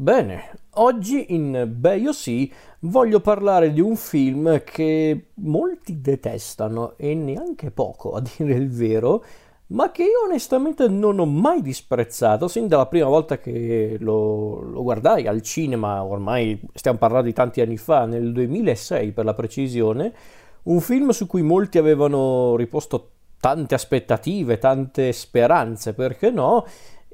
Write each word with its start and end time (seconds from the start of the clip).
Bene, 0.00 0.60
oggi 0.76 1.34
in 1.34 1.74
Beio 1.76 2.14
Sì 2.14 2.50
voglio 2.80 3.20
parlare 3.20 3.70
di 3.70 3.82
un 3.82 3.96
film 3.96 4.64
che 4.64 5.26
molti 5.34 6.00
detestano 6.00 6.94
e 6.96 7.14
neanche 7.14 7.70
poco, 7.70 8.12
a 8.12 8.22
dire 8.22 8.54
il 8.54 8.70
vero, 8.70 9.22
ma 9.66 9.90
che 9.90 10.04
io 10.04 10.24
onestamente 10.24 10.88
non 10.88 11.18
ho 11.18 11.26
mai 11.26 11.60
disprezzato 11.60 12.48
sin 12.48 12.66
dalla 12.66 12.86
prima 12.86 13.08
volta 13.08 13.36
che 13.36 13.98
lo, 14.00 14.62
lo, 14.62 14.82
guardai 14.82 15.26
al 15.26 15.42
cinema, 15.42 16.02
ormai 16.02 16.58
stiamo 16.72 16.96
parlando 16.96 17.26
di 17.26 17.34
tanti 17.34 17.60
anni 17.60 17.76
fa, 17.76 18.06
nel 18.06 18.32
2006 18.32 19.12
per 19.12 19.26
la 19.26 19.34
precisione, 19.34 20.14
un 20.62 20.80
film 20.80 21.10
su 21.10 21.26
cui 21.26 21.42
molti 21.42 21.76
avevano 21.76 22.56
riposto 22.56 23.10
tante 23.38 23.74
aspettative, 23.74 24.56
tante 24.56 25.12
speranze, 25.12 25.92
perché 25.92 26.30
no? 26.30 26.64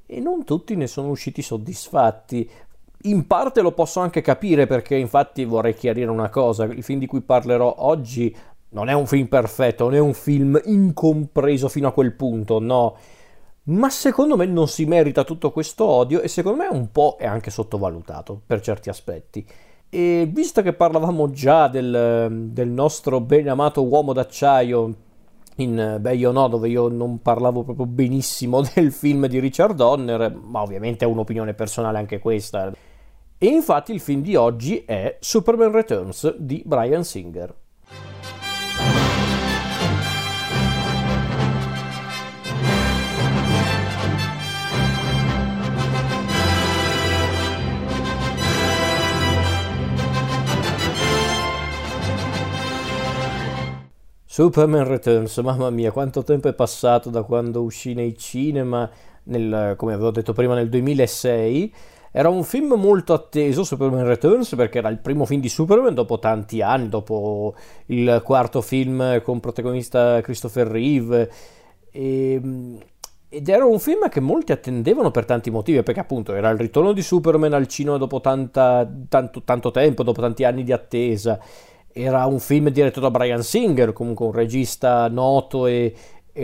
E 0.08 0.20
non 0.20 0.44
tutti 0.44 0.76
ne 0.76 0.86
sono 0.86 1.08
usciti 1.08 1.42
soddisfatti. 1.42 2.48
In 3.06 3.26
parte 3.26 3.60
lo 3.60 3.72
posso 3.72 4.00
anche 4.00 4.20
capire 4.20 4.66
perché 4.66 4.96
infatti 4.96 5.44
vorrei 5.44 5.74
chiarire 5.74 6.10
una 6.10 6.28
cosa, 6.28 6.64
il 6.64 6.82
film 6.82 6.98
di 6.98 7.06
cui 7.06 7.20
parlerò 7.20 7.74
oggi 7.78 8.34
non 8.70 8.88
è 8.88 8.92
un 8.92 9.06
film 9.06 9.26
perfetto, 9.26 9.84
non 9.84 9.94
è 9.94 9.98
un 9.98 10.12
film 10.12 10.60
incompreso 10.64 11.68
fino 11.68 11.88
a 11.88 11.92
quel 11.92 12.12
punto, 12.12 12.58
no. 12.58 12.96
Ma 13.64 13.90
secondo 13.90 14.36
me 14.36 14.46
non 14.46 14.68
si 14.68 14.84
merita 14.84 15.24
tutto 15.24 15.50
questo 15.50 15.84
odio 15.84 16.20
e 16.20 16.28
secondo 16.28 16.62
me 16.62 16.68
un 16.68 16.90
po' 16.92 17.16
è 17.18 17.26
anche 17.26 17.50
sottovalutato 17.50 18.40
per 18.46 18.60
certi 18.60 18.88
aspetti. 18.88 19.46
E 19.88 20.28
visto 20.30 20.62
che 20.62 20.72
parlavamo 20.72 21.30
già 21.30 21.68
del, 21.68 22.48
del 22.50 22.68
nostro 22.68 23.20
ben 23.20 23.48
amato 23.48 23.84
uomo 23.84 24.12
d'acciaio 24.12 24.94
in 25.56 25.96
Beh 26.00 26.14
io 26.14 26.32
no, 26.32 26.48
dove 26.48 26.68
io 26.68 26.88
non 26.88 27.22
parlavo 27.22 27.62
proprio 27.62 27.86
benissimo 27.86 28.62
del 28.74 28.92
film 28.92 29.26
di 29.26 29.38
Richard 29.38 29.74
Donner, 29.76 30.34
ma 30.34 30.62
ovviamente 30.62 31.04
è 31.04 31.08
un'opinione 31.08 31.54
personale 31.54 31.98
anche 31.98 32.18
questa. 32.18 32.72
E 33.38 33.48
infatti 33.48 33.92
il 33.92 34.00
film 34.00 34.22
di 34.22 34.34
oggi 34.34 34.82
è 34.86 35.18
Superman 35.20 35.70
Returns 35.70 36.36
di 36.38 36.62
Brian 36.64 37.04
Singer. 37.04 37.54
Superman 54.24 54.88
Returns, 54.88 55.36
mamma 55.38 55.68
mia, 55.68 55.92
quanto 55.92 56.22
tempo 56.22 56.48
è 56.48 56.54
passato 56.54 57.10
da 57.10 57.22
quando 57.22 57.62
uscì 57.62 57.92
nei 57.92 58.16
cinema, 58.16 58.90
nel, 59.24 59.74
come 59.76 59.92
avevo 59.92 60.10
detto 60.10 60.32
prima, 60.32 60.54
nel 60.54 60.70
2006 60.70 61.74
era 62.18 62.30
un 62.30 62.44
film 62.44 62.72
molto 62.78 63.12
atteso, 63.12 63.62
Superman 63.62 64.06
Returns, 64.06 64.54
perché 64.54 64.78
era 64.78 64.88
il 64.88 64.96
primo 64.96 65.26
film 65.26 65.42
di 65.42 65.50
Superman 65.50 65.92
dopo 65.92 66.18
tanti 66.18 66.62
anni, 66.62 66.88
dopo 66.88 67.54
il 67.88 68.22
quarto 68.24 68.62
film 68.62 69.20
con 69.20 69.38
protagonista 69.38 70.22
Christopher 70.22 70.66
Reeve. 70.66 71.30
E, 71.90 72.32
ehm, 72.32 72.78
ed 73.28 73.48
era 73.50 73.66
un 73.66 73.78
film 73.78 74.08
che 74.08 74.20
molti 74.20 74.52
attendevano 74.52 75.10
per 75.10 75.26
tanti 75.26 75.50
motivi, 75.50 75.82
perché 75.82 76.00
appunto 76.00 76.32
era 76.32 76.48
il 76.48 76.56
ritorno 76.56 76.94
di 76.94 77.02
Superman 77.02 77.52
al 77.52 77.66
cinema 77.66 77.98
dopo 77.98 78.22
tanta, 78.22 78.90
tanto, 79.10 79.42
tanto 79.42 79.70
tempo, 79.70 80.02
dopo 80.02 80.22
tanti 80.22 80.44
anni 80.44 80.64
di 80.64 80.72
attesa. 80.72 81.38
Era 81.92 82.24
un 82.24 82.38
film 82.38 82.70
diretto 82.70 82.98
da 82.98 83.10
Brian 83.10 83.42
Singer, 83.42 83.92
comunque 83.92 84.24
un 84.24 84.32
regista 84.32 85.06
noto 85.08 85.66
e, 85.66 85.92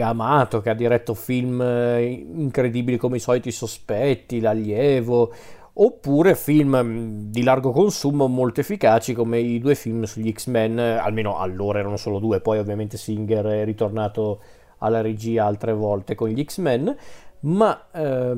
amato, 0.00 0.60
che 0.60 0.68
ha 0.68 0.74
diretto 0.74 1.14
film 1.14 1.62
eh, 1.62 2.26
incredibili 2.34 2.98
come 2.98 3.16
I 3.16 3.20
soliti 3.20 3.50
sospetti, 3.50 4.40
L'allievo, 4.40 5.32
oppure 5.74 6.34
film 6.34 6.80
mm, 6.82 7.30
di 7.30 7.42
largo 7.42 7.70
consumo 7.70 8.26
molto 8.26 8.60
efficaci 8.60 9.14
come 9.14 9.38
i 9.38 9.58
due 9.58 9.74
film 9.74 10.04
sugli 10.04 10.32
X-Men, 10.32 10.78
almeno 10.78 11.38
allora 11.38 11.78
erano 11.78 11.96
solo 11.96 12.18
due, 12.18 12.40
poi 12.40 12.58
ovviamente 12.58 12.96
Singer 12.96 13.44
è 13.46 13.64
ritornato 13.64 14.40
alla 14.78 15.00
regia 15.00 15.46
altre 15.46 15.72
volte 15.72 16.14
con 16.14 16.28
gli 16.28 16.44
X-Men, 16.44 16.96
ma 17.40 17.86
eh, 17.92 18.36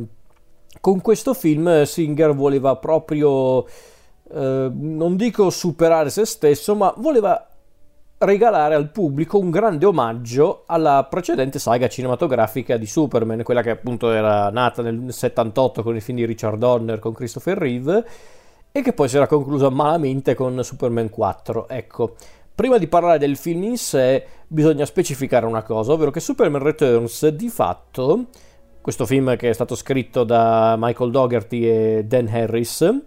con 0.81 1.00
questo 1.00 1.34
film 1.34 1.83
Singer 1.84 2.34
voleva 2.34 2.77
proprio, 2.77 3.66
eh, 3.66 4.71
non 4.72 5.16
dico 5.16 5.51
superare 5.51 6.11
se 6.11 6.25
stesso, 6.25 6.75
ma 6.75 6.93
voleva 6.99 7.49
regalare 8.25 8.75
al 8.75 8.91
pubblico 8.91 9.39
un 9.39 9.51
grande 9.51 9.87
omaggio 9.87 10.65
alla 10.67 11.07
precedente 11.09 11.59
saga 11.59 11.89
cinematografica 11.89 12.77
di 12.77 12.87
Superman, 12.87 13.43
quella 13.43 13.62
che 13.62 13.71
appunto 13.71 14.11
era 14.11 14.51
nata 14.51 14.83
nel 14.83 15.12
78 15.12 15.83
con 15.83 15.95
il 15.95 16.03
film 16.03 16.19
di 16.19 16.27
Richard 16.27 16.59
Donner 16.59 16.99
con 16.99 17.13
Christopher 17.13 17.57
Reeve 17.57 18.07
e 18.73 18.83
che 18.83 18.93
poi 18.93 19.09
si 19.09 19.17
era 19.17 19.27
conclusa 19.27 19.71
malamente 19.71 20.34
con 20.34 20.63
Superman 20.65 21.09
4. 21.09 21.69
Ecco, 21.69 22.15
prima 22.55 22.79
di 22.79 22.89
parlare 22.89 23.19
del 23.19 23.37
film 23.37 23.63
in 23.63 23.77
sé 23.77 24.25
bisogna 24.47 24.84
specificare 24.84 25.47
una 25.47 25.63
cosa, 25.63 25.93
ovvero 25.93 26.11
che 26.11 26.21
Superman 26.21 26.63
Returns 26.63 27.29
di 27.29 27.49
fatto, 27.49 28.27
questo 28.81 29.07
film 29.07 29.37
che 29.37 29.51
è 29.51 29.53
stato 29.53 29.75
scritto 29.75 30.25
da 30.25 30.75
Michael 30.79 31.11
Dougherty 31.11 31.65
e 31.65 32.05
Dan 32.05 32.29
Harris 32.29 33.03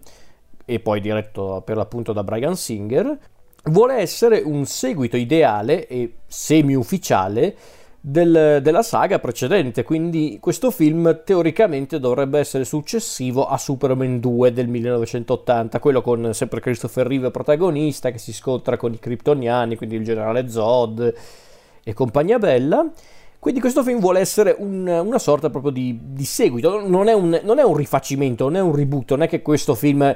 e 0.64 0.80
poi 0.80 1.00
diretto 1.00 1.62
per 1.64 1.76
l'appunto 1.76 2.12
da 2.12 2.24
Brian 2.24 2.56
Singer, 2.56 3.18
vuole 3.64 3.96
essere 3.96 4.40
un 4.44 4.64
seguito 4.66 5.16
ideale 5.16 5.86
e 5.86 6.14
semi-ufficiale 6.26 7.56
del, 8.00 8.60
della 8.62 8.82
saga 8.82 9.18
precedente, 9.18 9.82
quindi 9.82 10.38
questo 10.40 10.70
film 10.70 11.22
teoricamente 11.24 11.98
dovrebbe 11.98 12.38
essere 12.38 12.64
successivo 12.64 13.46
a 13.46 13.58
Superman 13.58 14.20
2 14.20 14.52
del 14.52 14.68
1980, 14.68 15.80
quello 15.80 16.00
con 16.00 16.32
sempre 16.32 16.60
Christopher 16.60 17.06
Reeve 17.06 17.30
protagonista 17.30 18.10
che 18.10 18.18
si 18.18 18.32
scontra 18.32 18.76
con 18.76 18.92
i 18.92 18.98
kryptoniani, 18.98 19.76
quindi 19.76 19.96
il 19.96 20.04
generale 20.04 20.48
Zod 20.48 21.14
e 21.82 21.92
compagnia 21.92 22.38
bella. 22.38 22.88
Quindi 23.40 23.60
questo 23.60 23.84
film 23.84 24.00
vuole 24.00 24.18
essere 24.18 24.56
un, 24.58 24.88
una 24.88 25.18
sorta 25.20 25.48
proprio 25.48 25.70
di, 25.70 25.96
di 26.02 26.24
seguito, 26.24 26.84
non 26.84 27.06
è, 27.06 27.12
un, 27.12 27.40
non 27.44 27.60
è, 27.60 27.62
un, 27.62 27.76
rifacimento, 27.76 28.44
non 28.44 28.56
è 28.56 28.60
un 28.60 28.74
reboot, 28.74 29.10
non 29.10 29.22
è 29.22 29.28
che 29.28 29.42
questo 29.42 29.76
film 29.76 30.14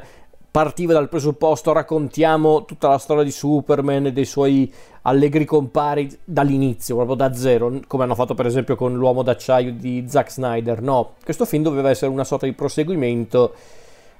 partiva 0.53 0.93
dal 0.93 1.09
presupposto 1.09 1.73
raccontiamo 1.73 2.67
tutta 2.67 2.87
la 2.87 2.99
storia 2.99 3.25
di 3.25 3.31
Superman 3.31 4.07
e 4.07 4.13
dei 4.13 4.27
suoi 4.27 4.71
allegri 5.03 5.47
compari 5.47 6.15
dall'inizio, 6.23 6.95
proprio 6.95 7.17
da 7.17 7.33
zero, 7.33 7.81
come 7.87 8.05
hanno 8.05 8.15
fatto 8.15 8.35
per 8.35 8.45
esempio 8.45 8.77
con 8.77 8.95
L'uomo 8.95 9.23
d'acciaio 9.23 9.73
di 9.73 10.05
Zack 10.07 10.31
Snyder. 10.31 10.83
No, 10.83 11.15
questo 11.25 11.47
film 11.47 11.63
doveva 11.63 11.89
essere 11.89 12.11
una 12.11 12.23
sorta 12.23 12.45
di 12.45 12.53
proseguimento 12.53 13.55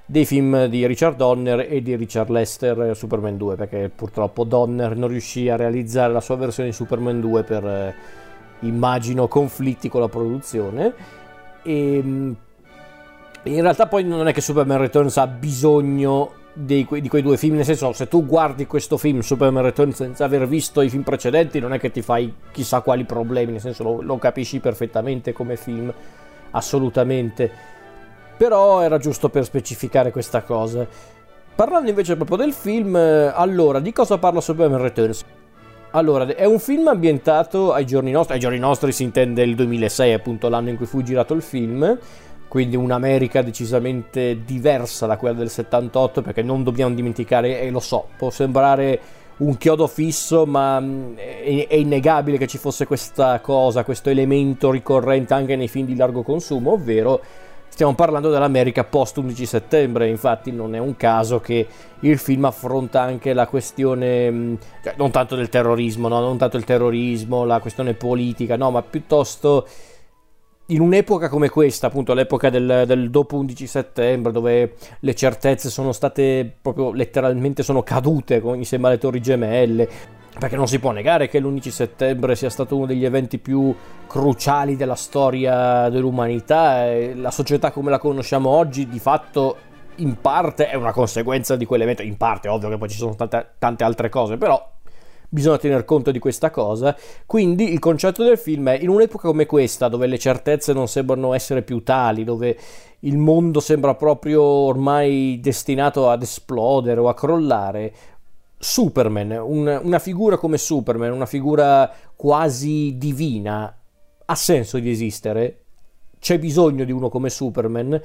dei 0.07 0.25
film 0.25 0.65
di 0.65 0.87
Richard 0.87 1.17
Donner 1.17 1.67
e 1.71 1.83
di 1.83 1.95
Richard 1.95 2.31
Lester 2.31 2.95
Superman 2.95 3.37
2, 3.37 3.55
perché 3.55 3.91
purtroppo 3.95 4.43
Donner 4.43 4.97
non 4.97 5.09
riuscì 5.09 5.49
a 5.49 5.55
realizzare 5.55 6.11
la 6.11 6.19
sua 6.19 6.35
versione 6.35 6.69
di 6.69 6.75
Superman 6.75 7.21
2 7.21 7.43
per 7.43 7.63
eh, 7.63 7.95
immagino 8.61 9.27
conflitti 9.27 9.87
con 9.87 10.01
la 10.01 10.09
produzione 10.09 10.93
e 11.61 11.97
ehm, 11.97 12.35
in 13.43 13.61
realtà 13.61 13.87
poi 13.87 14.03
non 14.03 14.27
è 14.27 14.33
che 14.33 14.41
Superman 14.41 14.77
Returns 14.77 15.17
ha 15.17 15.27
bisogno 15.27 16.41
di, 16.53 16.85
que- 16.85 17.01
di, 17.01 17.09
quei 17.09 17.21
due 17.21 17.37
film, 17.37 17.55
nel 17.55 17.65
senso 17.65 17.91
se 17.93 18.07
tu 18.07 18.25
guardi 18.25 18.67
questo 18.67 18.97
film 18.97 19.19
Superman 19.19 19.63
Returns 19.63 19.95
senza 19.95 20.23
aver 20.23 20.47
visto 20.47 20.81
i 20.81 20.89
film 20.89 21.01
precedenti 21.01 21.59
non 21.59 21.73
è 21.73 21.79
che 21.79 21.91
ti 21.91 22.01
fai 22.01 22.33
chissà 22.51 22.81
quali 22.81 23.03
problemi, 23.05 23.53
nel 23.53 23.61
senso 23.61 23.83
lo, 23.83 24.01
lo 24.01 24.17
capisci 24.17 24.59
perfettamente 24.59 25.33
come 25.33 25.57
film, 25.57 25.91
assolutamente. 26.51 27.51
Però 28.37 28.81
era 28.81 28.97
giusto 28.97 29.29
per 29.29 29.43
specificare 29.43 30.11
questa 30.11 30.41
cosa. 30.41 30.87
Parlando 31.55 31.89
invece 31.89 32.15
proprio 32.15 32.37
del 32.37 32.53
film, 32.53 32.95
allora 32.95 33.79
di 33.79 33.91
cosa 33.91 34.17
parla 34.17 34.41
Superman 34.41 34.81
Returns? 34.81 35.23
Allora, 35.91 36.25
è 36.25 36.45
un 36.45 36.57
film 36.57 36.87
ambientato 36.87 37.71
ai 37.71 37.85
giorni 37.85 38.09
nostri, 38.09 38.33
ai 38.33 38.39
giorni 38.39 38.57
nostri 38.57 38.91
si 38.91 39.03
intende 39.03 39.43
il 39.43 39.53
2006, 39.53 40.13
appunto 40.13 40.49
l'anno 40.49 40.69
in 40.69 40.75
cui 40.75 40.87
fu 40.87 41.03
girato 41.03 41.35
il 41.35 41.43
film, 41.43 41.99
quindi 42.53 42.75
un'America 42.75 43.41
decisamente 43.41 44.43
diversa 44.45 45.07
da 45.07 45.17
quella 45.17 45.33
del 45.33 45.49
78 45.49 46.21
perché 46.21 46.43
non 46.43 46.61
dobbiamo 46.61 46.93
dimenticare, 46.93 47.59
e 47.59 47.71
lo 47.71 47.79
so, 47.79 48.09
può 48.15 48.29
sembrare 48.29 48.99
un 49.37 49.57
chiodo 49.57 49.87
fisso, 49.87 50.45
ma 50.45 50.79
mm, 50.79 51.15
è, 51.15 51.73
innegabile 51.73 52.37
che 52.37 52.45
ci 52.45 52.59
fosse 52.59 52.85
questa 52.85 53.39
cosa, 53.39 53.83
questo 53.83 54.11
elemento 54.11 54.69
ricorrente 54.69 55.33
anche 55.33 55.55
nei 55.55 55.67
film 55.67 55.87
di 55.87 55.95
largo 55.95 56.21
consumo, 56.21 56.73
ovvero 56.73 57.21
stiamo 57.69 57.95
parlando 57.95 58.29
dell'America 58.29 58.83
post 58.83 59.17
11 59.17 59.47
settembre, 59.47 60.07
infatti 60.07 60.51
non 60.51 60.75
è 60.75 60.77
un 60.77 60.95
caso 60.95 61.39
che 61.39 61.65
il 62.01 62.19
film 62.19 62.45
affronta 62.45 63.01
anche 63.01 63.33
la 63.33 63.47
questione, 63.47 64.29
mm, 64.29 64.53
cioè 64.83 64.93
non 64.95 65.09
tanto 65.09 65.35
del 65.35 65.49
terrorismo, 65.49 66.07
no? 66.07 66.19
non 66.19 66.37
tanto 66.37 66.57
il 66.57 66.65
terrorismo, 66.65 67.45
la 67.45 67.59
questione 67.59 67.95
politica, 67.95 68.57
no, 68.57 68.69
ma 68.69 68.83
piuttosto 68.83 69.65
in 70.67 70.79
un'epoca 70.79 71.27
come 71.27 71.49
questa, 71.49 71.87
appunto 71.87 72.13
l'epoca 72.13 72.49
del, 72.49 72.83
del, 72.85 73.09
dopo 73.09 73.37
11 73.37 73.67
settembre, 73.67 74.31
dove 74.31 74.75
le 74.99 75.15
certezze 75.15 75.69
sono 75.69 75.91
state 75.91 76.51
proprio 76.61 76.93
letteralmente 76.93 77.63
sono 77.63 77.83
cadute 77.83 78.41
insieme 78.55 78.87
alle 78.87 78.97
torri 78.97 79.21
gemelle, 79.21 79.89
perché 80.39 80.55
non 80.55 80.67
si 80.67 80.79
può 80.79 80.91
negare 80.91 81.27
che 81.27 81.39
l'11 81.39 81.67
settembre 81.69 82.35
sia 82.35 82.49
stato 82.49 82.75
uno 82.75 82.85
degli 82.85 83.05
eventi 83.05 83.39
più 83.39 83.75
cruciali 84.07 84.75
della 84.75 84.95
storia 84.95 85.89
dell'umanità, 85.89 86.87
e 86.87 87.13
la 87.15 87.31
società 87.31 87.71
come 87.71 87.89
la 87.89 87.99
conosciamo 87.99 88.49
oggi 88.49 88.87
di 88.87 88.99
fatto 88.99 89.57
in 89.97 90.19
parte 90.19 90.69
è 90.69 90.75
una 90.75 90.91
conseguenza 90.91 91.55
di 91.55 91.65
quell'evento, 91.65 92.01
in 92.01 92.17
parte 92.17 92.47
ovvio 92.47 92.69
che 92.69 92.77
poi 92.77 92.89
ci 92.89 92.97
sono 92.97 93.15
tante, 93.15 93.53
tante 93.59 93.83
altre 93.83 94.09
cose, 94.09 94.37
però 94.37 94.72
bisogna 95.33 95.57
tener 95.57 95.83
conto 95.83 96.11
di 96.11 96.19
questa 96.19 96.51
cosa. 96.51 96.95
Quindi 97.25 97.71
il 97.71 97.79
concetto 97.79 98.23
del 98.23 98.37
film 98.37 98.69
è 98.69 98.77
in 98.79 98.89
un'epoca 98.89 99.27
come 99.27 99.47
questa, 99.47 99.87
dove 99.87 100.05
le 100.05 100.19
certezze 100.19 100.73
non 100.73 100.87
sembrano 100.87 101.33
essere 101.33 101.63
più 101.63 101.81
tali, 101.81 102.23
dove 102.23 102.55
il 102.99 103.17
mondo 103.17 103.59
sembra 103.59 103.95
proprio 103.95 104.43
ormai 104.43 105.39
destinato 105.41 106.09
ad 106.09 106.21
esplodere 106.21 106.99
o 106.99 107.09
a 107.09 107.15
crollare. 107.15 107.93
Superman, 108.59 109.31
un, 109.31 109.81
una 109.83 109.99
figura 109.99 110.37
come 110.37 110.57
Superman, 110.57 111.11
una 111.11 111.25
figura 111.25 111.91
quasi 112.15 112.95
divina, 112.97 113.75
ha 114.25 114.35
senso 114.35 114.77
di 114.77 114.89
esistere? 114.89 115.63
C'è 116.19 116.39
bisogno 116.39 116.85
di 116.85 116.91
uno 116.91 117.09
come 117.09 117.29
Superman? 117.29 117.99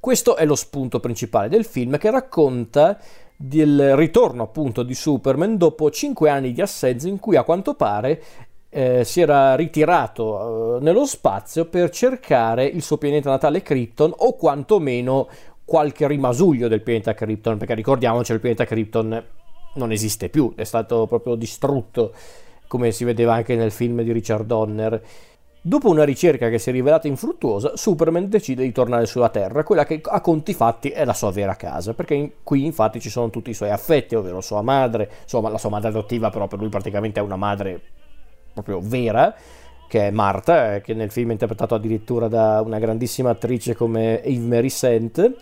Questo 0.00 0.34
è 0.34 0.46
lo 0.46 0.56
spunto 0.56 0.98
principale 0.98 1.48
del 1.48 1.64
film 1.64 1.98
che 1.98 2.10
racconta 2.10 2.98
del 3.42 3.96
ritorno 3.96 4.42
appunto 4.42 4.82
di 4.82 4.92
Superman 4.92 5.56
dopo 5.56 5.90
cinque 5.90 6.28
anni 6.28 6.52
di 6.52 6.60
assenza 6.60 7.08
in 7.08 7.18
cui 7.18 7.36
a 7.36 7.42
quanto 7.42 7.72
pare 7.72 8.22
eh, 8.68 9.02
si 9.02 9.22
era 9.22 9.54
ritirato 9.54 10.76
eh, 10.76 10.82
nello 10.82 11.06
spazio 11.06 11.64
per 11.64 11.88
cercare 11.88 12.66
il 12.66 12.82
suo 12.82 12.98
pianeta 12.98 13.30
natale 13.30 13.62
Krypton 13.62 14.12
o 14.14 14.36
quantomeno 14.36 15.26
qualche 15.64 16.06
rimasuglio 16.06 16.68
del 16.68 16.82
pianeta 16.82 17.14
Krypton 17.14 17.56
perché 17.56 17.72
ricordiamoci 17.72 18.30
il 18.32 18.40
pianeta 18.40 18.66
Krypton 18.66 19.24
non 19.76 19.90
esiste 19.90 20.28
più, 20.28 20.52
è 20.54 20.64
stato 20.64 21.06
proprio 21.06 21.34
distrutto 21.34 22.12
come 22.66 22.92
si 22.92 23.04
vedeva 23.04 23.32
anche 23.32 23.56
nel 23.56 23.70
film 23.70 24.02
di 24.02 24.12
Richard 24.12 24.44
Donner 24.44 25.02
Dopo 25.62 25.90
una 25.90 26.04
ricerca 26.04 26.48
che 26.48 26.58
si 26.58 26.70
è 26.70 26.72
rivelata 26.72 27.06
infruttuosa, 27.06 27.76
Superman 27.76 28.30
decide 28.30 28.62
di 28.62 28.72
tornare 28.72 29.04
sulla 29.04 29.28
Terra, 29.28 29.62
quella 29.62 29.84
che 29.84 30.00
a 30.02 30.22
conti 30.22 30.54
fatti 30.54 30.88
è 30.88 31.04
la 31.04 31.12
sua 31.12 31.30
vera 31.32 31.54
casa, 31.54 31.92
perché 31.92 32.14
in, 32.14 32.30
qui 32.42 32.64
infatti 32.64 32.98
ci 32.98 33.10
sono 33.10 33.28
tutti 33.28 33.50
i 33.50 33.54
suoi 33.54 33.68
affetti, 33.68 34.14
ovvero 34.14 34.40
sua 34.40 34.62
madre, 34.62 35.10
insomma 35.22 35.50
la 35.50 35.58
sua 35.58 35.68
madre 35.68 35.88
adottiva 35.88 36.30
però 36.30 36.46
per 36.46 36.60
lui 36.60 36.70
praticamente 36.70 37.20
è 37.20 37.22
una 37.22 37.36
madre 37.36 37.78
proprio 38.54 38.80
vera, 38.80 39.34
che 39.86 40.06
è 40.06 40.10
Marta, 40.10 40.76
eh, 40.76 40.80
che 40.80 40.94
nel 40.94 41.10
film 41.10 41.28
è 41.28 41.32
interpretato 41.32 41.74
addirittura 41.74 42.28
da 42.28 42.62
una 42.64 42.78
grandissima 42.78 43.28
attrice 43.28 43.74
come 43.74 44.22
Eve 44.22 44.46
Mary 44.46 44.70
Saint, 44.70 45.34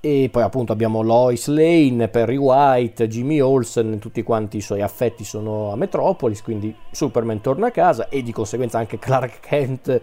e 0.00 0.28
poi 0.30 0.42
appunto 0.42 0.72
abbiamo 0.72 1.02
Lois 1.02 1.46
Lane, 1.48 2.08
Perry 2.08 2.36
White, 2.36 3.08
Jimmy 3.08 3.40
Olsen, 3.40 3.98
tutti 3.98 4.22
quanti 4.22 4.58
i 4.58 4.60
suoi 4.60 4.82
affetti 4.82 5.24
sono 5.24 5.72
a 5.72 5.76
Metropolis, 5.76 6.42
quindi 6.42 6.74
Superman 6.90 7.40
torna 7.40 7.68
a 7.68 7.70
casa 7.70 8.08
e 8.08 8.22
di 8.22 8.32
conseguenza 8.32 8.78
anche 8.78 8.98
Clark 8.98 9.40
Kent 9.40 10.00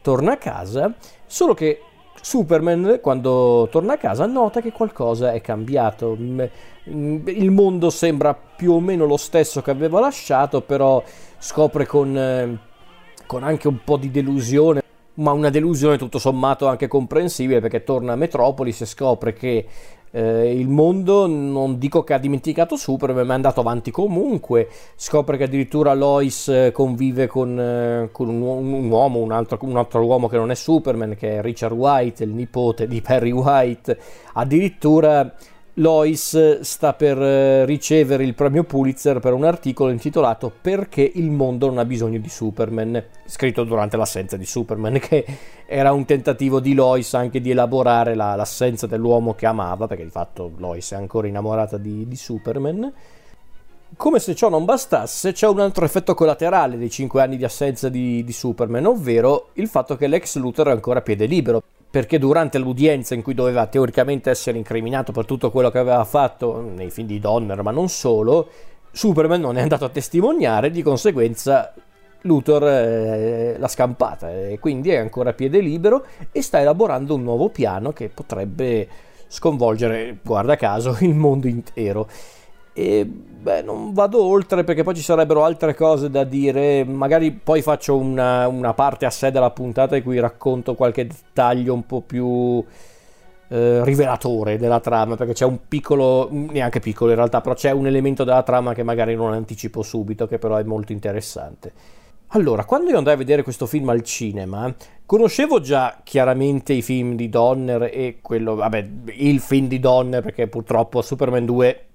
torna 0.00 0.32
a 0.32 0.36
casa, 0.36 0.94
solo 1.26 1.54
che 1.54 1.80
Superman 2.20 2.98
quando 3.02 3.68
torna 3.70 3.94
a 3.94 3.98
casa 3.98 4.26
nota 4.26 4.60
che 4.60 4.72
qualcosa 4.72 5.32
è 5.32 5.40
cambiato, 5.40 6.16
il 6.84 7.50
mondo 7.50 7.90
sembra 7.90 8.34
più 8.34 8.72
o 8.72 8.80
meno 8.80 9.06
lo 9.06 9.16
stesso 9.16 9.60
che 9.62 9.70
aveva 9.70 10.00
lasciato, 10.00 10.60
però 10.60 11.02
scopre 11.38 11.86
con, 11.86 12.16
eh, 12.16 12.58
con 13.26 13.42
anche 13.42 13.68
un 13.68 13.78
po' 13.82 13.96
di 13.96 14.10
delusione 14.10 14.82
ma 15.14 15.32
una 15.32 15.50
delusione 15.50 15.98
tutto 15.98 16.18
sommato 16.18 16.66
anche 16.68 16.88
comprensibile 16.88 17.60
perché 17.60 17.84
torna 17.84 18.12
a 18.12 18.16
Metropolis 18.16 18.80
e 18.80 18.86
scopre 18.86 19.32
che 19.32 19.66
eh, 20.14 20.58
il 20.58 20.68
mondo 20.68 21.26
non 21.26 21.78
dico 21.78 22.04
che 22.04 22.12
ha 22.12 22.18
dimenticato 22.18 22.76
Superman 22.76 23.26
ma 23.26 23.32
è 23.32 23.36
andato 23.36 23.60
avanti 23.60 23.90
comunque. 23.90 24.68
Scopre 24.94 25.36
che 25.36 25.44
addirittura 25.44 25.94
Lois 25.94 26.48
eh, 26.48 26.70
convive 26.72 27.26
con, 27.26 27.58
eh, 27.58 28.08
con 28.12 28.28
un, 28.28 28.42
un, 28.42 28.90
uomo 28.90 29.20
un 29.20 29.32
altro, 29.32 29.58
un 29.62 29.76
altro 29.76 30.04
uomo 30.04 30.28
che 30.28 30.36
non 30.36 30.50
è 30.50 30.54
Superman 30.54 31.16
che 31.16 31.38
è 31.38 31.42
Richard 31.42 31.74
White 31.74 32.24
il 32.24 32.30
nipote 32.30 32.86
di 32.86 33.00
Perry 33.00 33.30
White. 33.30 33.98
Addirittura 34.34 35.34
Lois 35.76 36.60
sta 36.60 36.92
per 36.92 37.16
eh, 37.22 37.64
ricevere 37.64 38.24
il 38.24 38.34
premio 38.34 38.62
Pulitzer 38.62 39.20
per 39.20 39.32
un 39.32 39.44
articolo 39.44 39.90
intitolato 39.90 40.52
Perché 40.60 41.10
il 41.14 41.30
mondo 41.30 41.68
non 41.68 41.78
ha 41.78 41.86
bisogno 41.86 42.18
di 42.18 42.28
Superman, 42.28 43.02
scritto 43.24 43.64
durante 43.64 43.96
l'assenza 43.96 44.36
di 44.36 44.44
Superman, 44.44 44.98
che 45.00 45.24
era 45.64 45.92
un 45.92 46.04
tentativo 46.04 46.60
di 46.60 46.74
Lois 46.74 47.14
anche 47.14 47.40
di 47.40 47.52
elaborare 47.52 48.14
la, 48.14 48.34
l'assenza 48.34 48.86
dell'uomo 48.86 49.34
che 49.34 49.46
amava, 49.46 49.86
perché 49.86 50.04
di 50.04 50.10
fatto 50.10 50.52
Lois 50.58 50.92
è 50.92 50.96
ancora 50.96 51.26
innamorata 51.26 51.78
di, 51.78 52.06
di 52.06 52.16
Superman. 52.16 52.92
Come 53.96 54.18
se 54.18 54.34
ciò 54.34 54.50
non 54.50 54.66
bastasse, 54.66 55.32
c'è 55.32 55.48
un 55.48 55.60
altro 55.60 55.86
effetto 55.86 56.12
collaterale 56.12 56.76
dei 56.76 56.90
cinque 56.90 57.22
anni 57.22 57.38
di 57.38 57.44
assenza 57.44 57.88
di, 57.88 58.22
di 58.22 58.32
Superman, 58.32 58.84
ovvero 58.84 59.48
il 59.54 59.68
fatto 59.68 59.96
che 59.96 60.06
l'ex 60.06 60.36
Luthor 60.36 60.68
è 60.68 60.72
ancora 60.72 60.98
a 60.98 61.02
piede 61.02 61.24
libero 61.24 61.62
perché 61.92 62.18
durante 62.18 62.56
l'udienza 62.56 63.14
in 63.14 63.20
cui 63.20 63.34
doveva 63.34 63.66
teoricamente 63.66 64.30
essere 64.30 64.56
incriminato 64.56 65.12
per 65.12 65.26
tutto 65.26 65.50
quello 65.50 65.70
che 65.70 65.76
aveva 65.76 66.02
fatto 66.04 66.62
nei 66.62 66.88
film 66.88 67.06
di 67.06 67.20
Donner, 67.20 67.62
ma 67.62 67.70
non 67.70 67.90
solo, 67.90 68.48
Superman 68.90 69.42
non 69.42 69.58
è 69.58 69.60
andato 69.60 69.84
a 69.84 69.90
testimoniare, 69.90 70.70
di 70.70 70.80
conseguenza 70.80 71.70
Luthor 72.22 72.66
eh, 72.66 73.56
l'ha 73.58 73.68
scampata 73.68 74.32
e 74.32 74.58
quindi 74.58 74.88
è 74.88 74.96
ancora 74.96 75.30
a 75.30 75.32
piede 75.34 75.60
libero 75.60 76.06
e 76.32 76.40
sta 76.40 76.60
elaborando 76.60 77.14
un 77.14 77.24
nuovo 77.24 77.50
piano 77.50 77.92
che 77.92 78.08
potrebbe 78.08 78.88
sconvolgere, 79.26 80.16
guarda 80.22 80.56
caso, 80.56 80.96
il 81.04 81.14
mondo 81.14 81.46
intero. 81.46 82.08
E 82.74 83.04
beh, 83.04 83.62
non 83.62 83.92
vado 83.92 84.22
oltre 84.22 84.64
perché 84.64 84.82
poi 84.82 84.94
ci 84.94 85.02
sarebbero 85.02 85.44
altre 85.44 85.74
cose 85.74 86.10
da 86.10 86.24
dire. 86.24 86.84
Magari 86.84 87.32
poi 87.32 87.60
faccio 87.62 87.96
una, 87.96 88.48
una 88.48 88.72
parte 88.72 89.04
a 89.06 89.10
sé 89.10 89.30
della 89.30 89.50
puntata 89.50 89.96
in 89.96 90.02
cui 90.02 90.18
racconto 90.18 90.74
qualche 90.74 91.06
dettaglio 91.06 91.74
un 91.74 91.84
po' 91.84 92.00
più 92.00 92.64
eh, 93.48 93.84
rivelatore 93.84 94.56
della 94.56 94.80
trama. 94.80 95.16
Perché 95.16 95.34
c'è 95.34 95.44
un 95.44 95.58
piccolo, 95.68 96.28
neanche 96.30 96.80
piccolo 96.80 97.10
in 97.10 97.16
realtà, 97.16 97.40
però 97.40 97.54
c'è 97.54 97.70
un 97.70 97.86
elemento 97.86 98.24
della 98.24 98.42
trama 98.42 98.72
che 98.74 98.82
magari 98.82 99.14
non 99.14 99.32
anticipo 99.32 99.82
subito, 99.82 100.26
che 100.26 100.38
però 100.38 100.56
è 100.56 100.62
molto 100.62 100.92
interessante. 100.92 101.72
Allora, 102.34 102.64
quando 102.64 102.88
io 102.88 102.96
andai 102.96 103.12
a 103.12 103.18
vedere 103.18 103.42
questo 103.42 103.66
film 103.66 103.90
al 103.90 104.00
cinema, 104.02 104.74
conoscevo 105.04 105.60
già 105.60 106.00
chiaramente 106.02 106.72
i 106.72 106.80
film 106.80 107.14
di 107.14 107.28
Donner 107.28 107.90
e 107.92 108.20
quello, 108.22 108.54
vabbè, 108.54 108.88
il 109.16 109.38
film 109.40 109.68
di 109.68 109.78
Donner, 109.78 110.22
perché 110.22 110.48
purtroppo 110.48 111.02
Superman 111.02 111.44
2 111.44 111.86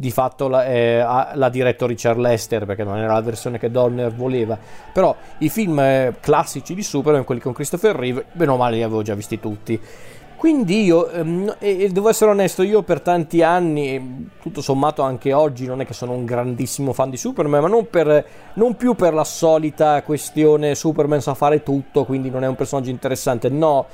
di 0.00 0.12
fatto 0.12 0.46
la, 0.46 0.64
eh, 0.64 0.98
l'ha 0.98 1.48
diretto 1.48 1.84
Richard 1.84 2.20
Lester 2.20 2.64
perché 2.66 2.84
non 2.84 2.98
era 2.98 3.14
la 3.14 3.20
versione 3.20 3.58
che 3.58 3.68
Donner 3.68 4.14
voleva. 4.14 4.56
Però 4.92 5.14
i 5.38 5.48
film 5.48 5.80
eh, 5.80 6.14
classici 6.20 6.76
di 6.76 6.84
Superman 6.84 7.24
quelli 7.24 7.40
con 7.40 7.52
Christopher 7.52 7.96
Reeve 7.96 8.26
bene 8.30 8.52
o 8.52 8.56
male 8.56 8.76
li 8.76 8.84
avevo 8.84 9.02
già 9.02 9.16
visti 9.16 9.40
tutti. 9.40 9.80
Quindi 10.36 10.84
io, 10.84 11.10
ehm, 11.10 11.56
e 11.58 11.88
devo 11.88 12.10
essere 12.10 12.30
onesto, 12.30 12.62
io 12.62 12.82
per 12.82 13.00
tanti 13.00 13.42
anni, 13.42 14.28
tutto 14.40 14.60
sommato 14.60 15.02
anche 15.02 15.32
oggi, 15.32 15.66
non 15.66 15.80
è 15.80 15.84
che 15.84 15.94
sono 15.94 16.12
un 16.12 16.24
grandissimo 16.24 16.92
fan 16.92 17.10
di 17.10 17.16
Superman, 17.16 17.62
ma 17.62 17.66
non, 17.66 17.90
per, 17.90 18.24
non 18.52 18.76
più 18.76 18.94
per 18.94 19.14
la 19.14 19.24
solita 19.24 20.00
questione 20.04 20.76
Superman 20.76 21.20
sa 21.20 21.34
fare 21.34 21.64
tutto, 21.64 22.04
quindi 22.04 22.30
non 22.30 22.44
è 22.44 22.46
un 22.46 22.54
personaggio 22.54 22.90
interessante, 22.90 23.48
no, 23.48 23.86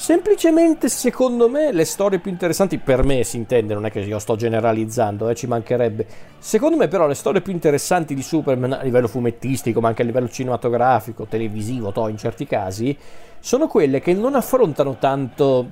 Semplicemente, 0.00 0.88
secondo 0.88 1.46
me, 1.46 1.72
le 1.72 1.84
storie 1.84 2.20
più 2.20 2.30
interessanti, 2.30 2.78
per 2.78 3.04
me 3.04 3.22
si 3.22 3.36
intende, 3.36 3.74
non 3.74 3.84
è 3.84 3.90
che 3.90 4.00
io 4.00 4.18
sto 4.18 4.34
generalizzando, 4.34 5.28
eh, 5.28 5.34
ci 5.34 5.46
mancherebbe. 5.46 6.06
Secondo 6.38 6.78
me, 6.78 6.88
però, 6.88 7.06
le 7.06 7.12
storie 7.12 7.42
più 7.42 7.52
interessanti 7.52 8.14
di 8.14 8.22
Superman 8.22 8.72
a 8.72 8.82
livello 8.82 9.08
fumettistico, 9.08 9.78
ma 9.82 9.88
anche 9.88 10.00
a 10.00 10.06
livello 10.06 10.30
cinematografico, 10.30 11.26
televisivo, 11.26 11.92
to, 11.92 12.08
in 12.08 12.16
certi 12.16 12.46
casi, 12.46 12.96
sono 13.40 13.66
quelle 13.66 14.00
che 14.00 14.14
non 14.14 14.36
affrontano 14.36 14.96
tanto 14.98 15.70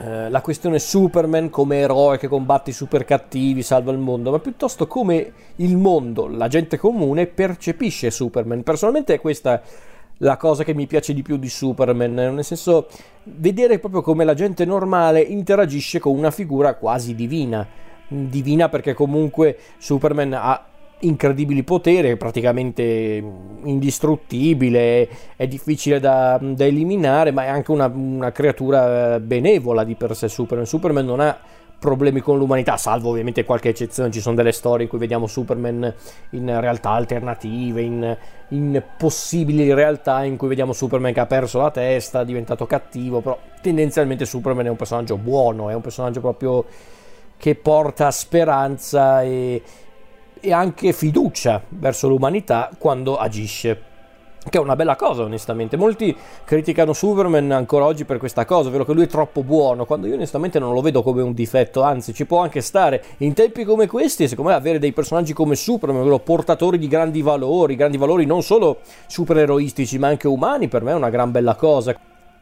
eh, 0.00 0.28
la 0.28 0.42
questione 0.42 0.78
Superman 0.78 1.48
come 1.48 1.78
eroe 1.78 2.18
che 2.18 2.28
combatte 2.28 2.68
i 2.68 2.74
super 2.74 3.06
cattivi, 3.06 3.62
salva 3.62 3.92
il 3.92 3.98
mondo, 3.98 4.30
ma 4.30 4.40
piuttosto 4.40 4.86
come 4.86 5.32
il 5.56 5.74
mondo, 5.78 6.28
la 6.28 6.48
gente 6.48 6.76
comune, 6.76 7.26
percepisce 7.26 8.10
Superman. 8.10 8.62
Personalmente 8.62 9.18
questa 9.18 9.62
la 10.18 10.36
cosa 10.36 10.64
che 10.64 10.74
mi 10.74 10.86
piace 10.86 11.14
di 11.14 11.22
più 11.22 11.36
di 11.36 11.48
Superman, 11.48 12.14
nel 12.14 12.44
senso 12.44 12.88
vedere 13.24 13.78
proprio 13.78 14.02
come 14.02 14.24
la 14.24 14.34
gente 14.34 14.64
normale 14.64 15.20
interagisce 15.20 15.98
con 15.98 16.16
una 16.16 16.30
figura 16.30 16.74
quasi 16.74 17.14
divina. 17.14 17.66
Divina 18.08 18.68
perché 18.68 18.94
comunque 18.94 19.58
Superman 19.76 20.32
ha 20.32 20.64
incredibili 21.00 21.62
poteri, 21.62 22.08
è 22.08 22.16
praticamente 22.16 23.22
indistruttibile, 23.64 25.08
è 25.36 25.46
difficile 25.46 26.00
da, 26.00 26.38
da 26.40 26.64
eliminare, 26.64 27.30
ma 27.30 27.44
è 27.44 27.48
anche 27.48 27.70
una, 27.70 27.86
una 27.86 28.32
creatura 28.32 29.20
benevola 29.20 29.84
di 29.84 29.94
per 29.94 30.16
sé 30.16 30.28
Superman. 30.28 30.66
Superman 30.66 31.04
non 31.04 31.20
ha 31.20 31.38
problemi 31.78 32.20
con 32.20 32.38
l'umanità, 32.38 32.76
salvo 32.76 33.10
ovviamente 33.10 33.44
qualche 33.44 33.68
eccezione, 33.68 34.10
ci 34.10 34.20
sono 34.20 34.34
delle 34.34 34.50
storie 34.50 34.84
in 34.84 34.88
cui 34.88 34.98
vediamo 34.98 35.28
Superman 35.28 35.94
in 36.30 36.60
realtà 36.60 36.90
alternative, 36.90 37.80
in, 37.82 38.16
in, 38.50 38.82
possibili 38.96 39.72
realtà 39.72 40.24
in 40.24 40.36
cui 40.36 40.48
vediamo 40.48 40.72
Superman 40.72 41.12
che 41.12 41.20
ha 41.20 41.26
perso 41.26 41.58
la 41.58 41.70
testa, 41.70 42.20
è 42.20 42.24
diventato 42.24 42.66
cattivo, 42.66 43.20
però 43.20 43.38
tendenzialmente 43.60 44.24
Superman 44.24 44.66
è 44.66 44.70
un 44.70 44.76
personaggio 44.76 45.16
buono, 45.16 45.68
è 45.68 45.74
un 45.74 45.80
personaggio 45.80 46.20
proprio 46.20 46.64
che 47.36 47.54
porta 47.54 48.10
speranza 48.10 49.22
e, 49.22 49.62
e 50.40 50.52
anche 50.52 50.92
fiducia 50.92 51.62
verso 51.68 52.08
l'umanità 52.08 52.70
quando 52.78 53.16
agisce. 53.16 53.82
Che 54.48 54.58
è 54.58 54.60
una 54.60 54.76
bella 54.76 54.96
cosa 54.96 55.22
onestamente. 55.22 55.76
Molti 55.76 56.16
criticano 56.44 56.92
Superman 56.92 57.50
ancora 57.50 57.84
oggi 57.84 58.04
per 58.04 58.18
questa 58.18 58.44
cosa, 58.44 58.68
ovvero 58.68 58.84
che 58.84 58.92
lui 58.92 59.04
è 59.04 59.08
troppo 59.08 59.42
buono, 59.42 59.84
quando 59.84 60.06
io 60.06 60.14
onestamente 60.14 60.58
non 60.58 60.72
lo 60.72 60.80
vedo 60.80 61.02
come 61.02 61.22
un 61.22 61.32
difetto, 61.32 61.82
anzi 61.82 62.14
ci 62.14 62.24
può 62.24 62.40
anche 62.40 62.60
stare. 62.60 63.02
In 63.18 63.34
tempi 63.34 63.64
come 63.64 63.86
questi, 63.86 64.28
secondo 64.28 64.50
me 64.50 64.56
avere 64.56 64.78
dei 64.78 64.92
personaggi 64.92 65.32
come 65.32 65.54
Superman, 65.54 66.00
ovvero 66.00 66.18
portatori 66.18 66.78
di 66.78 66.88
grandi 66.88 67.22
valori, 67.22 67.76
grandi 67.76 67.96
valori 67.96 68.24
non 68.24 68.42
solo 68.42 68.78
supereroistici 69.06 69.98
ma 69.98 70.08
anche 70.08 70.28
umani, 70.28 70.68
per 70.68 70.82
me 70.82 70.92
è 70.92 70.94
una 70.94 71.10
gran 71.10 71.30
bella 71.30 71.54
cosa. 71.54 71.94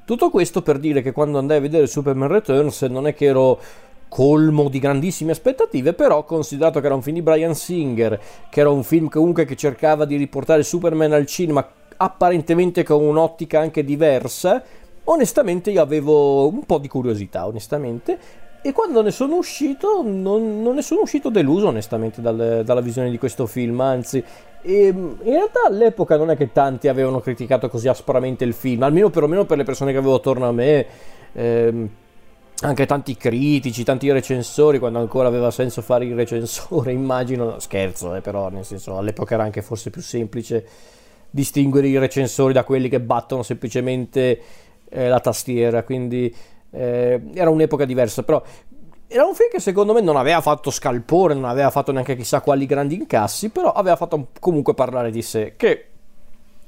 Tutto 0.04 0.30
questo 0.30 0.62
per 0.62 0.78
dire 0.78 1.02
che 1.02 1.10
quando 1.10 1.38
andai 1.38 1.56
a 1.56 1.60
vedere 1.60 1.88
Superman 1.88 2.28
Returns 2.28 2.82
non 2.82 3.08
è 3.08 3.14
che 3.14 3.24
ero 3.24 3.58
colmo 4.08 4.68
di 4.68 4.78
grandissime 4.78 5.32
aspettative, 5.32 5.92
però 5.92 6.24
considerato 6.24 6.78
che 6.78 6.86
era 6.86 6.94
un 6.94 7.02
film 7.02 7.16
di 7.16 7.22
Brian 7.22 7.56
Singer, 7.56 8.20
che 8.48 8.60
era 8.60 8.70
un 8.70 8.84
film 8.84 9.08
comunque 9.08 9.44
che 9.44 9.56
cercava 9.56 10.04
di 10.04 10.14
riportare 10.14 10.62
Superman 10.62 11.12
al 11.12 11.26
cinema 11.26 11.68
apparentemente 11.96 12.82
con 12.82 13.02
un'ottica 13.02 13.60
anche 13.60 13.84
diversa, 13.84 14.62
onestamente 15.04 15.70
io 15.70 15.82
avevo 15.82 16.48
un 16.48 16.64
po' 16.64 16.78
di 16.78 16.88
curiosità, 16.88 17.46
onestamente, 17.46 18.18
e 18.62 18.72
quando 18.72 19.00
ne 19.02 19.12
sono 19.12 19.36
uscito 19.36 20.02
non, 20.02 20.62
non 20.62 20.74
ne 20.74 20.82
sono 20.82 21.02
uscito 21.02 21.28
deluso 21.28 21.68
onestamente 21.68 22.20
dal, 22.20 22.62
dalla 22.64 22.80
visione 22.80 23.10
di 23.10 23.18
questo 23.18 23.46
film, 23.46 23.80
anzi 23.80 24.22
e 24.62 24.88
in 24.88 25.16
realtà 25.22 25.60
all'epoca 25.64 26.16
non 26.16 26.30
è 26.30 26.36
che 26.36 26.50
tanti 26.50 26.88
avevano 26.88 27.20
criticato 27.20 27.68
così 27.68 27.86
aspramente 27.86 28.42
il 28.42 28.52
film, 28.52 28.82
almeno 28.82 29.10
perlomeno 29.10 29.44
per 29.44 29.58
le 29.58 29.62
persone 29.62 29.92
che 29.92 29.98
avevo 29.98 30.16
attorno 30.16 30.48
a 30.48 30.52
me. 30.52 30.86
Ehm, 31.32 31.88
anche 32.62 32.86
tanti 32.86 33.16
critici, 33.16 33.84
tanti 33.84 34.10
recensori, 34.10 34.78
quando 34.78 34.98
ancora 34.98 35.28
aveva 35.28 35.50
senso 35.52 35.82
fare 35.82 36.06
il 36.06 36.14
recensore, 36.14 36.90
immagino, 36.92 37.60
scherzo, 37.60 38.14
eh, 38.16 38.20
però 38.20 38.48
nel 38.48 38.64
senso 38.64 38.96
all'epoca 38.96 39.34
era 39.34 39.44
anche 39.44 39.62
forse 39.62 39.90
più 39.90 40.00
semplice 40.02 40.66
distinguere 41.36 41.86
i 41.86 41.98
recensori 41.98 42.54
da 42.54 42.64
quelli 42.64 42.88
che 42.88 42.98
battono 42.98 43.42
semplicemente 43.42 44.40
eh, 44.88 45.08
la 45.08 45.20
tastiera, 45.20 45.82
quindi 45.82 46.34
eh, 46.70 47.20
era 47.34 47.50
un'epoca 47.50 47.84
diversa, 47.84 48.22
però 48.22 48.42
era 49.06 49.24
un 49.24 49.34
film 49.34 49.50
che 49.50 49.60
secondo 49.60 49.92
me 49.92 50.00
non 50.00 50.16
aveva 50.16 50.40
fatto 50.40 50.70
scalpore, 50.70 51.34
non 51.34 51.44
aveva 51.44 51.68
fatto 51.70 51.92
neanche 51.92 52.16
chissà 52.16 52.40
quali 52.40 52.64
grandi 52.64 52.94
incassi, 52.94 53.50
però 53.50 53.70
aveva 53.72 53.96
fatto 53.96 54.28
comunque 54.40 54.72
parlare 54.72 55.10
di 55.10 55.20
sé, 55.20 55.54
che 55.56 55.88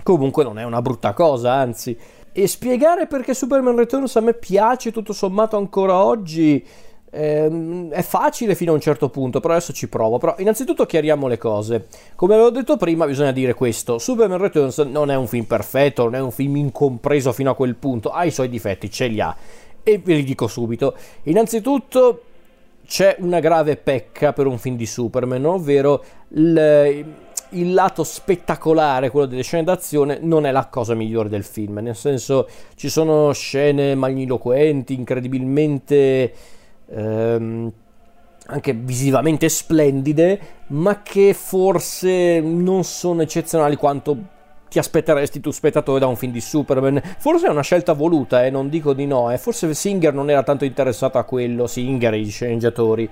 comunque 0.02 0.44
non 0.44 0.58
è 0.58 0.64
una 0.64 0.82
brutta 0.82 1.14
cosa, 1.14 1.54
anzi. 1.54 1.98
E 2.30 2.46
spiegare 2.46 3.06
perché 3.06 3.32
Superman 3.32 3.75
Returns 3.75 4.14
a 4.16 4.20
me 4.20 4.34
piace 4.34 4.92
tutto 4.92 5.14
sommato 5.14 5.56
ancora 5.56 6.04
oggi 6.04 6.64
Ehm, 7.10 7.90
è 7.90 8.02
facile 8.02 8.54
fino 8.54 8.72
a 8.72 8.74
un 8.74 8.80
certo 8.80 9.08
punto, 9.08 9.40
però 9.40 9.54
adesso 9.54 9.72
ci 9.72 9.88
provo. 9.88 10.18
Però 10.18 10.34
innanzitutto 10.38 10.86
chiariamo 10.86 11.26
le 11.26 11.38
cose. 11.38 11.86
Come 12.14 12.34
avevo 12.34 12.50
detto 12.50 12.76
prima, 12.76 13.06
bisogna 13.06 13.32
dire 13.32 13.54
questo: 13.54 13.98
Superman 13.98 14.38
Returns 14.38 14.78
non 14.78 15.10
è 15.10 15.16
un 15.16 15.26
film 15.26 15.44
perfetto, 15.44 16.04
non 16.04 16.14
è 16.14 16.20
un 16.20 16.30
film 16.30 16.56
incompreso 16.56 17.32
fino 17.32 17.50
a 17.50 17.54
quel 17.54 17.76
punto, 17.76 18.10
ha 18.10 18.24
i 18.24 18.30
suoi 18.30 18.48
difetti, 18.48 18.90
ce 18.90 19.06
li 19.06 19.20
ha. 19.20 19.34
E 19.82 19.98
ve 19.98 20.14
li 20.14 20.24
dico 20.24 20.46
subito. 20.46 20.94
Innanzitutto 21.24 22.22
c'è 22.86 23.16
una 23.20 23.40
grave 23.40 23.76
pecca 23.76 24.32
per 24.32 24.46
un 24.46 24.58
film 24.58 24.76
di 24.76 24.86
Superman, 24.86 25.44
ovvero 25.44 26.02
il, 26.30 27.04
il 27.50 27.74
lato 27.74 28.04
spettacolare, 28.04 29.10
quello 29.10 29.26
delle 29.26 29.42
scene 29.42 29.64
d'azione, 29.64 30.18
non 30.20 30.44
è 30.44 30.50
la 30.50 30.66
cosa 30.66 30.94
migliore 30.94 31.30
del 31.30 31.44
film. 31.44 31.78
Nel 31.78 31.96
senso, 31.96 32.48
ci 32.76 32.90
sono 32.90 33.32
scene 33.32 33.94
magniloquenti, 33.94 34.92
incredibilmente 34.92 36.32
ehm, 36.90 37.73
anche 38.47 38.73
visivamente 38.73 39.49
splendide, 39.49 40.40
ma 40.68 41.02
che 41.02 41.35
forse 41.35 42.40
non 42.40 42.85
sono 42.85 43.23
eccezionali 43.23 43.76
quanto 43.76 44.37
ti 44.68 44.78
aspetteresti 44.78 45.40
tu 45.40 45.50
spettatore 45.50 46.00
da 46.00 46.07
un 46.07 46.16
film 46.16 46.33
di 46.33 46.40
Superman. 46.40 47.00
Forse 47.18 47.47
è 47.47 47.50
una 47.50 47.62
scelta 47.62 47.92
voluta, 47.92 48.45
eh, 48.45 48.50
non 48.50 48.68
dico 48.68 48.92
di 48.92 49.07
no, 49.07 49.30
eh. 49.30 49.38
forse 49.38 49.73
Singer 49.75 50.12
non 50.12 50.30
era 50.30 50.42
tanto 50.42 50.64
interessato 50.64 51.18
a 51.18 51.25
quello, 51.25 51.66
Singer 51.66 52.14
e 52.14 52.21
gli 52.21 52.30
sceneggiatori 52.30 53.09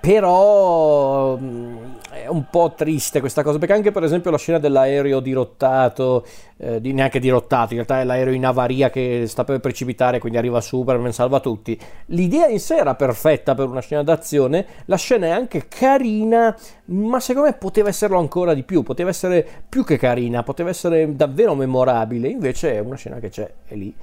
però 0.00 1.36
mm, 1.36 1.76
è 2.10 2.26
un 2.26 2.44
po' 2.48 2.72
triste 2.74 3.20
questa 3.20 3.42
cosa 3.42 3.58
perché 3.58 3.74
anche 3.74 3.92
per 3.92 4.02
esempio 4.02 4.30
la 4.30 4.38
scena 4.38 4.58
dell'aereo 4.58 5.20
dirottato 5.20 6.24
eh, 6.56 6.80
di, 6.80 6.94
neanche 6.94 7.20
dirottato 7.20 7.74
in 7.74 7.84
realtà 7.84 8.00
è 8.00 8.04
l'aereo 8.04 8.32
in 8.32 8.46
avaria 8.46 8.88
che 8.88 9.24
sta 9.26 9.44
per 9.44 9.60
precipitare 9.60 10.18
quindi 10.18 10.38
arriva 10.38 10.60
Superman 10.62 11.12
salva 11.12 11.40
tutti. 11.40 11.78
L'idea 12.06 12.48
in 12.48 12.60
sé 12.60 12.76
era 12.76 12.94
perfetta 12.94 13.54
per 13.54 13.68
una 13.68 13.80
scena 13.80 14.02
d'azione 14.02 14.66
la 14.86 14.96
scena 14.96 15.26
è 15.26 15.30
anche 15.30 15.68
carina 15.68 16.56
ma 16.86 17.20
secondo 17.20 17.48
me 17.48 17.54
poteva 17.56 17.90
esserlo 17.90 18.18
ancora 18.18 18.54
di 18.54 18.62
più 18.62 18.82
poteva 18.82 19.10
essere 19.10 19.46
più 19.68 19.84
che 19.84 19.98
carina 19.98 20.42
poteva 20.42 20.70
essere 20.70 21.14
davvero 21.14 21.54
memorabile 21.54 22.28
invece 22.28 22.72
è 22.72 22.78
una 22.78 22.96
scena 22.96 23.18
che 23.18 23.28
c'è 23.28 23.50
è 23.66 23.74
lì. 23.74 23.94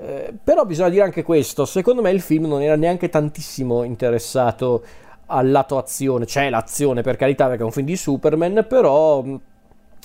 Eh, 0.00 0.32
però 0.42 0.64
bisogna 0.64 0.90
dire 0.90 1.02
anche 1.02 1.22
questo 1.22 1.64
secondo 1.64 2.02
me 2.02 2.10
il 2.10 2.20
film 2.20 2.46
non 2.46 2.62
era 2.62 2.76
neanche 2.76 3.08
tantissimo 3.08 3.84
interessato 3.84 4.82
al 5.28 5.50
lato 5.50 5.78
azione, 5.78 6.24
c'è 6.24 6.50
l'azione 6.50 7.02
per 7.02 7.16
carità 7.16 7.46
perché 7.46 7.62
è 7.62 7.64
un 7.64 7.72
film 7.72 7.86
di 7.86 7.96
Superman, 7.96 8.66
però 8.68 9.22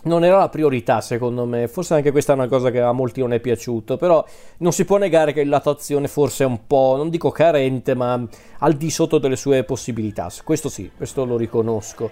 non 0.06 0.24
era 0.26 0.38
la 0.38 0.50
priorità 0.50 1.00
secondo 1.02 1.46
me, 1.46 1.68
forse 1.68 1.94
anche 1.94 2.12
questa 2.12 2.34
è 2.34 2.36
una 2.36 2.48
cosa 2.48 2.72
che 2.72 2.82
a 2.82 2.92
molti 2.92 3.22
non 3.22 3.34
è 3.34 3.40
piaciuto, 3.40 3.98
però 3.98 4.24
non 4.58 4.74
si 4.74 4.86
può 4.86 4.98
negare 4.98 5.34
che 5.34 5.42
il 5.42 5.50
lato 5.50 5.70
azione 5.70 6.08
forse 6.08 6.44
è 6.44 6.48
un 6.48 6.68
po', 6.68 6.96
non 6.98 7.10
dico 7.10 7.32
carente, 7.32 7.96
ma 7.96 8.22
al 8.60 8.74
di 8.74 8.90
sotto 8.90 9.18
delle 9.18 9.36
sue 9.36 9.64
possibilità, 9.64 10.30
questo 10.44 10.70
sì, 10.70 10.92
questo 10.96 11.26
lo 11.26 11.38
riconosco. 11.38 12.10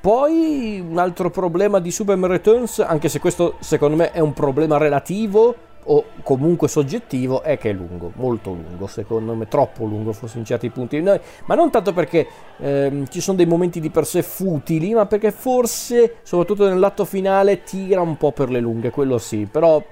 Poi 0.00 0.82
un 0.86 0.98
altro 0.98 1.30
problema 1.30 1.80
di 1.80 1.90
Superman 1.90 2.30
Returns, 2.30 2.78
anche 2.78 3.08
se 3.08 3.18
questo 3.18 3.56
secondo 3.58 3.96
me 3.96 4.12
è 4.12 4.20
un 4.20 4.32
problema 4.32 4.78
relativo, 4.78 5.54
o 5.88 6.04
comunque 6.22 6.68
soggettivo 6.68 7.42
è 7.42 7.58
che 7.58 7.70
è 7.70 7.72
lungo, 7.72 8.10
molto 8.16 8.50
lungo 8.50 8.86
secondo 8.86 9.34
me, 9.34 9.46
troppo 9.46 9.84
lungo 9.84 10.12
forse 10.12 10.38
in 10.38 10.44
certi 10.44 10.70
punti, 10.70 11.00
ma 11.00 11.54
non 11.54 11.70
tanto 11.70 11.92
perché 11.92 12.26
ehm, 12.58 13.08
ci 13.08 13.20
sono 13.20 13.36
dei 13.36 13.46
momenti 13.46 13.80
di 13.80 13.90
per 13.90 14.06
sé 14.06 14.22
futili, 14.22 14.94
ma 14.94 15.06
perché 15.06 15.30
forse 15.30 16.16
soprattutto 16.22 16.68
nell'atto 16.68 17.04
finale 17.04 17.62
tira 17.62 18.00
un 18.00 18.16
po' 18.16 18.32
per 18.32 18.50
le 18.50 18.60
lunghe, 18.60 18.90
quello 18.90 19.18
sì, 19.18 19.46
però 19.50 19.82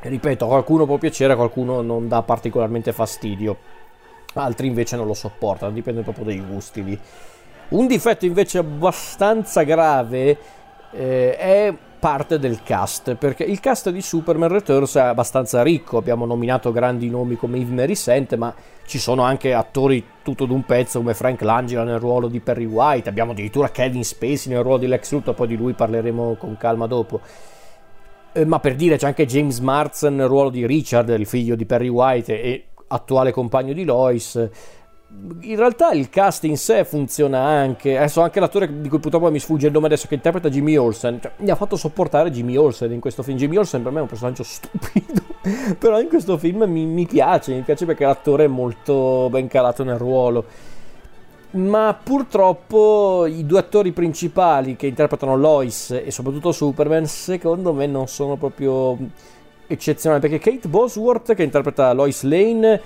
ripeto, 0.00 0.44
a 0.44 0.48
qualcuno 0.48 0.86
può 0.86 0.98
piacere, 0.98 1.32
a 1.32 1.36
qualcuno 1.36 1.80
non 1.80 2.06
dà 2.06 2.22
particolarmente 2.22 2.92
fastidio, 2.92 3.56
altri 4.34 4.68
invece 4.68 4.96
non 4.96 5.06
lo 5.06 5.14
sopportano, 5.14 5.72
dipende 5.72 6.02
proprio 6.02 6.24
dai 6.24 6.40
gusti 6.40 6.84
lì. 6.84 6.98
Un 7.68 7.88
difetto 7.88 8.26
invece 8.26 8.58
abbastanza 8.58 9.62
grave 9.64 10.38
eh, 10.92 11.36
è 11.36 11.74
parte 11.98 12.38
del 12.38 12.62
cast, 12.62 13.14
perché 13.14 13.44
il 13.44 13.60
cast 13.60 13.90
di 13.90 14.00
Superman 14.00 14.48
Returns 14.48 14.96
è 14.96 15.00
abbastanza 15.00 15.62
ricco, 15.62 15.96
abbiamo 15.96 16.26
nominato 16.26 16.72
grandi 16.72 17.10
nomi 17.10 17.36
come 17.36 17.58
Yves 17.58 17.72
Merisent, 17.72 18.34
ma 18.36 18.54
ci 18.86 18.98
sono 18.98 19.22
anche 19.22 19.52
attori 19.52 20.04
tutto 20.22 20.46
d'un 20.46 20.64
pezzo 20.64 20.98
come 20.98 21.14
Frank 21.14 21.42
Langella 21.42 21.84
nel 21.84 21.98
ruolo 21.98 22.28
di 22.28 22.40
Perry 22.40 22.64
White, 22.64 23.08
abbiamo 23.08 23.32
addirittura 23.32 23.70
Kevin 23.70 24.04
Spacey 24.04 24.52
nel 24.52 24.62
ruolo 24.62 24.78
di 24.78 24.86
Lex 24.86 25.12
Luthor, 25.12 25.34
poi 25.34 25.46
di 25.48 25.56
lui 25.56 25.72
parleremo 25.72 26.36
con 26.36 26.56
calma 26.56 26.86
dopo. 26.86 27.20
Eh, 28.32 28.44
ma 28.44 28.60
per 28.60 28.76
dire 28.76 28.96
c'è 28.96 29.06
anche 29.06 29.26
James 29.26 29.58
Marsden 29.60 30.16
nel 30.16 30.28
ruolo 30.28 30.50
di 30.50 30.66
Richard, 30.66 31.08
il 31.08 31.26
figlio 31.26 31.56
di 31.56 31.64
Perry 31.64 31.88
White 31.88 32.40
e 32.40 32.66
attuale 32.88 33.32
compagno 33.32 33.72
di 33.72 33.84
Lois 33.84 34.48
in 35.40 35.56
realtà 35.56 35.92
il 35.92 36.10
cast 36.10 36.44
in 36.44 36.56
sé 36.56 36.84
funziona 36.84 37.40
anche. 37.40 37.96
Adesso 37.96 38.20
anche 38.20 38.40
l'attore 38.40 38.80
di 38.80 38.88
cui 38.88 38.98
purtroppo 38.98 39.30
mi 39.30 39.38
sfugge 39.38 39.68
il 39.68 39.72
nome 39.72 39.86
adesso 39.86 40.08
che 40.08 40.14
interpreta 40.14 40.48
Jimmy 40.48 40.76
Olsen. 40.76 41.20
Cioè, 41.20 41.32
mi 41.38 41.50
ha 41.50 41.54
fatto 41.54 41.76
sopportare 41.76 42.30
Jimmy 42.30 42.56
Olsen 42.56 42.92
in 42.92 43.00
questo 43.00 43.22
film. 43.22 43.36
Jimmy 43.36 43.56
Olsen 43.56 43.82
per 43.82 43.92
me 43.92 43.98
è 43.98 44.02
un 44.02 44.08
personaggio 44.08 44.42
stupido. 44.44 45.22
Però 45.78 46.00
in 46.00 46.08
questo 46.08 46.36
film 46.38 46.64
mi, 46.64 46.84
mi 46.84 47.06
piace. 47.06 47.54
Mi 47.54 47.62
piace 47.62 47.86
perché 47.86 48.04
l'attore 48.04 48.44
è 48.44 48.48
molto 48.48 49.28
ben 49.30 49.46
calato 49.46 49.84
nel 49.84 49.98
ruolo. 49.98 50.44
Ma 51.52 51.98
purtroppo 52.00 53.24
i 53.26 53.46
due 53.46 53.60
attori 53.60 53.92
principali 53.92 54.76
che 54.76 54.88
interpretano 54.88 55.36
Lois 55.36 55.90
e 55.90 56.10
soprattutto 56.10 56.52
Superman, 56.52 57.06
secondo 57.06 57.72
me 57.72 57.86
non 57.86 58.08
sono 58.08 58.36
proprio 58.36 58.98
eccezionali. 59.66 60.20
Perché 60.20 60.38
Kate 60.38 60.68
Bosworth, 60.68 61.34
che 61.34 61.42
interpreta 61.42 61.92
Lois 61.92 62.22
Lane, 62.22 62.80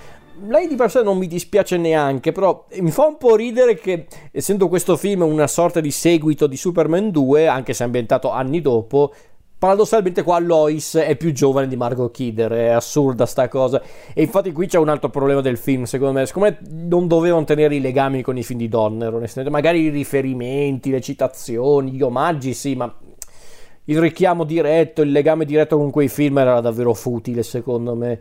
lei 0.46 0.66
di 0.66 0.76
per 0.76 0.90
sé 0.90 1.02
non 1.02 1.18
mi 1.18 1.26
dispiace 1.26 1.76
neanche, 1.76 2.32
però 2.32 2.66
mi 2.80 2.90
fa 2.90 3.06
un 3.06 3.16
po' 3.16 3.36
ridere 3.36 3.74
che, 3.74 4.06
essendo 4.32 4.68
questo 4.68 4.96
film 4.96 5.22
una 5.22 5.46
sorta 5.46 5.80
di 5.80 5.90
seguito 5.90 6.46
di 6.46 6.56
Superman 6.56 7.10
2, 7.10 7.46
anche 7.46 7.72
se 7.72 7.84
ambientato 7.84 8.30
anni 8.30 8.60
dopo, 8.60 9.12
paradossalmente 9.60 10.22
qua 10.22 10.38
Lois 10.38 10.94
è 10.96 11.16
più 11.16 11.32
giovane 11.32 11.68
di 11.68 11.76
Margot 11.76 12.10
Kidder, 12.10 12.50
è 12.50 12.68
assurda 12.68 13.26
sta 13.26 13.46
cosa. 13.48 13.82
E 14.14 14.22
infatti 14.22 14.52
qui 14.52 14.66
c'è 14.66 14.78
un 14.78 14.88
altro 14.88 15.10
problema 15.10 15.42
del 15.42 15.58
film, 15.58 15.84
secondo 15.84 16.18
me. 16.18 16.24
Secondo 16.26 16.48
me 16.48 16.58
non 16.88 17.06
dovevano 17.06 17.44
tenere 17.44 17.74
i 17.74 17.80
legami 17.80 18.22
con 18.22 18.38
i 18.38 18.42
film 18.42 18.58
di 18.58 18.68
Donner, 18.68 19.12
onestamente. 19.12 19.54
Magari 19.54 19.82
i 19.82 19.88
riferimenti, 19.90 20.90
le 20.90 21.02
citazioni, 21.02 21.92
gli 21.92 22.02
omaggi, 22.02 22.54
sì, 22.54 22.74
ma 22.74 22.92
il 23.84 23.98
richiamo 23.98 24.44
diretto, 24.44 25.02
il 25.02 25.12
legame 25.12 25.44
diretto 25.44 25.76
con 25.76 25.90
quei 25.90 26.08
film 26.08 26.38
era 26.38 26.60
davvero 26.60 26.94
futile, 26.94 27.42
secondo 27.42 27.94
me. 27.94 28.18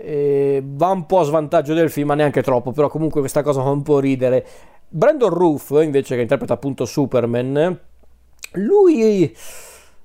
Eh, 0.00 0.62
va 0.64 0.88
un 0.90 1.06
po' 1.06 1.20
a 1.20 1.24
svantaggio 1.24 1.74
del 1.74 1.90
film, 1.90 2.08
ma 2.08 2.14
neanche 2.14 2.42
troppo, 2.42 2.72
però 2.72 2.88
comunque 2.88 3.20
questa 3.20 3.42
cosa 3.42 3.62
fa 3.62 3.70
un 3.70 3.82
po' 3.82 3.98
ridere. 3.98 4.46
Brandon 4.88 5.30
Roof, 5.30 5.78
invece, 5.82 6.14
che 6.14 6.22
interpreta 6.22 6.54
appunto 6.54 6.84
Superman, 6.84 7.78
lui 8.52 9.34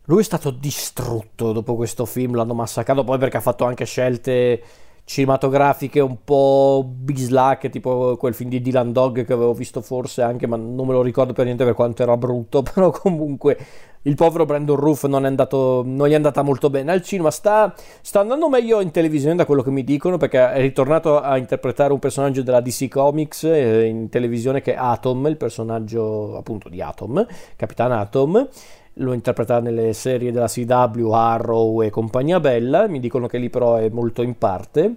lui 0.06 0.20
è 0.20 0.24
stato 0.24 0.52
distrutto 0.52 1.54
dopo 1.54 1.76
questo 1.76 2.06
film, 2.06 2.36
l'hanno 2.36 2.54
massacrato 2.54 3.06
poi 3.06 3.18
perché 3.18 3.38
ha 3.38 3.42
fatto 3.42 3.64
anche 3.64 3.86
scelte 3.86 4.62
cinematografiche 5.06 6.00
un 6.00 6.18
po' 6.24 6.86
bislacche, 6.88 7.70
tipo 7.70 8.16
quel 8.18 8.34
film 8.34 8.50
di 8.50 8.62
Dylan 8.62 8.92
Dog 8.92 9.26
che 9.26 9.34
avevo 9.34 9.54
visto 9.54 9.82
forse 9.82 10.22
anche, 10.22 10.48
ma 10.48 10.56
non 10.56 10.88
me 10.88 10.94
lo 10.94 11.02
ricordo 11.02 11.34
per 11.34 11.46
niente 11.46 11.66
per 11.66 11.74
quanto 11.74 12.04
era 12.04 12.16
brutto, 12.18 12.64
però 12.74 12.90
comunque 12.92 13.58
il 14.06 14.16
povero 14.16 14.46
Brandon 14.46 14.76
Roof 14.76 15.06
non, 15.06 15.24
andato, 15.26 15.82
non 15.86 16.08
gli 16.08 16.12
è 16.12 16.16
andata 16.16 16.42
molto 16.42 16.70
bene. 16.70 16.92
Al 16.92 17.02
cinema, 17.02 17.32
sta, 17.32 17.74
sta, 18.02 18.20
andando 18.20 18.50
meglio 18.50 18.82
in 18.82 18.92
televisione 18.92 19.36
da 19.36 19.46
quello 19.46 19.62
che 19.62 19.72
mi 19.72 19.84
dicono, 19.84 20.18
perché 20.18 20.52
è 20.52 20.60
ritornato 20.60 21.20
a 21.20 21.38
interpretare 21.38 21.94
un 21.94 22.00
personaggio 22.00 22.42
della 22.42 22.60
DC 22.60 22.90
Comics 22.90 23.44
eh, 23.44 23.86
in 23.86 24.10
televisione 24.10 24.62
che 24.62 24.74
è 24.74 24.78
Atom, 24.78 25.28
il 25.28 25.38
personaggio 25.38 26.38
appunto 26.38 26.68
di 26.68 26.82
Atom, 26.82 27.26
Capitan 27.56 27.92
Atom, 27.94 28.48
lo 28.96 29.14
interpreta 29.14 29.60
nelle 29.60 29.94
serie 29.94 30.32
della 30.32 30.48
CW, 30.48 31.12
Arrow 31.12 31.82
e 31.82 31.90
compagnia 31.90 32.40
bella, 32.40 32.88
mi 32.88 33.00
dicono 33.00 33.28
che 33.28 33.38
lì 33.38 33.50
però 33.50 33.76
è 33.76 33.90
molto 33.90 34.22
in 34.22 34.38
parte. 34.38 34.96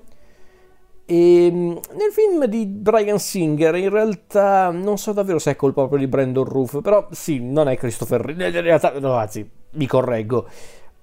E 1.08 1.48
mm, 1.52 1.70
nel 1.70 2.10
film 2.12 2.46
di 2.46 2.66
Brian 2.66 3.18
Singer 3.18 3.76
in 3.76 3.90
realtà 3.90 4.70
non 4.70 4.98
so 4.98 5.12
davvero 5.12 5.38
se 5.38 5.52
è 5.52 5.56
colpa 5.56 5.80
proprio 5.82 6.00
di 6.00 6.08
Brandon 6.08 6.44
Roof, 6.44 6.80
però 6.82 7.06
sì, 7.10 7.40
non 7.40 7.68
è 7.68 7.76
Christopher 7.76 8.20
Reeve, 8.20 8.48
in 8.48 8.60
realtà, 8.60 8.98
no, 8.98 9.14
anzi, 9.14 9.48
mi 9.72 9.86
correggo, 9.86 10.48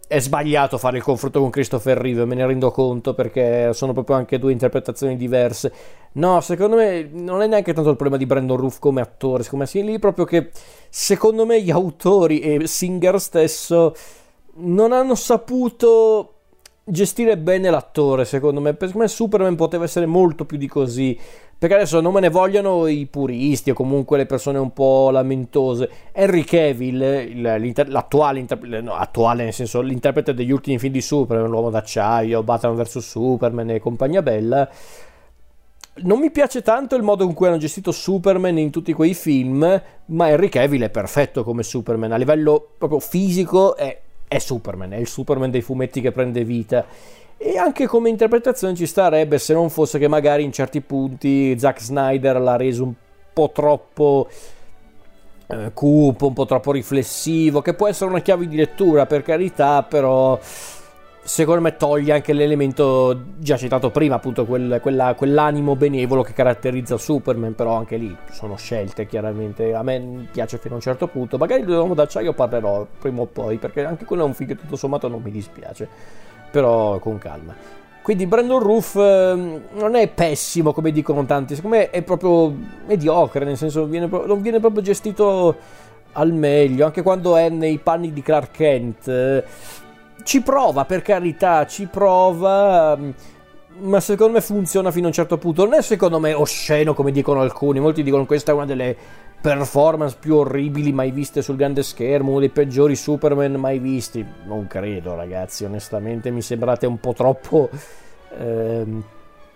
è 0.07 0.19
sbagliato 0.19 0.77
fare 0.77 0.97
il 0.97 1.03
confronto 1.03 1.39
con 1.39 1.49
Christopher 1.49 1.97
Reeve, 1.97 2.25
me 2.25 2.35
ne 2.35 2.45
rendo 2.45 2.71
conto 2.71 3.13
perché 3.13 3.73
sono 3.73 3.93
proprio 3.93 4.15
anche 4.15 4.37
due 4.37 4.51
interpretazioni 4.51 5.15
diverse. 5.15 5.73
No, 6.13 6.41
secondo 6.41 6.75
me 6.75 7.09
non 7.11 7.41
è 7.41 7.47
neanche 7.47 7.73
tanto 7.73 7.89
il 7.89 7.95
problema 7.95 8.17
di 8.17 8.27
Brandon 8.27 8.57
Roof 8.57 8.79
come 8.79 9.01
attore, 9.01 9.43
secondo 9.43 9.65
me 9.65 9.69
sì, 9.69 9.83
lì 9.83 9.97
proprio 9.99 10.25
che 10.25 10.51
secondo 10.89 11.45
me 11.45 11.61
gli 11.61 11.71
autori 11.71 12.39
e 12.39 12.67
Singer 12.67 13.19
stesso 13.19 13.95
non 14.55 14.91
hanno 14.91 15.15
saputo 15.15 16.33
gestire 16.85 17.37
bene 17.37 17.69
l'attore, 17.69 18.25
secondo 18.25 18.59
me. 18.59 18.73
Per 18.73 18.95
me 18.95 19.07
Superman 19.07 19.55
poteva 19.55 19.85
essere 19.85 20.05
molto 20.05 20.45
più 20.45 20.57
di 20.57 20.67
così. 20.67 21.17
Perché 21.63 21.77
adesso 21.77 22.01
non 22.01 22.11
me 22.11 22.19
ne 22.19 22.27
vogliono 22.27 22.87
i 22.87 23.05
puristi 23.05 23.69
o 23.69 23.73
comunque 23.73 24.17
le 24.17 24.25
persone 24.25 24.57
un 24.57 24.73
po' 24.73 25.11
lamentose. 25.11 25.89
Henry 26.11 26.43
Cavill, 26.43 27.41
l'attuale, 27.87 28.45
no, 28.81 28.95
attuale 28.95 29.45
nel 29.45 29.53
senso 29.53 29.79
l'interprete 29.79 30.33
degli 30.33 30.51
ultimi 30.51 30.77
film 30.77 30.91
di 30.91 30.99
Superman, 30.99 31.49
L'uomo 31.49 31.69
d'acciaio, 31.69 32.43
Batman 32.43 32.75
vs 32.75 32.97
Superman 32.97 33.69
e 33.69 33.79
compagnia 33.79 34.21
bella. 34.21 34.69
Non 35.99 36.19
mi 36.19 36.31
piace 36.31 36.61
tanto 36.61 36.97
il 36.97 37.01
modo 37.01 37.23
in 37.23 37.33
cui 37.33 37.47
hanno 37.47 37.55
gestito 37.55 37.93
Superman 37.93 38.57
in 38.57 38.69
tutti 38.69 38.91
quei 38.91 39.13
film, 39.13 39.81
ma 40.07 40.27
Henry 40.27 40.49
Cavill 40.49 40.83
è 40.83 40.89
perfetto 40.89 41.45
come 41.45 41.63
Superman. 41.63 42.11
A 42.11 42.17
livello 42.17 42.71
proprio 42.77 42.99
fisico 42.99 43.77
è 43.77 44.01
è 44.33 44.39
Superman, 44.39 44.93
è 44.93 44.97
il 44.97 45.07
Superman 45.07 45.51
dei 45.51 45.61
fumetti 45.61 46.01
che 46.01 46.11
prende 46.11 46.43
vita. 46.43 46.85
E 47.45 47.57
anche 47.57 47.87
come 47.87 48.07
interpretazione 48.07 48.73
ci 48.73 48.85
starebbe 48.85 49.37
se 49.37 49.53
non 49.53 49.69
fosse 49.69 49.99
che 49.99 50.07
magari 50.07 50.43
in 50.43 50.53
certi 50.53 50.79
punti 50.79 51.59
Zack 51.59 51.81
Snyder 51.81 52.39
l'ha 52.39 52.55
reso 52.55 52.85
un 52.85 52.93
po' 53.33 53.51
troppo 53.53 54.29
eh, 55.47 55.71
cupo, 55.73 56.27
un 56.27 56.33
po' 56.33 56.45
troppo 56.45 56.71
riflessivo, 56.71 57.61
che 57.61 57.73
può 57.73 57.89
essere 57.89 58.09
una 58.09 58.21
chiave 58.21 58.47
di 58.47 58.55
lettura 58.55 59.05
per 59.05 59.23
carità, 59.23 59.83
però 59.83 60.39
secondo 61.25 61.59
me 61.59 61.75
toglie 61.75 62.13
anche 62.13 62.31
l'elemento 62.31 63.23
già 63.39 63.57
citato 63.57 63.91
prima, 63.91 64.15
appunto 64.15 64.45
quel, 64.45 64.79
quella, 64.81 65.13
quell'animo 65.13 65.75
benevolo 65.75 66.23
che 66.23 66.31
caratterizza 66.31 66.97
Superman, 66.97 67.55
però 67.55 67.75
anche 67.75 67.97
lì 67.97 68.15
sono 68.31 68.55
scelte 68.55 69.05
chiaramente, 69.05 69.73
a 69.73 69.83
me 69.83 70.29
piace 70.31 70.57
fino 70.59 70.75
a 70.75 70.77
un 70.77 70.81
certo 70.81 71.07
punto, 71.07 71.37
magari 71.37 71.63
l'uomo 71.63 71.93
d'acciaio 71.93 72.31
parlerò 72.31 72.87
prima 72.99 73.19
o 73.19 73.25
poi, 73.25 73.57
perché 73.57 73.83
anche 73.83 74.05
quello 74.05 74.23
è 74.23 74.25
un 74.25 74.33
film 74.33 74.47
che 74.47 74.55
tutto 74.55 74.77
sommato 74.77 75.09
non 75.09 75.21
mi 75.21 75.31
dispiace, 75.31 75.89
però 76.53 76.99
con 76.99 77.17
calma. 77.17 77.55
Quindi 78.03 78.27
Brandon 78.27 78.59
Roof 78.59 78.95
eh, 78.95 79.61
non 79.73 79.95
è 79.95 80.07
pessimo 80.07 80.71
come 80.71 80.91
dicono 80.91 81.25
tanti, 81.25 81.55
secondo 81.55 81.77
me 81.77 81.89
è 81.89 82.03
proprio 82.03 82.53
mediocre, 82.85 83.43
nel 83.43 83.57
senso 83.57 83.85
viene, 83.85 84.07
non 84.07 84.39
viene 84.39 84.59
proprio 84.59 84.83
gestito 84.83 85.55
al 86.11 86.31
meglio, 86.31 86.85
anche 86.85 87.01
quando 87.01 87.37
è 87.37 87.49
nei 87.49 87.79
panni 87.79 88.13
di 88.13 88.21
Clark 88.21 88.51
Kent. 88.51 89.07
Eh, 89.07 89.43
ci 90.21 90.41
prova, 90.41 90.85
per 90.85 91.01
carità, 91.01 91.65
ci 91.65 91.87
prova. 91.87 92.95
Mm, 92.97 93.09
ma 93.79 93.99
secondo 93.99 94.33
me 94.33 94.41
funziona 94.41 94.91
fino 94.91 95.05
a 95.05 95.07
un 95.07 95.13
certo 95.13 95.39
punto. 95.39 95.63
Non 95.63 95.73
è 95.73 95.81
secondo 95.81 96.19
me 96.19 96.33
osceno 96.33 96.93
come 96.93 97.11
dicono 97.11 97.41
alcuni. 97.41 97.79
Molti 97.79 98.03
dicono 98.03 98.27
questa 98.27 98.51
è 98.51 98.53
una 98.53 98.65
delle 98.65 98.95
performance 99.43 100.15
più 100.17 100.37
orribili 100.37 100.93
mai 100.93 101.11
viste 101.11 101.41
sul 101.41 101.57
grande 101.57 101.83
schermo, 101.83 102.29
uno 102.29 102.39
dei 102.39 102.47
peggiori 102.47 102.95
Superman 102.95 103.55
mai 103.55 103.77
visti. 103.77 104.25
Non 104.45 104.67
credo, 104.67 105.15
ragazzi, 105.15 105.65
onestamente 105.65 106.31
mi 106.31 106.41
sembrate 106.41 106.85
un 106.85 106.97
po' 106.97 107.11
troppo. 107.11 107.69
Ehm, 108.39 109.03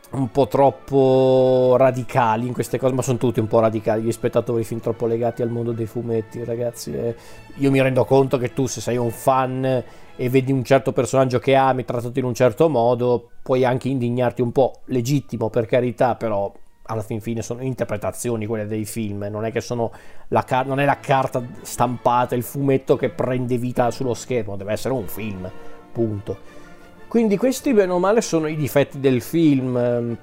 un 0.10 0.32
po' 0.32 0.47
troppo 0.47 1.76
radicali 1.78 2.47
in 2.47 2.54
queste 2.54 2.78
cose, 2.78 2.93
ma 2.93 3.02
sono 3.02 3.17
tutti 3.17 3.39
un 3.39 3.47
po' 3.47 3.62
radicali, 3.62 4.04
gli 4.04 4.12
spettatori 4.12 4.65
fin 4.65 4.82
troppo 4.82 5.06
legati 5.06 5.41
al 5.41 5.50
mondo 5.50 5.71
dei 5.71 5.86
fumetti, 5.86 6.43
ragazzi. 6.43 6.91
Eh, 6.93 7.15
io 7.56 7.71
mi 7.71 7.82
rendo 7.82 8.04
conto 8.04 8.38
che 8.38 8.52
tu, 8.54 8.67
se 8.67 8.82
sei 8.82 8.97
un 8.97 9.12
fan 9.12 9.84
e 10.17 10.30
vedi 10.30 10.52
un 10.52 10.65
certo 10.65 10.91
personaggio 10.91 11.39
che 11.39 11.56
ami 11.56 11.86
trattato 11.86 12.19
in 12.19 12.26
un 12.26 12.34
certo 12.34 12.67
modo, 12.67 13.30
puoi 13.41 13.63
anche 13.63 13.88
indignarti 13.88 14.41
un 14.41 14.52
po', 14.52 14.82
legittimo 14.88 15.50
per 15.50 15.65
carità, 15.65 16.15
però 16.15 16.52
alla 16.88 17.02
fin 17.02 17.21
fine 17.21 17.41
sono 17.41 17.62
interpretazioni 17.62 18.45
quelle 18.45 18.65
dei 18.65 18.86
film, 18.86 19.28
non 19.30 19.45
è 19.45 19.52
che 19.52 19.62
sono 19.62 19.91
la, 20.30 20.43
car- 20.43 20.65
non 20.65 20.80
è 20.80 20.86
la 20.86 21.00
carta 21.00 21.41
stampata, 21.62 22.36
il 22.36 22.43
fumetto 22.43 22.95
che 22.95 23.10
prende 23.10 23.58
vita 23.58 23.91
sullo 23.91 24.13
schermo, 24.13 24.56
deve 24.56 24.71
essere 24.71 24.93
un 24.93 25.08
film, 25.08 25.50
punto. 25.91 26.56
Quindi 27.08 27.38
questi 27.38 27.73
bene 27.73 27.93
o 27.93 28.00
male 28.00 28.21
sono 28.21 28.47
i 28.47 28.56
difetti 28.56 29.00
del 29.00 29.21
film, 29.21 29.78
ehm, 29.78 30.17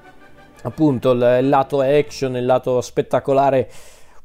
appunto 0.63 1.11
il 1.11 1.47
lato 1.47 1.81
action, 1.81 2.35
il 2.35 2.45
lato 2.45 2.81
spettacolare 2.81 3.69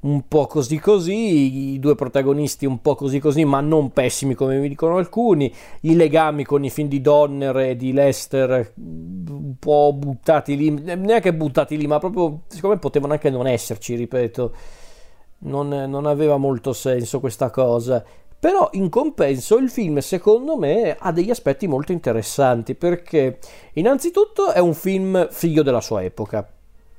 un 0.01 0.27
po' 0.29 0.47
così 0.47 0.79
così, 0.79 1.73
i 1.73 1.79
due 1.79 1.95
protagonisti 1.95 2.65
un 2.65 2.81
po' 2.81 2.95
così 2.95 3.19
così, 3.19 3.45
ma 3.45 3.61
non 3.61 3.93
pessimi 3.93 4.35
come 4.35 4.59
mi 4.59 4.69
dicono 4.69 4.97
alcuni, 4.97 5.53
i 5.83 5.95
legami 5.95 6.45
con 6.45 6.65
i 6.65 6.71
film 6.71 6.89
di 6.89 7.01
Donner 7.01 7.57
e 7.59 7.77
di 7.77 7.93
Lester 7.93 8.73
un 8.77 9.55
po' 9.59 9.93
buttati 9.95 10.57
lì, 10.57 10.71
neanche 10.71 11.35
buttati 11.35 11.77
lì, 11.77 11.87
ma 11.87 11.99
proprio 11.99 12.43
secondo 12.47 12.77
me 12.77 12.81
potevano 12.81 13.13
anche 13.13 13.31
non 13.31 13.47
esserci, 13.47 13.95
ripeto, 13.95 14.55
non, 15.41 15.69
non 15.69 16.07
aveva 16.07 16.37
molto 16.39 16.73
senso 16.73 17.21
questa 17.21 17.51
cosa. 17.51 18.03
Però 18.39 18.71
in 18.73 18.89
compenso 18.89 19.59
il 19.59 19.69
film 19.69 19.99
secondo 19.99 20.57
me 20.57 20.97
ha 20.99 21.13
degli 21.13 21.29
aspetti 21.29 21.67
molto 21.67 21.93
interessanti 21.93 22.75
perché 22.75 23.39
innanzitutto 23.75 24.53
è 24.53 24.59
un 24.61 24.73
film 24.73 25.29
figlio 25.31 25.63
della 25.63 25.83
sua 25.83 26.03
epoca 26.03 26.51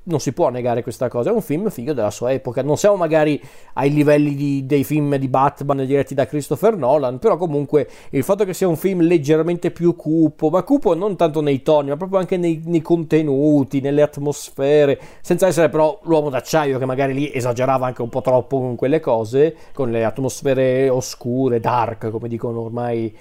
non 0.03 0.19
si 0.19 0.33
può 0.33 0.49
negare 0.49 0.81
questa 0.81 1.07
cosa, 1.09 1.29
è 1.29 1.33
un 1.33 1.41
film 1.41 1.69
figlio 1.69 1.93
della 1.93 2.09
sua 2.09 2.31
epoca, 2.31 2.63
non 2.63 2.77
siamo 2.77 2.95
magari 2.95 3.41
ai 3.73 3.93
livelli 3.93 4.33
di, 4.33 4.65
dei 4.65 4.83
film 4.83 5.15
di 5.17 5.27
Batman 5.27 5.85
diretti 5.85 6.15
da 6.15 6.25
Christopher 6.25 6.75
Nolan, 6.75 7.19
però 7.19 7.37
comunque 7.37 7.87
il 8.11 8.23
fatto 8.23 8.43
che 8.43 8.53
sia 8.53 8.67
un 8.67 8.77
film 8.77 9.01
leggermente 9.01 9.69
più 9.69 9.95
cupo, 9.95 10.49
ma 10.49 10.63
cupo 10.63 10.95
non 10.95 11.15
tanto 11.15 11.41
nei 11.41 11.61
toni, 11.61 11.89
ma 11.89 11.97
proprio 11.97 12.17
anche 12.17 12.37
nei, 12.37 12.61
nei 12.65 12.81
contenuti, 12.81 13.79
nelle 13.79 14.01
atmosfere, 14.01 14.99
senza 15.21 15.47
essere 15.47 15.69
però 15.69 15.99
l'uomo 16.03 16.29
d'acciaio 16.29 16.79
che 16.79 16.85
magari 16.85 17.13
lì 17.13 17.31
esagerava 17.31 17.85
anche 17.85 18.01
un 18.01 18.09
po' 18.09 18.21
troppo 18.21 18.59
con 18.59 18.75
quelle 18.75 18.99
cose, 18.99 19.55
con 19.73 19.91
le 19.91 20.03
atmosfere 20.03 20.89
oscure, 20.89 21.59
dark, 21.59 22.09
come 22.09 22.27
dicono 22.27 22.61
ormai 22.61 23.15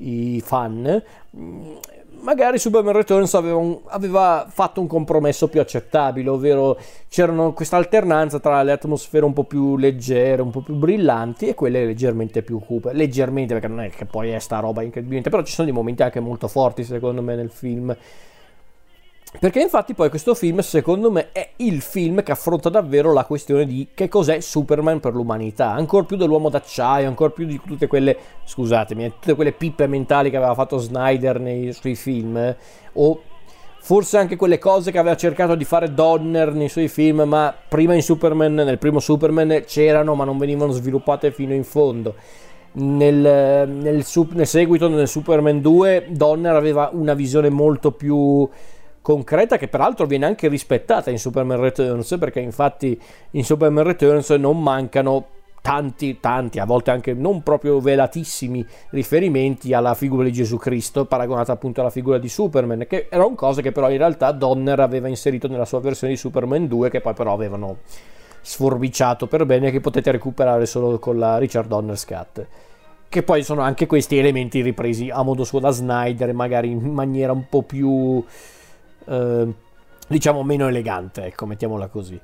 i 0.00 0.40
fan 0.44 1.02
magari 2.20 2.58
Superman 2.58 2.94
Returns 2.94 3.34
aveva, 3.34 3.56
un, 3.56 3.78
aveva, 3.86 4.46
fatto 4.48 4.80
un 4.80 4.86
compromesso 4.86 5.48
più 5.48 5.60
accettabile, 5.60 6.28
ovvero 6.28 6.78
c'era 7.08 7.32
questa 7.50 7.76
alternanza 7.76 8.38
tra 8.38 8.62
le 8.62 8.72
atmosfere 8.72 9.24
un 9.24 9.32
po' 9.32 9.44
più 9.44 9.76
leggere, 9.76 10.42
un 10.42 10.50
po' 10.50 10.60
più 10.60 10.74
brillanti 10.74 11.48
e 11.48 11.54
quelle 11.54 11.84
leggermente 11.84 12.42
più 12.42 12.58
cupe. 12.58 12.92
Leggermente, 12.92 13.54
perché 13.54 13.68
non 13.68 13.80
è 13.80 13.90
che 13.90 14.04
poi 14.04 14.30
è 14.30 14.38
sta 14.38 14.58
roba 14.60 14.82
incredibile, 14.82 15.22
però 15.22 15.42
ci 15.42 15.52
sono 15.52 15.66
dei 15.66 15.76
momenti 15.76 16.02
anche 16.02 16.20
molto 16.20 16.48
forti 16.48 16.84
secondo 16.84 17.22
me 17.22 17.34
nel 17.34 17.50
film. 17.50 17.96
Perché 19.38 19.60
infatti 19.60 19.94
poi 19.94 20.08
questo 20.08 20.34
film 20.34 20.60
secondo 20.60 21.10
me 21.10 21.30
è 21.32 21.50
il 21.56 21.82
film 21.82 22.22
che 22.22 22.32
affronta 22.32 22.70
davvero 22.70 23.12
la 23.12 23.24
questione 23.24 23.66
di 23.66 23.88
che 23.92 24.08
cos'è 24.08 24.40
Superman 24.40 25.00
per 25.00 25.14
l'umanità, 25.14 25.70
ancora 25.70 26.04
più 26.04 26.16
dell'uomo 26.16 26.48
d'acciaio, 26.48 27.06
ancora 27.06 27.30
più 27.30 27.46
di 27.46 27.60
tutte 27.64 27.86
quelle, 27.86 28.16
scusatemi, 28.44 29.04
eh, 29.04 29.10
tutte 29.10 29.34
quelle 29.34 29.52
pippe 29.52 29.86
mentali 29.86 30.30
che 30.30 30.36
aveva 30.36 30.54
fatto 30.54 30.78
Snyder 30.78 31.38
nei 31.40 31.72
suoi 31.72 31.94
film, 31.94 32.56
o 32.94 33.20
forse 33.80 34.16
anche 34.16 34.34
quelle 34.34 34.58
cose 34.58 34.90
che 34.90 34.98
aveva 34.98 35.16
cercato 35.16 35.54
di 35.54 35.64
fare 35.64 35.92
Donner 35.92 36.54
nei 36.54 36.70
suoi 36.70 36.88
film, 36.88 37.22
ma 37.22 37.54
prima 37.68 37.94
in 37.94 38.02
Superman, 38.02 38.54
nel 38.54 38.78
primo 38.78 38.98
Superman 38.98 39.62
c'erano 39.66 40.14
ma 40.14 40.24
non 40.24 40.38
venivano 40.38 40.72
sviluppate 40.72 41.30
fino 41.32 41.52
in 41.52 41.64
fondo. 41.64 42.14
Nel, 42.70 43.14
nel, 43.16 44.04
nel 44.32 44.46
seguito, 44.46 44.88
nel 44.88 45.08
Superman 45.08 45.60
2, 45.60 46.06
Donner 46.10 46.54
aveva 46.54 46.90
una 46.92 47.14
visione 47.14 47.48
molto 47.50 47.92
più 47.92 48.48
concreta 49.08 49.56
che 49.56 49.68
peraltro 49.68 50.04
viene 50.04 50.26
anche 50.26 50.48
rispettata 50.48 51.08
in 51.08 51.18
Superman 51.18 51.58
Returns 51.58 52.14
perché 52.18 52.40
infatti 52.40 53.00
in 53.30 53.42
Superman 53.42 53.84
Returns 53.84 54.28
non 54.32 54.62
mancano 54.62 55.28
tanti, 55.62 56.20
tanti, 56.20 56.58
a 56.58 56.66
volte 56.66 56.90
anche 56.90 57.14
non 57.14 57.42
proprio 57.42 57.80
velatissimi 57.80 58.62
riferimenti 58.90 59.72
alla 59.72 59.94
figura 59.94 60.24
di 60.24 60.32
Gesù 60.32 60.58
Cristo, 60.58 61.06
paragonata 61.06 61.52
appunto 61.52 61.80
alla 61.80 61.88
figura 61.88 62.18
di 62.18 62.28
Superman, 62.28 62.84
che 62.86 63.06
era 63.08 63.24
un 63.24 63.34
cosa 63.34 63.62
che 63.62 63.72
però 63.72 63.88
in 63.88 63.96
realtà 63.96 64.30
Donner 64.32 64.78
aveva 64.78 65.08
inserito 65.08 65.48
nella 65.48 65.64
sua 65.64 65.80
versione 65.80 66.12
di 66.12 66.18
Superman 66.18 66.66
2, 66.66 66.90
che 66.90 67.00
poi 67.00 67.14
però 67.14 67.32
avevano 67.32 67.78
sforbiciato 68.42 69.26
per 69.26 69.46
bene, 69.46 69.70
che 69.70 69.80
potete 69.80 70.10
recuperare 70.10 70.66
solo 70.66 70.98
con 70.98 71.18
la 71.18 71.38
Richard 71.38 71.68
Donner's 71.68 72.04
Cut. 72.04 72.46
Che 73.08 73.22
poi 73.22 73.42
sono 73.42 73.62
anche 73.62 73.86
questi 73.86 74.18
elementi 74.18 74.60
ripresi 74.60 75.08
a 75.08 75.22
modo 75.22 75.44
suo 75.44 75.60
da 75.60 75.70
Snyder, 75.70 76.34
magari 76.34 76.70
in 76.70 76.92
maniera 76.92 77.32
un 77.32 77.48
po' 77.48 77.62
più... 77.62 78.22
Eh, 79.08 79.54
diciamo 80.08 80.42
meno 80.42 80.68
elegante, 80.68 81.24
ecco, 81.24 81.46
mettiamola 81.46 81.88
così. 81.88 82.20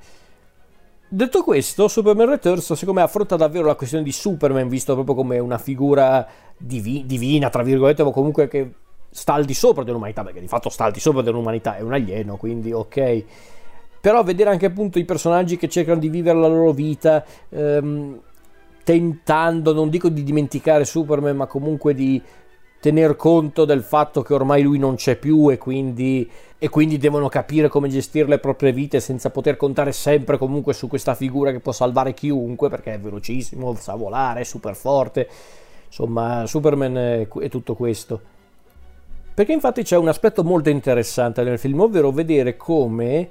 Detto 1.07 1.42
questo, 1.44 1.87
Superman 1.87 2.29
Returns 2.29 2.73
secondo 2.73 3.01
me 3.01 3.07
affronta 3.07 3.37
davvero 3.37 3.66
la 3.66 3.75
questione 3.75 4.03
di 4.03 4.11
Superman 4.11 4.68
visto 4.68 4.94
proprio 4.94 5.14
come 5.14 5.38
una 5.38 5.59
figura 5.59 6.27
divi- 6.57 7.05
divina, 7.07 7.51
tra 7.51 7.62
virgolette, 7.62 8.03
o 8.03 8.11
comunque 8.11 8.49
che 8.49 8.73
sta 9.11 9.35
al 9.35 9.44
di 9.44 9.55
sopra 9.55 9.85
dell'umanità, 9.85 10.25
perché 10.25 10.40
di 10.40 10.49
fatto 10.49 10.70
sta 10.70 10.85
al 10.85 10.92
di 10.92 11.01
sopra 11.01 11.23
dell'umanità, 11.23 11.77
è 11.77 11.83
un 11.83 11.92
alieno, 11.92 12.37
quindi 12.37 12.73
ok. 12.73 13.25
Però 14.01 14.23
vedere 14.25 14.51
anche 14.51 14.66
appunto 14.66 14.99
i 14.99 15.05
personaggi 15.05 15.57
che 15.57 15.68
cercano 15.68 16.01
di 16.01 16.09
vivere 16.09 16.38
la 16.38 16.49
loro 16.49 16.73
vita, 16.73 17.25
ehm, 17.49 18.20
tentando, 18.83 19.73
non 19.73 19.88
dico 19.88 20.09
di 20.09 20.25
dimenticare 20.25 20.85
Superman, 20.85 21.37
ma 21.37 21.47
comunque 21.47 21.94
di 21.94 22.20
tener 22.85 23.16
conto 23.16 23.64
del 23.64 23.83
fatto 23.83 24.20
che 24.20 24.35
ormai 24.35 24.61
lui 24.61 24.77
non 24.77 24.97
c'è 24.97 25.16
più 25.16 25.51
e 25.51 25.57
quindi, 25.57 26.31
e 26.59 26.68
quindi 26.68 26.99
devono 26.99 27.31
capire 27.31 27.68
come 27.68 27.88
gestire 27.88 28.29
le 28.29 28.38
proprie 28.38 28.73
vite 28.73 29.01
senza 29.01 29.31
poter 29.31 29.57
contare 29.57 29.90
sempre 29.90 30.37
comunque 30.37 30.75
su 30.75 30.87
questa 30.87 31.14
figura 31.14 31.51
che 31.51 31.61
può 31.61 31.73
salvare 31.73 32.12
chiunque 32.12 32.68
perché 32.68 32.92
è 32.92 33.01
velocissimo, 33.01 33.75
sa 33.77 33.94
volare, 33.94 34.40
è 34.40 34.44
super 34.44 34.77
forte. 34.77 35.27
Insomma, 35.87 36.44
Superman 36.47 36.94
è, 36.99 37.27
è 37.27 37.49
tutto 37.49 37.75
questo. 37.75 38.20
Perché 39.33 39.53
infatti 39.55 39.83
c'è 39.83 39.97
un 39.97 40.09
aspetto 40.09 40.44
molto 40.44 40.68
interessante 40.68 41.42
nel 41.42 41.59
film, 41.59 41.81
ovvero 41.81 42.11
vedere 42.11 42.55
come 42.55 43.31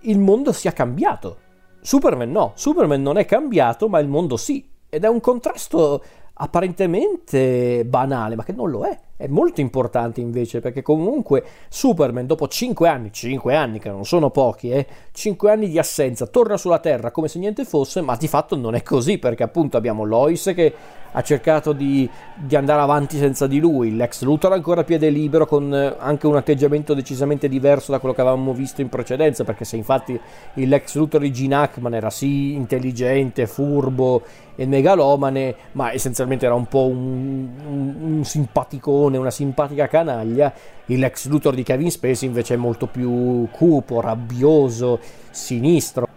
il 0.00 0.18
mondo 0.18 0.52
sia 0.52 0.74
cambiato. 0.74 1.38
Superman 1.80 2.30
no, 2.30 2.52
Superman 2.54 3.00
non 3.00 3.16
è 3.16 3.24
cambiato, 3.24 3.88
ma 3.88 3.98
il 3.98 4.08
mondo 4.08 4.36
sì. 4.36 4.68
Ed 4.90 5.04
è 5.04 5.08
un 5.08 5.20
contrasto 5.20 6.02
apparentemente 6.34 7.84
banale, 7.84 8.36
ma 8.36 8.44
che 8.44 8.52
non 8.52 8.70
lo 8.70 8.84
è. 8.84 8.98
È 9.20 9.26
molto 9.26 9.60
importante 9.60 10.22
invece 10.22 10.60
perché 10.60 10.80
comunque 10.80 11.44
Superman 11.68 12.24
dopo 12.24 12.48
5 12.48 12.88
anni, 12.88 13.12
5 13.12 13.54
anni 13.54 13.78
che 13.78 13.90
non 13.90 14.06
sono 14.06 14.30
pochi, 14.30 14.70
eh, 14.70 14.86
5 15.12 15.50
anni 15.50 15.68
di 15.68 15.78
assenza, 15.78 16.26
torna 16.26 16.56
sulla 16.56 16.78
Terra 16.78 17.10
come 17.10 17.28
se 17.28 17.38
niente 17.38 17.66
fosse, 17.66 18.00
ma 18.00 18.16
di 18.16 18.28
fatto 18.28 18.56
non 18.56 18.74
è 18.74 18.82
così 18.82 19.18
perché 19.18 19.42
appunto 19.42 19.76
abbiamo 19.76 20.04
Lois 20.04 20.50
che 20.54 20.72
ha 21.12 21.22
cercato 21.22 21.72
di, 21.72 22.08
di 22.34 22.56
andare 22.56 22.80
avanti 22.80 23.18
senza 23.18 23.46
di 23.46 23.58
lui, 23.58 23.94
l'ex 23.94 24.22
Luthor 24.22 24.52
ancora 24.52 24.82
a 24.82 24.84
piede 24.84 25.10
libero 25.10 25.44
con 25.44 25.74
eh, 25.74 25.96
anche 25.98 26.26
un 26.26 26.36
atteggiamento 26.36 26.94
decisamente 26.94 27.48
diverso 27.48 27.90
da 27.90 27.98
quello 27.98 28.14
che 28.14 28.20
avevamo 28.20 28.54
visto 28.54 28.80
in 28.80 28.88
precedenza 28.88 29.44
perché 29.44 29.64
se 29.64 29.76
infatti 29.76 30.18
l'ex 30.54 30.94
Luthor 30.94 31.20
di 31.20 31.32
Gene 31.32 31.56
Hackman 31.56 31.94
era 31.94 32.10
sì 32.10 32.54
intelligente, 32.54 33.46
furbo 33.46 34.22
e 34.60 34.66
megalomane, 34.66 35.54
ma 35.72 35.90
essenzialmente 35.92 36.44
era 36.44 36.54
un 36.54 36.66
po' 36.66 36.86
un, 36.86 37.48
un, 37.66 37.96
un 37.98 38.24
simpaticone, 38.24 39.09
una 39.16 39.30
simpatica 39.30 39.86
canaglia, 39.86 40.52
l'ex 40.86 41.26
Luthor 41.26 41.54
di 41.54 41.62
Kevin 41.62 41.90
Spacey 41.90 42.28
invece 42.28 42.54
è 42.54 42.56
molto 42.56 42.86
più 42.86 43.48
cupo, 43.50 44.00
rabbioso, 44.00 44.98
sinistro 45.30 46.08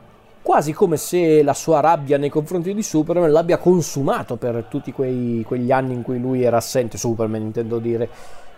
quasi 0.43 0.73
come 0.73 0.97
se 0.97 1.41
la 1.41 1.53
sua 1.53 1.79
rabbia 1.79 2.17
nei 2.17 2.29
confronti 2.29 2.73
di 2.73 2.84
Superman 2.84 3.32
l'abbia 3.32 3.58
consumato 3.58 4.36
per 4.36 4.65
tutti 4.69 4.91
quei, 4.91 5.41
quegli 5.47 5.71
anni 5.71 5.93
in 5.93 6.03
cui 6.03 6.19
lui 6.19 6.43
era 6.43 6.58
assente, 6.58 6.97
Superman 6.97 7.41
intendo 7.41 7.79
dire. 7.79 8.10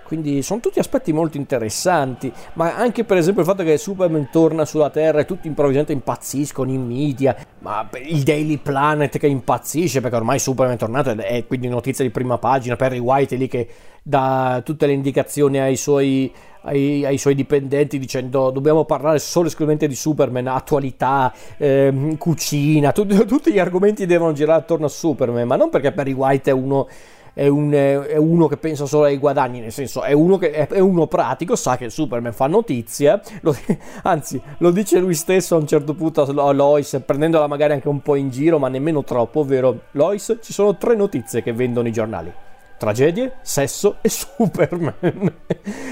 Quindi 0.06 0.44
sono 0.44 0.60
tutti 0.60 0.78
aspetti 0.78 1.12
molto 1.12 1.38
interessanti, 1.38 2.32
ma 2.54 2.76
anche 2.76 3.04
per 3.04 3.18
esempio 3.18 3.41
il 3.41 3.48
fatto 3.48 3.63
che 3.63 3.76
Superman 3.78 4.30
torna 4.32 4.63
sulla 4.63 4.91
Terra 4.91 5.22
e 5.22 5.26
tutti 5.26 5.48
improvvisamente 5.48 5.94
impazziscono 5.94 6.70
in 6.72 6.86
media, 6.86 7.36
ma 7.60 7.89
il 8.06 8.22
Daily 8.22 8.58
Planet 8.58 9.18
che 9.18 9.26
impazzisce 9.26 10.02
perché 10.02 10.15
ormai 10.15 10.38
Superman 10.38 10.76
è 10.76 10.78
tornato 10.78 11.10
ed 11.10 11.20
è 11.22 11.48
quindi 11.48 11.68
notizia 11.68 12.04
di 12.04 12.12
prima 12.12 12.38
pagina, 12.38 12.76
Perry 12.76 13.00
White 13.00 13.34
è 13.34 13.38
lì 13.39 13.48
che 13.48 13.68
dà 14.08 14.62
tutte 14.63 14.86
le 14.86 14.94
indicazioni 14.94 15.58
ai 15.58 15.76
suoi, 15.76 16.32
ai, 16.62 17.04
ai 17.04 17.18
suoi 17.18 17.34
dipendenti 17.34 17.98
dicendo 17.98 18.52
dobbiamo 18.52 18.86
parlare 18.86 19.18
solo 19.18 19.46
e 19.46 19.48
esclusivamente 19.48 19.88
di 19.88 19.96
Superman, 19.96 20.46
attualità, 20.46 21.34
ehm, 21.58 22.18
cucina, 22.18 22.91
tu, 22.91 23.08
tutti 23.26 23.52
gli 23.52 23.58
argomenti 23.58 24.06
devono 24.06 24.34
girare 24.34 24.60
attorno 24.60 24.86
a 24.86 24.89
Superman, 24.89 25.48
ma 25.48 25.56
non 25.56 25.72
perché 25.72 25.91
Perry 25.91 26.13
White 26.13 26.52
è 26.52 26.54
uno 26.54 26.88
è, 27.36 27.48
un, 27.48 27.71
è, 27.71 28.15
uno 28.15 28.48
che 28.48 28.56
pensa 28.56 28.86
solo 28.86 29.04
ai 29.04 29.17
guadagni, 29.17 29.60
nel 29.60 29.74
senso 29.74 30.04
è 30.04 30.13
uno, 30.13 30.38
che, 30.38 30.52
è, 30.52 30.80
uno 30.80 31.06
pratico, 31.06 31.58
sa 31.58 31.76
che 31.76 31.89
Superman 31.89 32.32
fa 32.32 32.48
notizia, 32.48 33.21
lo, 33.41 33.54
anzi 34.04 34.41
lo 34.60 34.71
dice 34.71 35.00
lui 35.00 35.13
stesso 35.13 35.56
a 35.56 35.60
un 35.60 35.67
certo 35.67 35.93
punto 35.93 36.21
a 36.21 36.52
Lois, 36.54 37.02
prendendola 37.06 37.45
magari 37.48 37.74
anche 37.74 37.89
un 37.89 38.02
po' 38.02 38.15
in 38.15 38.30
giro, 38.30 38.58
ma 38.58 38.69
nemmeno 38.69 39.04
troppo, 39.04 39.41
ovvero 39.41 39.82
Lois, 39.91 40.38
ci 40.41 40.54
sono 40.54 40.78
tre 40.78 40.95
notizie 40.95 41.43
che 41.43 41.52
vendono 41.52 41.89
i 41.89 41.91
giornali. 41.91 42.32
Tragedie, 42.78 43.38
sesso 43.41 43.98
e 44.02 44.08
Superman. 44.10 44.93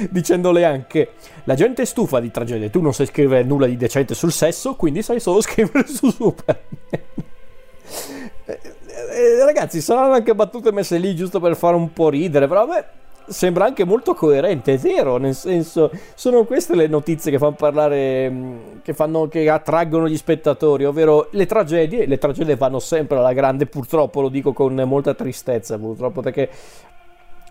Dicendole 0.10 0.64
anche: 0.64 1.12
La 1.44 1.56
gente 1.56 1.82
è 1.82 1.86
stufa 1.86 2.22
di 2.22 2.32
tragedie, 2.32 2.70
tu 2.70 2.82
non 2.82 2.94
sai 2.94 3.06
scrivere 3.06 3.44
nulla 3.44 3.68
di 3.68 3.76
decente 3.76 4.14
sul 4.14 4.32
sesso, 4.32 4.76
quindi 4.76 5.02
sai 5.02 5.20
solo 5.20 5.40
scrivere 5.44 5.88
su 5.88 6.10
Superman. 6.10 6.62
Eh, 9.14 9.46
ragazzi, 9.46 9.82
saranno 9.82 10.14
anche 10.14 10.36
battute 10.36 10.72
messe 10.72 10.98
lì 10.98 11.16
giusto 11.16 11.40
per 11.40 11.56
fare 11.56 11.76
un 11.76 11.94
po' 11.94 12.10
ridere, 12.10 12.48
però 12.48 12.64
a 12.64 12.68
me 12.68 12.86
sembra 13.28 13.66
anche 13.66 13.86
molto 13.86 14.14
coerente, 14.14 14.74
è 14.74 14.78
vero, 14.78 15.18
nel 15.18 15.36
senso, 15.36 15.92
sono 16.16 16.44
queste 16.44 16.76
le 16.76 16.88
notizie 16.88 17.32
che 17.32 17.38
fanno 17.38 17.54
parlare, 17.54 18.30
mm, 18.30 18.58
che, 18.84 18.94
fanno, 18.94 19.28
che 19.28 19.50
attraggono 19.50 20.08
gli 20.08 20.18
spettatori, 20.18 20.86
ovvero 20.86 21.30
le 21.32 21.46
tragedie, 21.46 22.06
le 22.06 22.18
tragedie 22.18 22.56
vanno 22.56 22.80
sempre 22.80 23.18
alla 23.18 23.34
grande, 23.34 23.66
purtroppo 23.66 24.22
lo 24.22 24.30
dico 24.30 24.54
con 24.54 24.76
molta 24.86 25.14
tristezza, 25.14 25.78
purtroppo 25.78 26.22
perché 26.22 26.50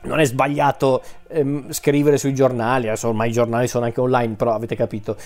non 0.03 0.19
è 0.19 0.25
sbagliato 0.25 1.03
ehm, 1.29 1.71
scrivere 1.71 2.19
sui 2.19 2.35
giornali, 2.35 2.89
adesso 2.89 3.09
ormai 3.09 3.29
i 3.29 3.33
giornali 3.33 3.69
sono 3.69 3.85
anche 3.85 4.01
online, 4.01 4.35
però 4.35 4.53
avete 4.55 4.75
capito. 4.75 5.17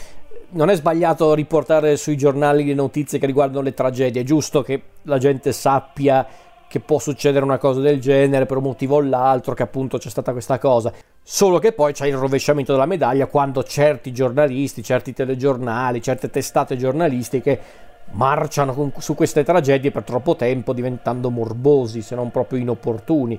Non 0.49 0.71
è 0.71 0.77
sbagliato 0.77 1.35
riportare 1.35 1.97
sui 1.97 2.17
giornali 2.17 2.65
le 2.65 2.75
notizie 2.75 3.19
che 3.19 3.27
riguardano 3.27 3.63
le 3.63 3.75
tragedie, 3.75 4.23
è 4.23 4.25
giusto 4.25 4.63
che 4.63 4.81
la 5.03 5.19
gente 5.19 5.53
sappia 5.53 6.27
che 6.69 6.81
può 6.81 6.99
succedere 6.99 7.45
una 7.45 7.59
cosa 7.59 7.81
del 7.81 8.01
genere 8.01 8.47
per 8.47 8.59
un 8.59 8.65
motivo 8.65 8.97
o 8.97 9.01
l'altro, 9.01 9.55
che 9.55 9.63
appunto 9.63 9.99
c'è 9.99 10.09
stata 10.09 10.33
questa 10.33 10.59
cosa. 10.59 10.93
Solo 11.23 11.59
che 11.59 11.73
poi 11.73 11.93
c'è 11.93 12.07
il 12.07 12.17
rovesciamento 12.17 12.73
della 12.73 12.87
medaglia 12.87 13.27
quando 13.27 13.63
certi 13.63 14.13
giornalisti, 14.13 14.83
certi 14.83 15.13
telegiornali, 15.13 16.03
certe 16.03 16.31
testate 16.31 16.77
giornalistiche 16.77 17.61
marciano 18.13 18.73
con, 18.73 18.93
su 18.99 19.15
queste 19.15 19.43
tragedie 19.43 19.91
per 19.91 20.05
troppo 20.05 20.37
tempo 20.37 20.73
diventando 20.73 21.31
morbosi, 21.31 22.03
se 22.03 22.15
non 22.15 22.31
proprio 22.31 22.61
inopportuni. 22.61 23.39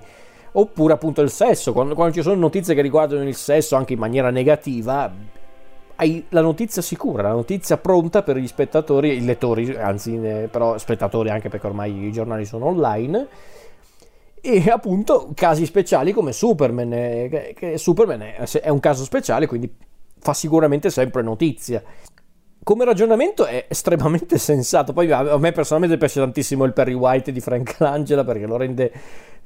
Oppure 0.54 0.94
appunto 0.94 1.22
il 1.22 1.30
sesso, 1.30 1.72
quando, 1.72 1.94
quando, 1.94 2.14
ci 2.14 2.22
sono 2.22 2.36
notizie 2.36 2.74
che 2.74 2.82
riguardano 2.82 3.28
il 3.28 3.36
sesso 3.36 3.76
anche 3.76 3.94
in 3.94 4.00
maniera 4.00 4.32
negativa, 4.32 5.12
hai 5.98 6.26
la 6.30 6.42
notizia 6.42 6.82
sicura, 6.82 7.24
la 7.24 7.34
notizia 7.34 7.78
pronta 7.78 8.24
per 8.24 8.38
gli 8.38 8.48
spettatori, 8.48 9.16
i 9.16 9.26
lettori, 9.26 9.76
anzi 9.76 10.16
eh, 10.16 10.48
però 10.50 10.78
spettatori 10.78 11.30
anche 11.30 11.50
perché 11.50 11.68
ormai 11.68 12.06
i 12.06 12.12
giornali 12.12 12.46
sono 12.46 12.66
online, 12.66 13.28
e 14.40 14.70
appunto 14.70 15.32
casi 15.34 15.66
speciali 15.66 16.14
come 16.14 16.32
Superman, 16.32 16.94
eh, 16.94 17.54
che, 17.56 17.78
Superman 17.78 18.22
è, 18.22 18.70
un 18.70 18.80
caso 18.80 19.04
speciale, 19.04 19.48
quindi 19.48 19.74
fa 20.20 20.34
sicuramente 20.34 20.90
sempre 20.90 21.22
notizia 21.22 21.84
come 22.64 22.84
ragionamento 22.84 23.46
è 23.46 23.66
estremamente 23.70 24.38
sensato. 24.38 24.92
Poi 24.92 25.10
a 25.10 25.38
me 25.38 25.54
personalmente 25.54 25.98
piace 25.98 26.20
tantissimo 26.20 26.66
il 26.66 26.74
Perry 26.74 26.92
White 26.92 27.32
di 27.32 27.40
Frank 27.40 27.76
Langela 27.80 28.26
perché 28.26 28.46
lo 28.46 28.58
rende 28.58 28.92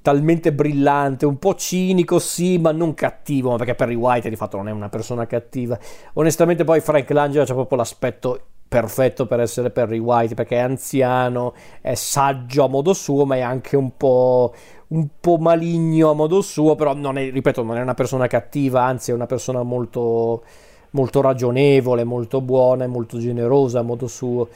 talmente 0.02 0.52
brillante, 0.52 1.26
un 1.26 1.38
po' 1.38 1.56
cinico, 1.56 2.20
sì, 2.20 2.58
ma 2.58 2.72
non 2.72 2.94
cattivo, 2.94 3.56
perché 3.56 3.76
Perry 3.76 3.96
White 3.96 4.30
di 4.30 4.36
fatto 4.36 4.58
non 4.58 4.68
è 4.68 4.72
una 4.72 4.90
persona 4.90 5.28
cattiva. 5.28 5.78
Onestamente 6.14 6.64
poi 6.64 6.80
Frank 6.82 7.10
Langella 7.12 7.46
c'ha 7.46 7.54
proprio 7.54 7.78
l'aspetto 7.78 8.42
perfetto 8.68 9.28
per 9.28 9.42
essere 9.42 9.70
Perry 9.70 10.00
White, 10.00 10.34
perché 10.34 10.56
è 10.56 10.60
anziano, 10.60 11.54
è 11.82 11.94
saggio 11.94 12.64
a 12.64 12.68
modo 12.70 12.94
suo, 12.94 13.26
ma 13.26 13.36
è 13.36 13.42
anche 13.42 13.76
un 13.76 13.98
po', 13.98 14.54
un 14.88 15.08
po' 15.20 15.38
maligno 15.38 16.10
a 16.10 16.14
modo 16.14 16.42
suo, 16.42 16.76
però 16.76 16.94
non 16.94 17.18
è, 17.18 17.30
ripeto, 17.30 17.64
non 17.64 17.78
è 17.78 17.82
una 17.82 17.94
persona 17.94 18.28
cattiva, 18.28 18.84
anzi 18.84 19.12
è 19.12 19.14
una 19.14 19.26
persona 19.26 19.62
molto, 19.62 20.44
molto 20.92 21.22
ragionevole, 21.22 22.06
molto 22.06 22.40
buona 22.40 22.86
e 22.86 22.88
molto 22.88 23.18
generosa 23.18 23.80
a 23.80 23.84
modo 23.84 24.08
suo. 24.08 24.48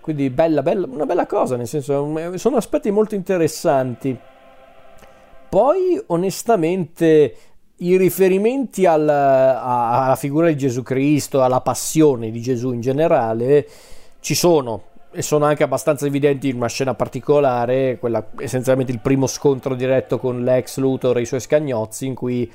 Quindi 0.00 0.30
bella, 0.30 0.62
bella, 0.62 0.86
una 0.90 1.04
bella 1.04 1.26
cosa, 1.26 1.56
nel 1.56 1.66
senso, 1.66 2.10
sono 2.36 2.56
aspetti 2.56 2.90
molto 2.90 3.14
interessanti. 3.14 4.18
Poi, 5.48 6.00
onestamente, 6.06 7.34
i 7.76 7.96
riferimenti 7.96 8.86
alla, 8.86 9.62
alla 9.62 10.16
figura 10.16 10.48
di 10.48 10.56
Gesù 10.56 10.82
Cristo, 10.82 11.42
alla 11.42 11.60
passione 11.60 12.30
di 12.30 12.40
Gesù 12.40 12.72
in 12.72 12.80
generale, 12.80 13.66
ci 14.20 14.34
sono. 14.34 14.82
e 15.10 15.22
sono 15.22 15.46
anche 15.46 15.62
abbastanza 15.62 16.06
evidenti 16.06 16.48
in 16.48 16.56
una 16.56 16.68
scena 16.68 16.94
particolare, 16.94 17.98
quella 17.98 18.26
essenzialmente 18.38 18.92
il 18.92 19.00
primo 19.00 19.26
scontro 19.26 19.74
diretto 19.74 20.18
con 20.18 20.42
l'ex 20.44 20.76
Luthor 20.76 21.16
e 21.16 21.22
i 21.22 21.26
suoi 21.26 21.40
scagnozzi, 21.40 22.06
in 22.06 22.14
cui 22.14 22.50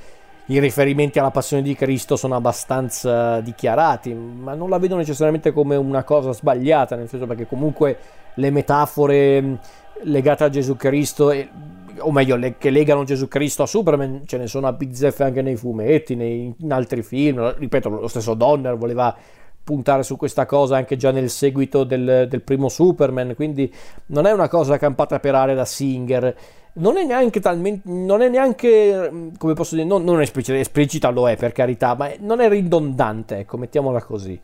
i 0.48 0.60
riferimenti 0.60 1.20
alla 1.20 1.32
passione 1.32 1.64
di 1.64 1.74
Cristo 1.74 2.16
sono 2.16 2.36
abbastanza 2.36 3.40
dichiarati, 3.40 4.14
ma 4.14 4.54
non 4.54 4.70
la 4.70 4.78
vedo 4.78 4.98
necessariamente 4.98 5.52
come 5.54 5.78
una 5.78 6.04
cosa 6.04 6.34
sbagliata, 6.34 6.96
nel 6.96 7.08
senso 7.08 7.26
perché 7.26 7.48
comunque 7.48 7.98
le 8.36 8.52
metafore 8.52 9.60
legate 10.04 10.44
a 10.44 10.50
Gesù 10.50 10.76
Cristo, 10.76 11.32
o 12.00 12.12
meglio, 12.12 12.36
le, 12.36 12.58
che 12.58 12.70
legano 12.70 13.04
Gesù 13.04 13.28
Cristo 13.28 13.64
a 13.64 13.68
Superman, 13.68 14.24
ce 14.26 14.38
ne 14.38 14.48
sono 14.48 14.68
a 14.68 14.74
bizzeffe 14.74 15.24
anche 15.24 15.42
nei 15.42 15.56
fumetti, 15.56 16.16
nei, 16.16 16.54
in 16.58 16.72
altri 16.72 17.04
film, 17.04 17.56
ripeto, 17.58 17.90
lo 17.90 18.08
stesso 18.08 18.34
Donner 18.34 18.76
voleva 18.76 19.16
puntare 19.64 20.04
su 20.04 20.18
questa 20.18 20.46
cosa 20.46 20.76
anche 20.76 20.98
già 20.98 21.12
nel 21.12 21.30
seguito 21.30 21.84
del, 21.84 22.28
del, 22.30 22.42
primo 22.42 22.68
Superman, 22.68 23.34
quindi 23.36 23.74
non 24.08 24.26
è 24.26 24.32
una 24.32 24.50
cosa 24.50 24.78
campata 24.78 25.20
per 25.20 25.36
aria 25.36 25.56
da 25.56 25.66
Singer. 25.66 26.36
Non 26.76 26.98
è 26.98 27.06
neanche 27.06 27.40
talmente, 27.40 27.88
non 27.90 28.22
è 28.22 28.30
neanche, 28.30 29.30
come 29.38 29.54
posso 29.54 29.76
dire, 29.76 29.88
non, 29.88 30.04
non 30.04 30.22
esplicita, 30.22 30.58
esplicita 30.58 31.10
lo 31.10 31.30
è 31.30 31.38
per 31.38 31.52
carità, 31.52 31.96
ma 31.96 32.10
non 32.20 32.42
è 32.42 32.50
ridondante, 32.50 33.38
ecco, 33.38 33.58
mettiamola 33.58 34.02
così. 34.02 34.40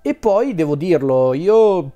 E 0.00 0.14
poi 0.14 0.54
devo 0.54 0.74
dirlo, 0.74 1.34
io 1.34 1.90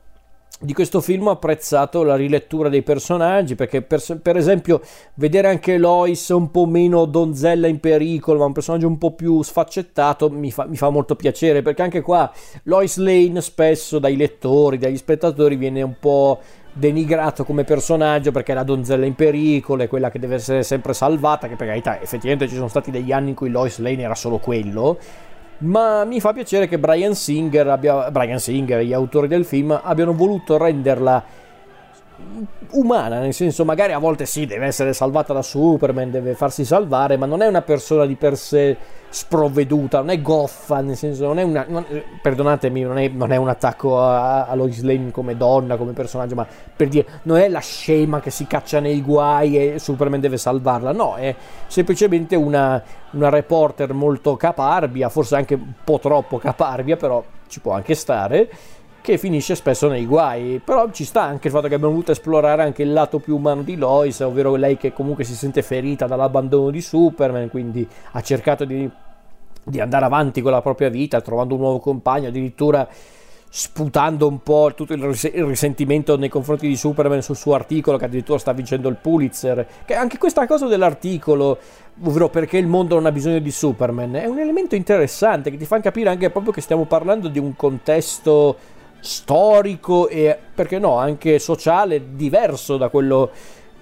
di 0.62 0.72
questo 0.72 1.01
film 1.01 1.27
ho 1.27 1.33
apprezzato 1.33 2.05
la 2.05 2.14
rilettura 2.14 2.68
dei 2.68 2.83
personaggi 2.83 3.57
perché 3.57 3.83
per, 3.83 4.01
per, 4.22 4.37
esempio 4.37 4.81
vedere 5.14 5.48
anche 5.48 5.77
Lois 5.77 6.29
un 6.29 6.53
po' 6.53 6.66
meno 6.66 7.05
donzella 7.05 7.66
in 7.66 7.81
pericolo 7.81 8.38
ma 8.38 8.44
un 8.44 8.53
personaggio 8.53 8.87
un 8.87 8.96
po' 8.96 9.12
più 9.12 9.42
sfaccettato 9.42 10.31
mi 10.31 10.53
fa, 10.53 10.66
mi 10.66 10.77
fa 10.77 10.88
molto 10.88 11.16
piacere 11.16 11.62
perché 11.62 11.83
anche 11.83 12.01
qua 12.01 12.31
Lois 12.64 12.96
Lane 12.98 13.40
spesso 13.40 13.98
dai 13.98 14.16
lettori, 14.16 14.79
dagli 14.79 14.96
spettatori 14.96 15.57
viene 15.57 15.83
un 15.83 15.96
po' 15.98 16.38
denigrato 16.72 17.44
come 17.44 17.64
personaggio 17.64 18.31
perché 18.31 18.53
è 18.53 18.55
la 18.55 18.62
donzella 18.62 19.05
in 19.05 19.14
pericolo, 19.14 19.83
è 19.83 19.88
quella 19.88 20.11
che 20.11 20.18
deve 20.18 20.37
essere 20.37 20.62
sempre 20.62 20.94
salvata, 20.94 21.46
che 21.46 21.57
per 21.57 21.66
carità 21.66 22.01
effettivamente 22.01 22.48
ci 22.48 22.55
sono 22.55 22.68
stati 22.68 22.90
degli 22.90 23.12
anni 23.12 23.31
in 23.31 23.35
cui 23.35 23.51
Lois 23.51 23.79
Lane 23.79 24.03
era 24.03 24.14
solo 24.14 24.38
quello, 24.38 24.96
ma 25.59 26.05
mi 26.05 26.21
fa 26.21 26.33
piacere 26.33 26.67
che 26.67 26.79
Brian 26.79 27.15
Singer, 27.15 27.69
abbia, 27.69 28.11
Brian 28.11 28.38
Singer 28.38 28.83
gli 28.83 28.93
autori 28.93 29.29
del 29.29 29.45
film 29.45 29.79
abbiano 29.83 30.12
voluto 30.12 30.57
renderla 30.57 31.23
umana, 32.71 33.19
nel 33.19 33.35
senso 33.35 33.65
magari 33.65 33.93
a 33.93 33.99
volte 33.99 34.27
sì, 34.27 34.47
deve 34.47 34.67
essere 34.67 34.93
salvata 34.93 35.33
da 35.33 35.43
Superman, 35.43 36.11
deve 36.11 36.35
farsi 36.35 36.65
salvare, 36.65 37.17
ma 37.17 37.27
non 37.27 37.43
è 37.43 37.47
una 37.47 37.63
persona 37.63 38.07
di 38.07 38.15
per 38.15 38.37
sé 38.37 38.77
sprovveduta, 39.09 39.99
non 39.99 40.09
è 40.09 40.23
goffa, 40.23 40.81
nel 40.81 40.97
senso 40.97 41.27
non 41.27 41.39
è 41.39 41.43
una... 41.43 41.67
Non, 41.69 41.85
perdonatemi, 42.23 42.81
non 42.81 42.99
è, 42.99 43.09
non 43.09 43.31
è, 43.31 43.37
un 43.37 43.49
attacco 43.49 44.01
a, 44.01 44.47
a 44.47 44.55
Lois 44.55 44.81
Lane 44.83 45.11
come 45.11 45.37
donna, 45.37 45.77
come 45.77 45.93
personaggio, 45.93 46.35
ma 46.35 46.47
per 46.75 46.89
dire, 46.89 47.07
non 47.25 47.37
è 47.37 47.49
la 47.49 47.61
scema 47.61 48.21
che 48.21 48.31
si 48.31 48.47
caccia 48.47 48.81
nei 48.81 49.03
guai 49.03 49.75
e 49.75 49.79
Superman 49.79 50.21
deve 50.21 50.39
salvarla, 50.39 50.93
no, 50.93 51.17
è 51.17 51.35
semplicemente 51.67 52.37
una, 52.37 52.83
una 53.11 53.29
reporter 53.29 53.93
molto 53.93 54.37
caparbia, 54.37 55.11
forse 55.11 55.37
anche 55.37 55.55
un 55.55 55.73
po' 55.85 55.99
troppo 55.99 56.39
caparbia, 56.39 56.97
però 56.97 57.23
ci 57.49 57.61
può 57.61 57.73
anche 57.73 57.95
stare 57.95 58.49
che 59.03 59.19
finisce 59.19 59.55
spesso 59.55 59.88
nei 59.88 60.07
guai. 60.07 60.62
Però 60.65 60.91
ci 60.91 61.05
sta 61.05 61.23
anche 61.23 61.49
il 61.49 61.53
fatto 61.53 61.69
che 61.69 61.75
abbiamo 61.75 61.93
voluto 61.93 62.12
esplorare 62.12 62.62
anche 62.62 62.83
il 62.83 62.93
lato 62.93 63.19
più 63.19 63.37
umano 63.37 63.62
di 63.62 63.77
Lois, 63.77 64.21
ovvero 64.21 64.55
lei 64.55 64.79
che 64.79 64.95
comunque 64.95 65.25
si 65.25 65.35
sente 65.35 65.61
ferita 65.61 66.07
dall'abbandono 66.07 66.71
di 66.71 66.81
Superman, 66.81 67.51
quindi 67.51 67.87
ha 68.12 68.21
cercato 68.23 68.65
di, 68.65 68.88
di 69.65 69.81
andare 69.81 70.07
avanti 70.07 70.41
con 70.41 70.53
la 70.53 70.62
propria 70.62 70.88
vita, 70.88 71.21
trovando 71.21 71.55
un 71.55 71.61
nuovo 71.61 71.81
compagno, 71.81 72.29
addirittura 72.29 72.88
sputando 73.55 74.27
un 74.27 74.43
po' 74.43 74.73
tutto 74.75 74.95
il, 74.95 75.03
ris- 75.03 75.31
il, 75.31 75.45
risentimento 75.45 76.17
nei 76.17 76.31
confronti 76.31 76.67
di 76.67 76.75
Superman 76.75 77.21
sul 77.21 77.37
suo 77.37 77.53
articolo 77.53 77.99
che 77.99 78.07
addirittura 78.07 78.38
sta 78.38 78.55
vincendo 78.55 78.88
il 78.88 78.97
Pulitzer 78.97 79.67
che 79.85 79.93
anche 79.93 80.17
questa 80.17 80.47
cosa 80.47 80.67
dell'articolo 80.67 81.59
ovvero 82.03 82.31
perché 82.31 82.57
il 82.57 82.67
mondo 82.67 82.95
non 82.95 83.05
ha 83.05 83.12
bisogno 83.12 83.41
di 83.41 83.51
Superman 83.51 84.15
è 84.15 84.25
un 84.25 84.38
elemento 84.38 84.75
interessante 84.75 85.51
che 85.51 85.59
ti 85.59 85.67
fa 85.67 85.81
capire 85.81 86.09
anche 86.09 86.31
proprio 86.31 86.51
che 86.51 86.62
stiamo 86.62 86.87
parlando 86.87 87.29
di 87.29 87.38
un 87.38 87.55
contesto 87.55 88.57
storico 89.03 90.07
e 90.09 90.38
perché 90.55 90.79
no 90.79 90.97
anche 90.97 91.41
sociale 91.41 92.15
diverso 92.15 92.77
da 92.77 92.88
quello 92.88 93.31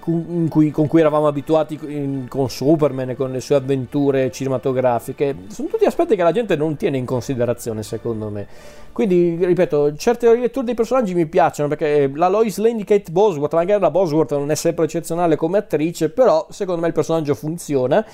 cui, 0.01 0.71
con 0.71 0.87
cui 0.87 1.01
eravamo 1.01 1.27
abituati 1.27 1.79
in, 1.83 2.27
con 2.27 2.49
Superman 2.49 3.11
e 3.11 3.15
con 3.15 3.31
le 3.31 3.41
sue 3.41 3.57
avventure 3.57 4.31
cinematografiche. 4.31 5.37
Sono 5.49 5.69
tutti 5.69 5.85
aspetti 5.85 6.17
che 6.17 6.23
la 6.23 6.33
gente 6.33 6.57
non 6.57 6.77
tiene 6.77 6.97
in 6.97 7.05
considerazione 7.05 7.83
secondo 7.83 8.31
me. 8.31 8.47
Quindi 8.93 9.45
ripeto 9.45 9.95
certe 9.97 10.33
riletture 10.33 10.65
dei 10.65 10.75
personaggi 10.75 11.15
mi 11.15 11.27
piacciono 11.27 11.69
perché 11.69 12.11
la 12.15 12.29
Lois 12.29 12.57
Lane 12.57 12.77
di 12.77 12.85
Kate 12.85 13.13
Bosworth 13.13 13.53
magari 13.55 13.81
la 13.81 13.91
Bosworth 13.91 14.33
non 14.33 14.51
è 14.51 14.57
sempre 14.57 14.87
eccezionale 14.87 15.37
come 15.37 15.59
attrice 15.59 16.09
però 16.09 16.47
secondo 16.51 16.81
me 16.81 16.89
il 16.89 16.95
personaggio 16.95 17.35
funziona. 17.35 18.05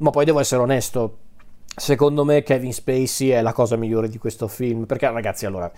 Ma 0.00 0.10
poi 0.10 0.24
devo 0.24 0.40
essere 0.40 0.60
onesto 0.60 1.18
secondo 1.74 2.24
me 2.24 2.42
Kevin 2.42 2.72
Spacey 2.72 3.28
è 3.28 3.40
la 3.40 3.52
cosa 3.52 3.76
migliore 3.76 4.08
di 4.08 4.18
questo 4.18 4.48
film 4.48 4.84
perché 4.84 5.08
ragazzi 5.10 5.46
allora 5.46 5.70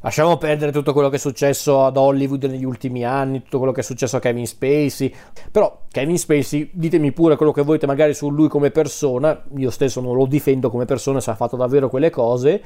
Lasciamo 0.00 0.36
perdere 0.36 0.70
tutto 0.70 0.92
quello 0.92 1.08
che 1.08 1.16
è 1.16 1.18
successo 1.18 1.84
ad 1.84 1.96
Hollywood 1.96 2.44
negli 2.44 2.64
ultimi 2.64 3.04
anni, 3.04 3.42
tutto 3.42 3.58
quello 3.58 3.72
che 3.72 3.80
è 3.80 3.84
successo 3.84 4.16
a 4.16 4.20
Kevin 4.20 4.46
Spacey. 4.46 5.12
Però 5.50 5.86
Kevin 5.90 6.16
Spacey, 6.16 6.70
ditemi 6.72 7.10
pure 7.10 7.34
quello 7.34 7.50
che 7.50 7.62
volete 7.62 7.86
magari 7.86 8.14
su 8.14 8.30
lui 8.30 8.48
come 8.48 8.70
persona. 8.70 9.42
Io 9.56 9.70
stesso 9.70 10.00
non 10.00 10.14
lo 10.14 10.26
difendo 10.26 10.70
come 10.70 10.84
persona 10.84 11.20
se 11.20 11.30
ha 11.30 11.34
fatto 11.34 11.56
davvero 11.56 11.88
quelle 11.88 12.10
cose. 12.10 12.62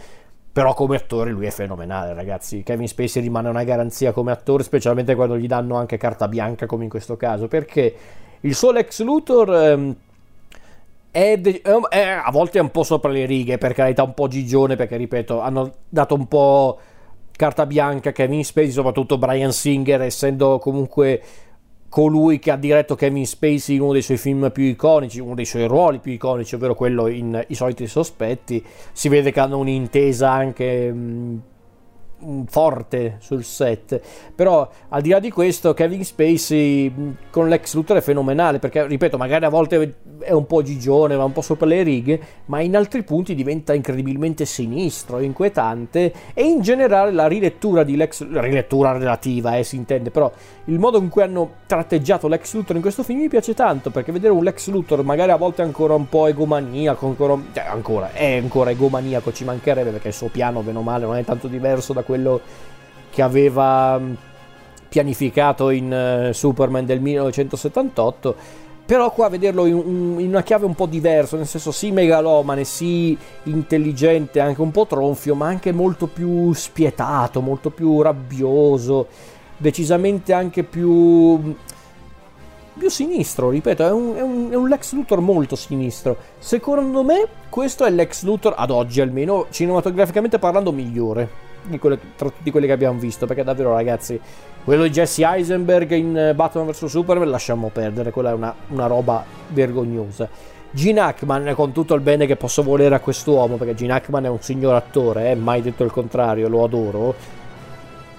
Però 0.53 0.75
come 0.75 0.97
attore 0.97 1.31
lui 1.31 1.47
è 1.47 1.51
fenomenale, 1.51 2.13
ragazzi. 2.13 2.63
Kevin 2.63 2.87
Spacey 2.87 3.23
rimane 3.23 3.49
una 3.49 3.65
garanzia 3.65 4.13
come 4.13 4.31
attore, 4.31 4.63
specialmente 4.63 5.15
quando 5.15 5.39
gli 5.39 5.47
danno 5.47 5.77
anche 5.77 5.97
carta 5.97 6.29
bianca, 6.29 6.67
come 6.67 6.85
in 6.85 6.91
questo 6.91 7.17
caso. 7.17 7.49
Perché 7.49 7.95
il 8.41 8.55
suo 8.55 8.73
Lex 8.73 9.03
Luthor... 9.03 9.55
Ehm, 9.55 9.97
è, 11.11 11.39
è, 11.41 12.01
a 12.09 12.31
volte 12.31 12.59
è 12.59 12.63
un 12.63 12.71
po' 12.71 12.83
sopra 12.83 13.11
le 13.11 13.27
righe, 13.27 13.59
per 13.59 13.75
carità, 13.75 14.03
un 14.03 14.15
po' 14.15 14.29
gigione, 14.29 14.77
perché 14.77 14.97
ripeto, 14.97 15.41
hanno 15.41 15.71
dato 15.89 16.15
un 16.15 16.27
po' 16.27 16.79
carta 17.37 17.67
bianca 17.67 18.13
Kevin 18.13 18.45
Spacey, 18.45 18.71
soprattutto 18.71 19.19
Brian 19.19 19.53
Singer, 19.53 20.03
essendo 20.03 20.59
comunque 20.59 21.23
colui 21.89 22.39
che 22.39 22.51
ha 22.51 22.57
diretto 22.57 22.95
Kevin 22.95 23.27
Spacey 23.27 23.75
in 23.77 23.83
uno 23.83 23.93
dei 23.93 24.01
suoi 24.01 24.17
film 24.17 24.51
più 24.51 24.65
iconici, 24.65 25.21
uno 25.21 25.35
dei 25.35 25.45
suoi 25.45 25.67
ruoli 25.67 25.99
più 25.99 26.13
iconici, 26.13 26.55
ovvero 26.55 26.75
quello 26.75 27.07
in 27.07 27.45
I 27.49 27.55
soliti 27.55 27.87
sospetti. 27.87 28.65
Si 28.93 29.09
vede 29.09 29.31
che 29.31 29.41
hanno 29.41 29.59
un'intesa 29.59 30.31
anche 30.31 30.91
mh, 30.91 31.43
forte 32.49 33.17
sul 33.21 33.45
set. 33.45 34.01
Però 34.35 34.69
al 34.89 35.03
di 35.03 35.11
là 35.11 35.19
di 35.19 35.31
questo, 35.31 35.75
Kevin 35.75 36.05
Spacey 36.05 36.93
con 37.31 37.49
l'ex 37.49 37.75
Luthor 37.75 37.99
è 37.99 38.01
fenomenale 38.01 38.59
perché, 38.59 38.87
ripeto, 38.87 39.17
magari 39.17 39.45
a 39.45 39.49
volte 39.49 39.95
è 40.21 40.33
un 40.33 40.47
po' 40.47 40.63
gigione, 40.63 41.17
va 41.17 41.25
un 41.25 41.33
po' 41.33 41.41
sopra 41.41 41.67
le 41.67 41.83
righe, 41.83 42.21
ma 42.47 42.61
in 42.61 42.77
altri 42.77 43.03
punti 43.03 43.35
diventa 43.35 43.75
incredibilmente 43.75 44.45
sinistro, 44.45 45.21
inquietante 45.21 46.13
e 46.35 46.45
in 46.45 46.61
generale 46.61 47.13
la 47.13 47.27
rilettura 47.27 47.83
di 47.83 47.97
Lex 47.97 48.27
rilettura 48.29 48.93
relativa, 48.93 49.57
eh, 49.57 49.65
si 49.65 49.77
intende, 49.77 50.11
però 50.11 50.31
il 50.67 50.79
modo 50.79 50.99
in 50.99 51.09
cui 51.09 51.23
hanno 51.23 51.51
tratteggiato 51.67 52.29
l'ex 52.29 52.55
Luthor 52.55 52.77
in 52.77 52.83
questo 52.83 53.03
film 53.03 53.21
mi 53.21 53.29
piace 53.29 53.55
tanto 53.55 53.91
perché 53.91 54.13
vedere 54.13 54.33
un 54.33 54.45
Lex 54.45 54.69
Luthor 54.69 55.03
magari 55.03 55.31
a 55.31 55.37
volte 55.37 55.63
ancora 55.63 55.95
un 55.95 56.09
po' 56.09 56.27
egomaniaco, 56.27 57.07
ancora, 57.07 57.37
cioè 57.53 57.65
ancora 57.67 58.13
è 58.13 58.37
ancora 58.37 58.71
egomaniaco, 58.71 59.33
ci 59.33 59.45
mancherebbe 59.45 59.91
perché 59.91 60.09
il 60.09 60.15
suo 60.15 60.29
piano, 60.29 60.61
bene 60.61 60.79
o 60.79 60.83
male, 60.83 61.05
non 61.05 61.17
è 61.17 61.25
tanto 61.25 61.49
diverso 61.49 61.93
da 61.93 62.03
quello 62.03 62.12
che 63.11 63.23
aveva 63.23 63.99
mm, 63.99 64.15
pianificato 64.89 65.71
in 65.71 66.29
uh, 66.29 66.33
Superman 66.33 66.85
del 66.85 67.01
1978 67.01 68.61
però 68.85 69.11
qua 69.13 69.29
vederlo 69.29 69.65
in, 69.65 69.77
una 70.19 70.43
chiave 70.43 70.67
un 70.67 70.75
po' 70.75 70.87
diversa 70.87 71.37
nel 71.37 71.47
senso 71.47 71.71
sì 71.71 71.93
megalomane 71.93 72.65
sì 72.65 73.17
intelligente 73.45 74.41
anche 74.41 74.61
un 74.61 74.71
po' 74.71 74.87
tronfio 74.87 75.35
ma 75.35 75.47
anche 75.47 75.73
molto 75.73 76.07
più 76.09 76.53
spietato 76.53 77.41
molto 77.41 77.71
più 77.71 78.03
rabbioso 78.03 79.07
decisamente 79.57 80.33
anche 80.33 80.65
più 80.65 81.55
più 82.75 82.89
sinistro, 82.89 83.51
ripeto, 83.51 83.87
è 83.87 83.93
un, 83.93 84.15
è, 84.17 84.21
un, 84.23 84.49
è 84.51 84.55
un, 84.55 84.67
Lex 84.67 84.95
Luthor 84.95 85.21
molto 85.21 85.57
sinistro. 85.57 86.17
Secondo 86.39 87.05
me 87.05 87.27
questo 87.51 87.85
è 87.85 87.91
Lex 87.91 88.23
Luthor, 88.25 88.55
ad 88.57 88.71
oggi 88.71 89.03
almeno, 89.03 89.47
cinematograficamente 89.51 90.39
parlando, 90.39 90.73
migliore 90.73 91.52
di 91.65 91.79
quelle, 91.79 91.99
tra 92.17 92.29
tutti 92.29 92.51
quelli 92.51 92.67
che 92.67 92.73
abbiamo 92.73 92.99
visto, 92.99 93.27
perché 93.27 93.45
davvero 93.45 93.75
ragazzi, 93.75 94.21
quello 94.65 94.85
di 94.85 94.91
Jesse 94.91 95.25
Eisenberg 95.25 95.91
in 95.93 96.17
eh, 96.17 96.35
Batman 96.35 96.67
vs 96.67 96.87
Superman 96.87 97.29
lasciamo 97.29 97.71
perdere, 97.73 98.11
quella 98.11 98.31
è 98.31 98.35
una, 98.35 98.55
una 98.69 98.87
roba 98.87 99.25
vergognosa. 99.49 100.29
Gene 100.71 101.01
Hackman, 101.01 101.53
con 101.55 101.73
tutto 101.73 101.95
il 101.95 102.01
bene 102.01 102.27
che 102.27 102.37
posso 102.37 102.63
volere 102.63 102.95
a 102.95 103.01
quest'uomo, 103.01 103.57
perché 103.57 103.75
Gene 103.75 103.93
Hackman 103.93 104.25
è 104.25 104.29
un 104.29 104.41
signor 104.41 104.75
attore, 104.75 105.31
eh, 105.31 105.35
mai 105.35 105.61
detto 105.61 105.85
il 105.85 105.91
contrario, 105.91 106.49
lo 106.49 106.65
adoro. 106.65 107.15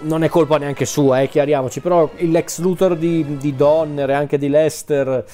Non 0.02 0.24
è 0.24 0.30
colpa 0.30 0.58
neanche 0.58 0.86
sua, 0.86 1.22
eh, 1.22 1.30
chiariamoci, 1.30 1.80
però 1.80 2.10
Lex 2.18 2.60
Luthor 2.60 2.96
di, 2.96 3.38
di 3.38 3.56
Donner 3.56 4.10
e 4.10 4.14
anche 4.14 4.38
di 4.38 4.50
Lester 4.50 5.26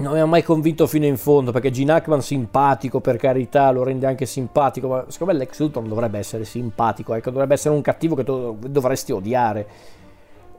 non 0.00 0.14
mi 0.14 0.20
ha 0.20 0.26
mai 0.26 0.42
convinto 0.42 0.86
fino 0.86 1.04
in 1.04 1.16
fondo 1.16 1.52
perché 1.52 1.70
Gene 1.70 1.92
Hackman 1.92 2.22
simpatico 2.22 3.00
per 3.00 3.16
carità 3.16 3.70
lo 3.70 3.82
rende 3.82 4.06
anche 4.06 4.26
simpatico 4.26 4.88
ma 4.88 5.04
secondo 5.08 5.32
me 5.32 5.38
Lex 5.38 5.60
Luthor 5.60 5.82
non 5.82 5.90
dovrebbe 5.90 6.18
essere 6.18 6.44
simpatico 6.44 7.14
ecco 7.14 7.30
dovrebbe 7.30 7.54
essere 7.54 7.74
un 7.74 7.82
cattivo 7.82 8.14
che 8.14 8.24
dovresti 8.24 9.12
odiare 9.12 9.66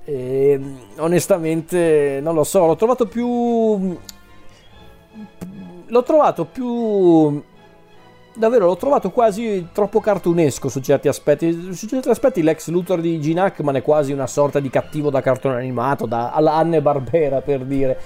e, 0.04 0.60
onestamente 0.98 2.20
non 2.22 2.36
lo 2.36 2.44
so 2.44 2.66
l'ho 2.66 2.76
trovato 2.76 3.08
più 3.08 3.98
l'ho 5.88 6.04
trovato 6.04 6.46
più 6.46 7.42
davvero 8.34 8.66
l'ho 8.66 8.78
trovato 8.78 9.12
quasi 9.12 9.68
troppo 9.72 10.00
cartunesco 10.00 10.70
su 10.70 10.80
certi 10.80 11.08
aspetti. 11.08 11.74
Su 11.74 11.88
certi 11.88 12.10
aspetti 12.10 12.42
l'ex 12.42 12.70
Luthor 12.70 13.02
di 13.02 13.20
Gene 13.20 13.42
Hackman 13.42 13.76
è 13.76 13.82
quasi 13.82 14.12
una 14.12 14.28
sorta 14.28 14.60
di 14.60 14.70
cattivo 14.70 15.10
da 15.10 15.22
cartone 15.22 15.56
animato, 15.56 16.06
da, 16.06 16.32
alla 16.32 16.54
Anne 16.54 16.82
Barbera 16.82 17.42
per 17.42 17.66
dire. 17.66 18.00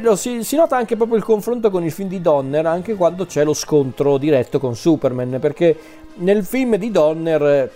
Lo, 0.00 0.16
si, 0.16 0.42
si, 0.42 0.56
nota 0.56 0.76
anche 0.76 0.96
proprio 0.96 1.18
il 1.18 1.24
confronto 1.24 1.70
con 1.70 1.84
il 1.84 1.92
film 1.92 2.08
di 2.08 2.20
Donner, 2.20 2.64
anche 2.66 2.94
quando 2.94 3.26
c'è 3.26 3.44
lo 3.44 3.54
scontro 3.54 4.16
diretto 4.18 4.58
con 4.58 4.74
Superman, 4.74 5.38
perché 5.40 5.76
nel 6.16 6.44
film 6.44 6.76
di 6.76 6.90
Donner 6.90 7.70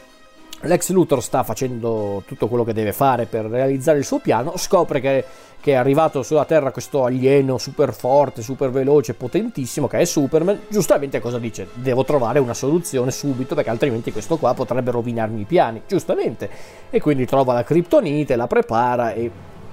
l'ex 0.63 0.91
Luthor 0.91 1.23
sta 1.23 1.43
facendo 1.43 2.23
tutto 2.27 2.49
quello 2.49 2.65
che 2.65 2.73
deve 2.73 2.93
fare 2.93 3.27
per 3.27 3.45
realizzare 3.45 3.99
il 3.99 4.05
suo 4.05 4.19
piano, 4.19 4.57
scopre 4.57 5.01
che 5.01 5.25
che 5.61 5.73
è 5.73 5.75
arrivato 5.75 6.23
sulla 6.23 6.47
Terra 6.47 6.73
questo 6.73 7.05
alieno 7.05 7.59
super 7.59 7.93
forte, 7.93 8.41
super 8.41 8.71
veloce, 8.71 9.15
potentissimo, 9.15 9.87
che 9.87 9.99
è 9.99 10.05
Superman, 10.05 10.63
giustamente 10.69 11.21
cosa 11.21 11.39
dice? 11.39 11.69
Devo 11.75 12.03
trovare 12.03 12.39
una 12.39 12.55
soluzione 12.55 13.11
subito 13.11 13.55
perché 13.55 13.69
altrimenti 13.69 14.11
questo 14.11 14.39
qua 14.39 14.55
potrebbe 14.55 14.91
rovinarmi 14.91 15.43
i 15.43 15.45
piani, 15.45 15.83
giustamente. 15.87 16.49
E 16.89 17.01
quindi 17.01 17.27
trova 17.27 17.53
la 17.53 17.63
criptonite, 17.63 18.37
la 18.37 18.47
prepara 18.47 19.13
e 19.13 19.31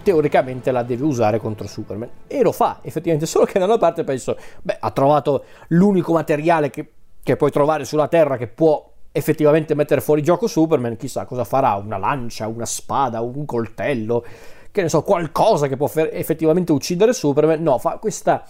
teoricamente 0.07 0.71
la 0.71 0.83
deve 0.83 1.03
usare 1.03 1.37
contro 1.37 1.67
Superman. 1.67 2.09
E 2.27 2.41
lo 2.41 2.53
fa, 2.53 2.79
effettivamente, 2.81 3.25
solo 3.25 3.43
che 3.43 3.59
da 3.59 3.65
una 3.65 3.77
parte 3.77 4.05
penso, 4.05 4.37
beh, 4.61 4.77
ha 4.79 4.91
trovato 4.91 5.43
l'unico 5.69 6.13
materiale 6.13 6.69
che, 6.69 6.91
che 7.21 7.35
puoi 7.35 7.51
trovare 7.51 7.83
sulla 7.83 8.07
Terra 8.07 8.37
che 8.37 8.47
può 8.47 8.89
effettivamente 9.11 9.75
mettere 9.75 9.99
fuori 9.99 10.23
gioco 10.23 10.47
Superman, 10.47 10.95
chissà 10.95 11.25
cosa 11.25 11.43
farà, 11.43 11.73
una 11.73 11.97
lancia, 11.97 12.47
una 12.47 12.65
spada, 12.65 13.19
un 13.19 13.45
coltello 13.45 14.23
che 14.71 14.81
ne 14.81 14.89
so, 14.89 15.01
qualcosa 15.01 15.67
che 15.67 15.75
può 15.75 15.89
effettivamente 15.93 16.71
uccidere 16.71 17.11
Superman, 17.11 17.61
no, 17.61 17.77
fa 17.79 17.97
questa 17.97 18.45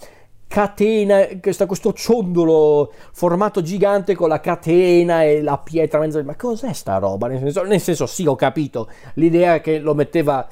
catena, 0.48 1.26
questa, 1.40 1.66
questo 1.66 1.92
ciondolo 1.92 2.92
formato 3.12 3.60
gigante 3.60 4.14
con 4.14 4.28
la 4.28 4.40
catena 4.40 5.22
e 5.22 5.42
la 5.42 5.58
pietra 5.58 6.00
mezzo. 6.00 6.22
Ma 6.24 6.34
cos'è 6.34 6.72
sta 6.72 6.96
roba? 6.98 7.28
Nel 7.28 7.38
senso, 7.38 7.62
nel 7.62 7.80
senso 7.80 8.06
sì, 8.06 8.26
ho 8.26 8.34
capito. 8.34 8.88
L'idea 9.14 9.60
che 9.60 9.78
lo 9.78 9.94
metteva, 9.94 10.46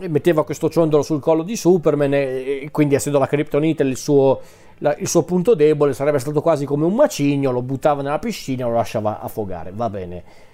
metteva 0.00 0.44
questo 0.44 0.68
ciondolo 0.68 1.02
sul 1.02 1.20
collo 1.20 1.42
di 1.42 1.56
Superman 1.56 2.14
e, 2.14 2.68
quindi 2.70 2.94
essendo 2.94 3.18
la 3.18 3.26
Kryptonite 3.26 3.82
il 3.82 3.96
suo, 3.96 4.40
la, 4.78 4.94
il 4.96 5.08
suo 5.08 5.22
punto 5.22 5.54
debole 5.54 5.92
sarebbe 5.92 6.18
stato 6.18 6.40
quasi 6.40 6.64
come 6.64 6.84
un 6.84 6.94
macigno, 6.94 7.50
lo 7.50 7.62
buttava 7.62 8.02
nella 8.02 8.18
piscina 8.18 8.64
e 8.64 8.68
lo 8.68 8.74
lasciava 8.74 9.20
affogare. 9.20 9.72
Va 9.74 9.90
bene 9.90 10.44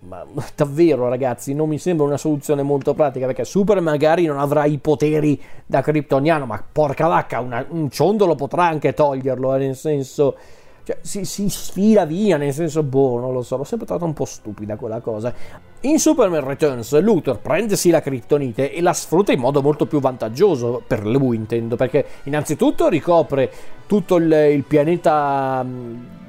ma 0.00 0.24
davvero 0.54 1.08
ragazzi 1.08 1.54
non 1.54 1.68
mi 1.68 1.78
sembra 1.78 2.06
una 2.06 2.16
soluzione 2.16 2.62
molto 2.62 2.94
pratica 2.94 3.26
perché 3.26 3.44
Super 3.44 3.80
magari 3.80 4.26
non 4.26 4.38
avrà 4.38 4.64
i 4.64 4.78
poteri 4.78 5.40
da 5.64 5.80
kryptoniano 5.80 6.46
ma 6.46 6.62
porca 6.70 7.06
vacca 7.06 7.40
una, 7.40 7.64
un 7.68 7.90
ciondolo 7.90 8.34
potrà 8.34 8.66
anche 8.66 8.92
toglierlo 8.92 9.54
eh, 9.54 9.58
nel 9.58 9.76
senso 9.76 10.36
cioè, 10.86 10.98
si, 11.00 11.24
si, 11.24 11.48
sfila 11.48 12.04
via 12.04 12.36
nel 12.36 12.52
senso 12.52 12.84
boh 12.84 13.18
non 13.18 13.32
lo 13.32 13.42
so 13.42 13.56
l'ho 13.56 13.64
sempre 13.64 13.86
trovata 13.86 14.06
un 14.06 14.14
po' 14.14 14.24
stupida 14.24 14.76
quella 14.76 15.00
cosa 15.00 15.34
in 15.80 15.98
Superman 15.98 16.44
Returns 16.44 16.96
Luthor 17.00 17.40
prendesi 17.40 17.90
la 17.90 18.00
kryptonite 18.00 18.72
e 18.72 18.80
la 18.80 18.92
sfrutta 18.92 19.32
in 19.32 19.40
modo 19.40 19.62
molto 19.62 19.86
più 19.86 19.98
vantaggioso 19.98 20.80
per 20.86 21.04
lui 21.04 21.34
intendo 21.34 21.74
perché 21.74 22.06
innanzitutto 22.22 22.86
ricopre 22.86 23.50
tutto 23.86 24.14
il, 24.14 24.30
il 24.30 24.62
pianeta 24.62 25.66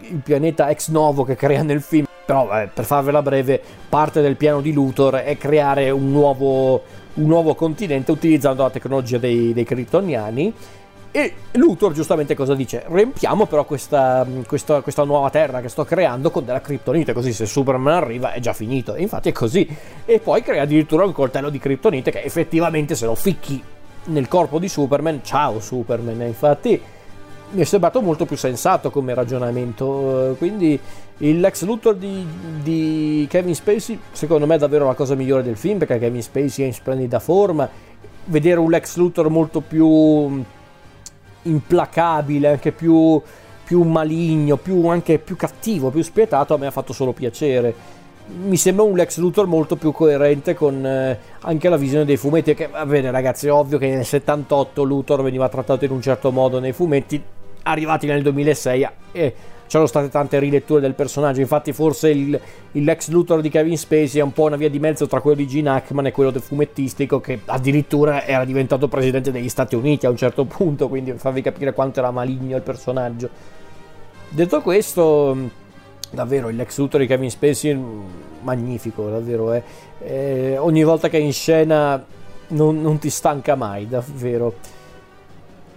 il 0.10 0.22
pianeta 0.24 0.70
ex 0.70 0.90
novo 0.90 1.24
che 1.24 1.36
crea 1.36 1.62
nel 1.62 1.82
film 1.82 2.06
però 2.28 2.60
eh, 2.60 2.68
per 2.68 2.84
farvela 2.84 3.22
breve, 3.22 3.62
parte 3.88 4.20
del 4.20 4.36
piano 4.36 4.60
di 4.60 4.74
Luthor 4.74 5.16
è 5.16 5.38
creare 5.38 5.90
un 5.92 6.12
nuovo, 6.12 6.82
un 7.14 7.26
nuovo 7.26 7.56
continente 7.56 8.12
utilizzando 8.12 8.64
la 8.64 8.70
tecnologia 8.70 9.18
dei, 9.18 9.54
dei 9.54 9.64
kryptoniani. 9.64 10.54
E 11.18 11.34
Luthor 11.54 11.94
giustamente 11.94 12.36
cosa 12.36 12.54
dice? 12.54 12.84
Riempiamo 12.88 13.48
però 13.48 13.66
questa, 13.66 14.24
questa, 14.46 14.82
questa, 14.82 15.04
nuova 15.04 15.32
terra 15.32 15.62
che 15.62 15.68
sto 15.68 15.84
creando 15.84 16.30
con 16.30 16.46
della 16.46 16.62
kryptonite, 16.62 17.12
così 17.12 17.34
se 17.34 17.48
Superman 17.48 17.96
arriva 17.96 18.34
è 18.34 18.40
già 18.40 18.54
finito. 18.54 18.94
E 18.94 19.02
infatti 19.02 19.30
è 19.30 19.32
così. 19.32 19.68
E 20.06 20.20
poi 20.20 20.44
crea 20.44 20.62
addirittura 20.62 21.06
un 21.06 21.14
coltello 21.14 21.50
di 21.50 21.58
kryptonite 21.58 22.12
che 22.12 22.22
effettivamente 22.22 22.94
se 22.94 23.08
lo 23.08 23.16
ficchi 23.16 23.60
nel 24.04 24.28
corpo 24.28 24.60
di 24.60 24.70
Superman, 24.70 25.22
ciao 25.24 25.60
Superman. 25.60 26.22
Infatti 26.22 26.80
mi 27.50 27.62
è 27.62 27.66
sembrato 27.66 28.00
molto 28.00 28.28
più 28.28 28.38
sensato 28.38 28.92
come 28.92 29.16
ragionamento. 29.16 30.36
Quindi 30.38 30.80
il 31.18 31.40
Lex 31.40 31.64
Luthor 31.64 31.96
di, 31.96 32.28
di, 32.62 33.26
Kevin 33.28 33.56
Spacey, 33.56 34.00
secondo 34.12 34.46
me, 34.46 34.54
è 34.54 34.60
davvero 34.60 34.86
la 34.86 34.94
cosa 34.94 35.16
migliore 35.16 35.42
del 35.42 35.58
film 35.58 35.80
perché 35.80 35.98
Kevin 35.98 36.22
Spacey 36.22 36.64
è 36.64 36.68
in 36.68 36.74
splendida 36.76 37.18
forma. 37.18 37.68
Vedere 38.26 38.60
un 38.60 38.70
Lex 38.70 38.98
Luthor 38.98 39.30
molto 39.32 39.62
più 39.62 40.44
implacabile, 41.48 42.50
anche 42.50 42.72
più, 42.72 43.22
più 43.64 43.84
maligno, 43.84 44.58
più, 44.58 44.88
anche 44.88 45.20
più 45.20 45.36
cattivo, 45.36 45.90
più 45.90 46.02
spietato, 46.02 46.54
a 46.54 46.58
me 46.58 46.68
ha 46.68 46.72
fatto 46.72 46.94
solo 46.94 47.14
piacere. 47.14 47.96
Mi 48.28 48.58
sembra 48.58 48.84
un 48.84 48.96
Lex 48.96 49.18
Luthor 49.20 49.48
molto 49.48 49.78
più 49.78 49.92
coerente 49.92 50.54
con 50.54 50.86
eh, 50.86 51.18
anche 51.42 51.70
la 51.70 51.78
visione 51.78 52.04
dei 52.04 52.18
fumetti 52.18 52.54
che 52.54 52.68
va 52.68 52.86
bene 52.86 53.10
ragazzi 53.10 53.48
è 53.48 53.52
ovvio 53.54 53.78
che 53.78 53.88
nel 53.88 54.04
78 54.04 54.84
Luthor 54.84 55.24
veniva 55.24 55.48
trattato 55.48 55.86
in 55.86 55.92
un 55.92 56.02
certo 56.02 56.30
modo 56.30 56.60
nei 56.60 56.74
fumetti 56.74 57.24
arrivati 57.64 58.06
nel 58.06 58.22
2006 58.24 58.88
e 59.14 59.36
c'erano 59.68 59.88
state 59.88 60.10
tante 60.10 60.40
riletture 60.40 60.82
del 60.82 60.94
personaggio. 60.94 61.42
Infatti, 61.42 61.74
forse 61.74 62.10
il, 62.10 62.40
Lex 62.72 63.10
Luthor 63.10 63.42
di 63.42 63.50
Kevin 63.50 63.78
Spacey 63.78 64.20
è 64.20 64.24
un 64.24 64.34
po' 64.34 64.44
una 64.44 64.56
via 64.56 64.70
di 64.70 64.80
mezzo 64.80 65.08
tra 65.08 65.22
quello 65.22 65.38
di 65.38 65.48
Gene 65.48 65.70
Hackman 65.70 66.08
e 66.08 66.12
quello 66.12 66.32
del 66.32 66.42
fumettistico, 66.42 67.20
che 67.20 67.42
addirittura 67.46 68.26
era 68.26 68.46
diventato 68.46 68.88
presidente 68.88 69.32
degli 69.32 69.50
Stati 69.50 69.76
Uniti 69.76 70.06
a 70.06 70.10
un 70.10 70.18
certo 70.18 70.46
punto. 70.46 70.88
Quindi 70.88 71.14
farvi 71.14 71.42
capire 71.42 71.74
quanto 71.74 72.00
era 72.00 72.12
maligno 72.12 72.56
il 72.56 72.64
personaggio. 72.64 73.30
Detto 74.30 74.62
questo, 74.62 75.38
davvero 76.12 76.50
il 76.50 76.56
Lex 76.56 76.78
Luthor 76.78 77.02
di 77.02 77.08
Kevin 77.08 77.30
Spacey 77.30 77.72
è 77.72 77.80
magnifico, 78.42 79.10
davvero. 79.10 79.54
Eh. 79.54 79.64
Eh, 80.00 80.58
ogni 80.58 80.84
volta 80.84 81.10
che 81.10 81.18
è 81.18 81.22
in 81.22 81.34
scena 81.34 82.04
non, 82.50 82.82
non 82.82 82.98
ti 83.00 83.10
stanca 83.10 83.56
mai, 83.56 83.88
davvero. 83.88 84.54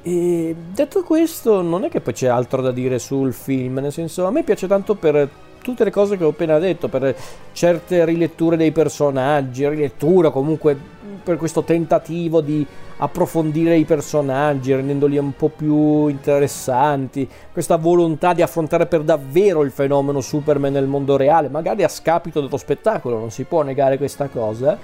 E 0.03 0.57
detto 0.73 1.03
questo, 1.03 1.61
non 1.61 1.85
è 1.85 1.91
che 1.91 2.01
poi 2.01 2.15
c'è 2.15 2.29
altro 2.29 2.63
da 2.63 2.73
dire 2.73 2.99
sul 2.99 3.35
film, 3.35 3.81
nel 3.81 3.93
senso 3.93 4.27
a 4.27 4.31
me 4.31 4.43
piace 4.43 4.67
tanto 4.67 4.95
per 4.95 5.29
tutte 5.63 5.85
le 5.85 5.91
cose 5.91 6.17
che 6.17 6.25
ho 6.25 6.31
appena 6.31 6.59
detto, 6.59 6.89
per 6.89 7.15
certe 7.53 8.07
riletture 8.07 8.57
dei 8.57 8.73
personaggi, 8.73 9.69
rilettura 9.69 10.31
comunque 10.31 10.75
per 11.23 11.37
questo 11.37 11.65
tentativo 11.65 12.41
di 12.41 12.67
approfondire 12.97 13.77
i 13.77 13.85
personaggi, 13.85 14.75
rendendoli 14.75 15.19
un 15.19 15.35
po' 15.37 15.51
più 15.51 16.07
interessanti, 16.07 17.29
questa 17.53 17.77
volontà 17.77 18.33
di 18.33 18.41
affrontare 18.41 18.87
per 18.87 19.03
davvero 19.03 19.63
il 19.63 19.71
fenomeno 19.71 20.23
Superman 20.23 20.73
nel 20.73 20.87
mondo 20.87 21.19
reale, 21.19 21.51
magari 21.51 21.83
a 21.83 21.89
scapito 21.89 22.41
dello 22.41 22.57
spettacolo, 22.57 23.19
non 23.19 23.31
si 23.31 23.45
può 23.45 23.61
negare 23.63 23.99
questa 23.99 24.29
cosa 24.29 24.79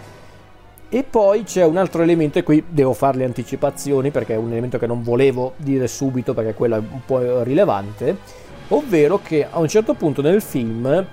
e 0.88 1.03
poi 1.03 1.42
c'è 1.42 1.64
un 1.64 1.77
altro 1.77 2.03
elemento, 2.03 2.38
e 2.38 2.42
qui 2.42 2.62
devo 2.68 2.92
fare 2.92 3.18
le 3.18 3.25
anticipazioni 3.25 4.11
perché 4.11 4.35
è 4.35 4.37
un 4.37 4.51
elemento 4.53 4.79
che 4.79 4.87
non 4.87 5.03
volevo 5.03 5.55
dire 5.57 5.88
subito 5.88 6.33
perché 6.33 6.55
quello 6.55 6.77
è 6.77 6.79
un 6.79 7.01
po' 7.05 7.42
rilevante, 7.42 8.16
ovvero 8.68 9.20
che 9.22 9.46
a 9.49 9.59
un 9.59 9.68
certo 9.68 9.94
punto 9.94 10.22
nel 10.22 10.40
film 10.40 11.07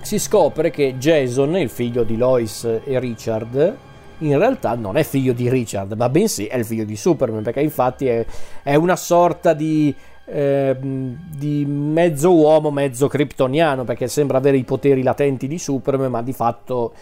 si 0.00 0.18
scopre 0.18 0.70
che 0.70 0.96
Jason, 0.96 1.56
il 1.58 1.68
figlio 1.68 2.02
di 2.02 2.16
Lois 2.16 2.64
e 2.64 2.98
Richard, 2.98 3.76
in 4.18 4.38
realtà 4.38 4.74
non 4.74 4.96
è 4.96 5.02
figlio 5.02 5.32
di 5.32 5.48
Richard, 5.48 5.92
ma 5.92 6.08
bensì 6.08 6.46
è 6.46 6.56
il 6.56 6.64
figlio 6.64 6.84
di 6.84 6.96
Superman, 6.96 7.42
perché 7.42 7.60
infatti 7.60 8.06
è, 8.06 8.24
è 8.62 8.74
una 8.74 8.96
sorta 8.96 9.52
di, 9.52 9.94
eh, 10.26 10.76
di 10.80 11.64
mezzo 11.66 12.34
uomo, 12.34 12.70
mezzo 12.70 13.08
kryptoniano, 13.08 13.84
perché 13.84 14.08
sembra 14.08 14.38
avere 14.38 14.56
i 14.56 14.64
poteri 14.64 15.02
latenti 15.02 15.46
di 15.46 15.58
Superman, 15.58 16.10
ma 16.10 16.22
di 16.22 16.32
fatto 16.32 16.92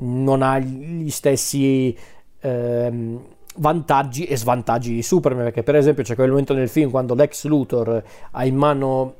non 0.00 0.42
ha 0.42 0.58
gli 0.58 1.10
stessi 1.10 1.96
ehm, 2.40 3.20
vantaggi 3.56 4.24
e 4.24 4.36
svantaggi 4.36 4.94
di 4.94 5.02
Superman, 5.02 5.44
perché 5.44 5.62
per 5.62 5.76
esempio 5.76 6.04
c'è 6.04 6.14
quel 6.14 6.30
momento 6.30 6.54
nel 6.54 6.68
film 6.68 6.90
quando 6.90 7.14
Lex 7.14 7.44
Luthor 7.46 8.02
ha 8.30 8.44
in 8.44 8.56
mano 8.56 9.14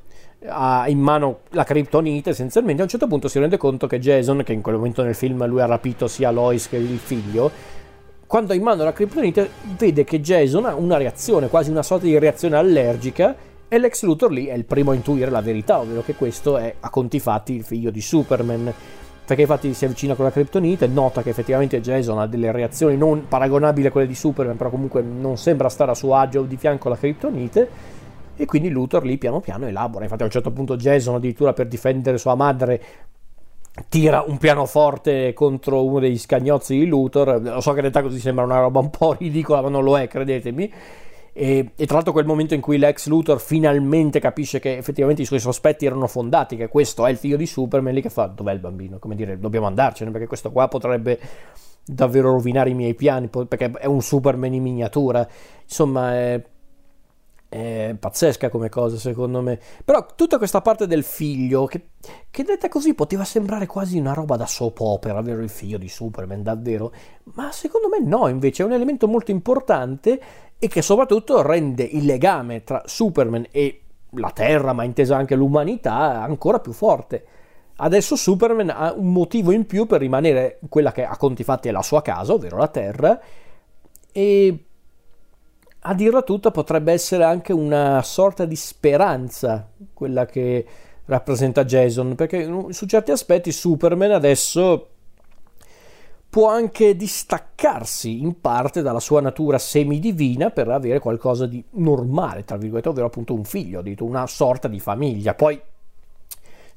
ha 0.46 0.84
in 0.88 1.00
mano 1.00 1.40
la 1.50 1.64
Kryptonite 1.64 2.30
essenzialmente 2.30 2.80
a 2.80 2.84
un 2.84 2.90
certo 2.90 3.08
punto 3.08 3.26
si 3.26 3.40
rende 3.40 3.56
conto 3.56 3.88
che 3.88 3.98
Jason 3.98 4.44
che 4.44 4.52
in 4.52 4.62
quel 4.62 4.76
momento 4.76 5.02
nel 5.02 5.16
film 5.16 5.44
lui 5.46 5.60
ha 5.60 5.66
rapito 5.66 6.06
sia 6.06 6.30
Lois 6.30 6.68
che 6.68 6.76
il 6.76 6.98
figlio 6.98 7.50
quando 8.24 8.52
ha 8.52 8.54
in 8.54 8.62
mano 8.62 8.84
la 8.84 8.92
Kryptonite 8.92 9.50
vede 9.76 10.04
che 10.04 10.20
Jason 10.20 10.66
ha 10.66 10.76
una 10.76 10.96
reazione 10.96 11.48
quasi 11.48 11.70
una 11.70 11.82
sorta 11.82 12.04
di 12.04 12.16
reazione 12.20 12.54
allergica 12.54 13.34
e 13.66 13.78
Lex 13.78 14.04
Luthor 14.04 14.30
lì 14.30 14.46
è 14.46 14.54
il 14.54 14.64
primo 14.64 14.92
a 14.92 14.94
intuire 14.94 15.28
la 15.28 15.40
verità 15.40 15.80
ovvero 15.80 16.02
che 16.02 16.14
questo 16.14 16.56
è 16.56 16.72
a 16.78 16.88
conti 16.88 17.18
fatti 17.18 17.54
il 17.54 17.64
figlio 17.64 17.90
di 17.90 18.00
Superman 18.00 18.72
perché 19.28 19.42
infatti 19.42 19.74
si 19.74 19.84
avvicina 19.84 20.14
con 20.14 20.24
la 20.24 20.30
criptonite, 20.30 20.86
nota 20.86 21.20
che 21.20 21.28
effettivamente 21.28 21.82
Jason 21.82 22.18
ha 22.18 22.26
delle 22.26 22.50
reazioni 22.50 22.96
non 22.96 23.26
paragonabili 23.28 23.88
a 23.88 23.90
quelle 23.90 24.06
di 24.06 24.14
Superman, 24.14 24.56
però 24.56 24.70
comunque 24.70 25.02
non 25.02 25.36
sembra 25.36 25.68
stare 25.68 25.90
a 25.90 25.94
suo 25.94 26.14
agio 26.14 26.44
di 26.44 26.56
fianco 26.56 26.86
alla 26.86 26.96
criptonite, 26.96 27.68
e 28.34 28.46
quindi 28.46 28.70
Luthor 28.70 29.04
lì 29.04 29.18
piano 29.18 29.40
piano 29.40 29.66
elabora. 29.66 30.04
Infatti 30.04 30.22
a 30.22 30.24
un 30.24 30.30
certo 30.30 30.50
punto 30.50 30.76
Jason 30.76 31.16
addirittura 31.16 31.52
per 31.52 31.66
difendere 31.66 32.16
sua 32.16 32.36
madre 32.36 32.82
tira 33.90 34.24
un 34.26 34.38
pianoforte 34.38 35.34
contro 35.34 35.84
uno 35.84 35.98
degli 35.98 36.18
scagnozzi 36.18 36.78
di 36.78 36.86
Luthor. 36.86 37.38
Lo 37.42 37.60
so 37.60 37.72
che 37.72 37.76
in 37.76 37.82
realtà 37.82 38.00
così 38.00 38.20
sembra 38.20 38.44
una 38.44 38.60
roba 38.60 38.80
un 38.80 38.88
po' 38.88 39.14
ridicola, 39.18 39.60
ma 39.60 39.68
non 39.68 39.84
lo 39.84 39.98
è, 39.98 40.08
credetemi. 40.08 40.72
E, 41.40 41.70
e, 41.76 41.86
tra 41.86 41.94
l'altro 41.94 42.10
quel 42.10 42.26
momento 42.26 42.54
in 42.54 42.60
cui 42.60 42.78
l'ex 42.78 43.06
Luthor 43.06 43.40
finalmente 43.40 44.18
capisce 44.18 44.58
che 44.58 44.76
effettivamente 44.76 45.22
i 45.22 45.24
suoi 45.24 45.38
sospetti 45.38 45.86
erano 45.86 46.08
fondati, 46.08 46.56
che 46.56 46.66
questo 46.66 47.06
è 47.06 47.10
il 47.12 47.16
figlio 47.16 47.36
di 47.36 47.46
Superman, 47.46 47.94
lì 47.94 48.02
che 48.02 48.10
fa, 48.10 48.26
dov'è 48.26 48.52
il 48.52 48.58
bambino? 48.58 48.98
Come 48.98 49.14
dire, 49.14 49.38
dobbiamo 49.38 49.68
andarcene 49.68 50.10
perché 50.10 50.26
questo 50.26 50.50
qua 50.50 50.66
potrebbe 50.66 51.16
davvero 51.84 52.32
rovinare 52.32 52.70
i 52.70 52.74
miei 52.74 52.96
piani, 52.96 53.28
perché 53.28 53.70
è 53.70 53.86
un 53.86 54.02
Superman 54.02 54.52
in 54.52 54.64
miniatura. 54.64 55.28
Insomma, 55.62 56.12
è, 56.12 56.44
è 57.48 57.94
pazzesca 57.96 58.48
come 58.48 58.68
cosa 58.68 58.96
secondo 58.96 59.40
me. 59.40 59.60
Però 59.84 60.06
tutta 60.16 60.38
questa 60.38 60.60
parte 60.60 60.88
del 60.88 61.04
figlio, 61.04 61.66
che, 61.66 61.90
che 62.30 62.42
detta 62.42 62.68
così 62.68 62.94
poteva 62.94 63.22
sembrare 63.22 63.66
quasi 63.66 63.96
una 63.96 64.12
roba 64.12 64.34
da 64.34 64.46
soap 64.46 64.80
opera, 64.80 65.18
avere 65.18 65.44
il 65.44 65.50
figlio 65.50 65.78
di 65.78 65.88
Superman, 65.88 66.42
davvero. 66.42 66.92
Ma 67.34 67.52
secondo 67.52 67.88
me 67.88 68.00
no, 68.00 68.26
invece 68.26 68.64
è 68.64 68.66
un 68.66 68.72
elemento 68.72 69.06
molto 69.06 69.30
importante 69.30 70.20
e 70.58 70.68
che 70.68 70.82
soprattutto 70.82 71.40
rende 71.42 71.84
il 71.84 72.04
legame 72.04 72.64
tra 72.64 72.82
Superman 72.84 73.46
e 73.50 73.82
la 74.12 74.30
Terra, 74.30 74.72
ma 74.72 74.84
intesa 74.84 75.16
anche 75.16 75.34
l'umanità, 75.34 76.22
ancora 76.22 76.58
più 76.58 76.72
forte. 76.72 77.24
Adesso 77.76 78.16
Superman 78.16 78.70
ha 78.70 78.92
un 78.92 79.12
motivo 79.12 79.52
in 79.52 79.66
più 79.66 79.86
per 79.86 80.00
rimanere 80.00 80.58
quella 80.68 80.90
che 80.90 81.04
a 81.04 81.16
conti 81.16 81.44
fatti 81.44 81.68
è 81.68 81.70
la 81.70 81.82
sua 81.82 82.02
casa, 82.02 82.32
ovvero 82.32 82.56
la 82.56 82.68
Terra, 82.68 83.20
e 84.10 84.64
a 85.80 85.94
dirla 85.94 86.22
tutta 86.22 86.50
potrebbe 86.50 86.92
essere 86.92 87.22
anche 87.22 87.52
una 87.52 88.02
sorta 88.02 88.44
di 88.44 88.56
speranza 88.56 89.70
quella 89.94 90.26
che 90.26 90.66
rappresenta 91.04 91.64
Jason, 91.64 92.16
perché 92.16 92.50
su 92.70 92.86
certi 92.86 93.12
aspetti 93.12 93.52
Superman 93.52 94.10
adesso 94.10 94.88
può 96.30 96.48
anche 96.48 96.94
distaccarsi 96.94 98.20
in 98.20 98.40
parte 98.40 98.82
dalla 98.82 99.00
sua 99.00 99.20
natura 99.20 99.58
semidivina 99.58 100.50
per 100.50 100.68
avere 100.68 100.98
qualcosa 100.98 101.46
di 101.46 101.64
normale, 101.72 102.44
tra 102.44 102.56
virgolette, 102.56 102.88
ovvero 102.90 103.06
appunto 103.06 103.34
un 103.34 103.44
figlio, 103.44 103.82
una 104.00 104.26
sorta 104.26 104.68
di 104.68 104.78
famiglia. 104.78 105.34
Poi 105.34 105.60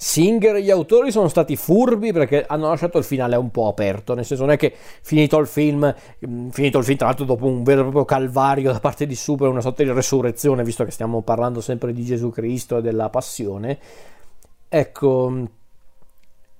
Singer 0.03 0.55
e 0.55 0.63
gli 0.63 0.71
autori 0.71 1.11
sono 1.11 1.27
stati 1.27 1.55
furbi 1.55 2.11
perché 2.11 2.43
hanno 2.47 2.69
lasciato 2.69 2.97
il 2.97 3.03
finale 3.03 3.35
un 3.35 3.51
po' 3.51 3.67
aperto, 3.67 4.15
nel 4.15 4.25
senso 4.25 4.45
non 4.45 4.53
è 4.53 4.57
che 4.57 4.73
finito 5.03 5.37
il 5.37 5.45
film, 5.45 5.93
mm, 6.25 6.49
finito 6.49 6.79
il 6.79 6.83
film 6.83 6.97
tra 6.97 7.05
l'altro 7.05 7.25
dopo 7.25 7.45
un 7.45 7.61
vero 7.61 7.81
e 7.81 7.83
proprio 7.83 8.05
calvario 8.05 8.71
da 8.71 8.79
parte 8.79 9.05
di 9.05 9.13
Super, 9.13 9.49
una 9.49 9.61
sorta 9.61 9.83
di 9.83 9.91
resurrezione, 9.91 10.63
visto 10.63 10.83
che 10.85 10.89
stiamo 10.89 11.21
parlando 11.21 11.61
sempre 11.61 11.93
di 11.93 12.03
Gesù 12.03 12.31
Cristo 12.31 12.77
e 12.77 12.81
della 12.81 13.09
passione, 13.09 13.77
ecco 14.67 15.49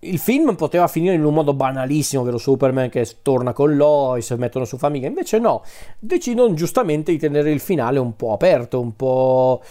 il 0.04 0.18
film 0.18 0.56
poteva 0.56 0.88
finire 0.88 1.16
in 1.16 1.24
un 1.24 1.34
modo 1.34 1.54
banalissimo, 1.54 2.22
ovvero 2.22 2.38
Superman 2.38 2.90
che 2.90 3.08
torna 3.22 3.54
con 3.54 3.76
Lois, 3.76 4.32
mettono 4.32 4.66
su 4.66 4.78
famiglia, 4.78 5.08
invece 5.08 5.38
no, 5.38 5.64
decidono 6.00 6.54
giustamente 6.54 7.12
di 7.12 7.20
tenere 7.20 7.52
il 7.52 7.60
finale 7.60 8.00
un 8.00 8.16
po' 8.16 8.34
aperto, 8.34 8.80
un 8.80 8.96
po' 8.96 9.62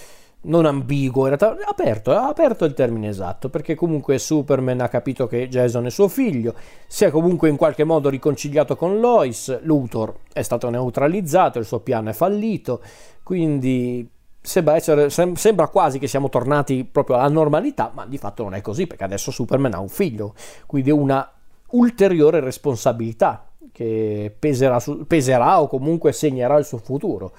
non 0.43 0.65
ambiguo, 0.67 1.27
in 1.27 1.37
realtà 1.37 1.57
aperto, 1.69 2.13
aperto 2.13 2.65
è 2.65 2.69
il 2.69 2.75
termine 2.75 3.09
esatto, 3.09 3.51
perché 3.51 3.75
comunque 3.75 4.19
Superman 4.19 4.81
ha 4.81 4.89
capito 4.89 5.27
che 5.27 5.49
Jason 5.49 5.87
è 5.87 5.91
suo 5.91 6.09
figlio, 6.09 6.55
si 6.87 7.05
è 7.05 7.11
comunque 7.11 7.49
in 7.49 7.57
qualche 7.57 7.85
modo 7.85 8.09
riconciliato 8.09 8.77
con 8.77 9.01
Lois, 9.01 9.61
Luthor 9.63 10.15
è 10.33 10.43
stato 10.43 10.71
neutralizzato, 10.71 11.59
il 11.59 11.65
suo 11.65 11.81
piano 11.81 12.09
è 12.09 12.13
fallito, 12.13 12.81
quindi 13.23 14.09
sembra, 14.41 14.77
essere, 14.77 15.11
sembra 15.11 15.69
quasi 15.69 15.99
che 15.99 16.07
siamo 16.07 16.29
tornati 16.29 16.85
proprio 16.85 17.17
alla 17.17 17.29
normalità, 17.29 17.91
ma 17.95 18.07
di 18.07 18.19
fatto 18.19 18.43
non 18.43 18.55
è 18.55 18.61
così 18.61 18.87
perché 18.87 19.05
adesso 19.05 19.31
Superman 19.31 19.75
ha 19.75 19.81
un 19.81 19.89
figlio, 19.89 20.35
quindi 20.67 20.91
una 20.91 21.31
ulteriore 21.71 22.41
responsabilità 22.41 23.47
che 23.73 24.35
peserà, 24.37 24.81
su, 24.81 25.07
peserà 25.07 25.61
o 25.61 25.69
comunque 25.69 26.13
segnerà 26.13 26.57
il 26.57 26.65
suo 26.65 26.79
futuro. 26.79 27.33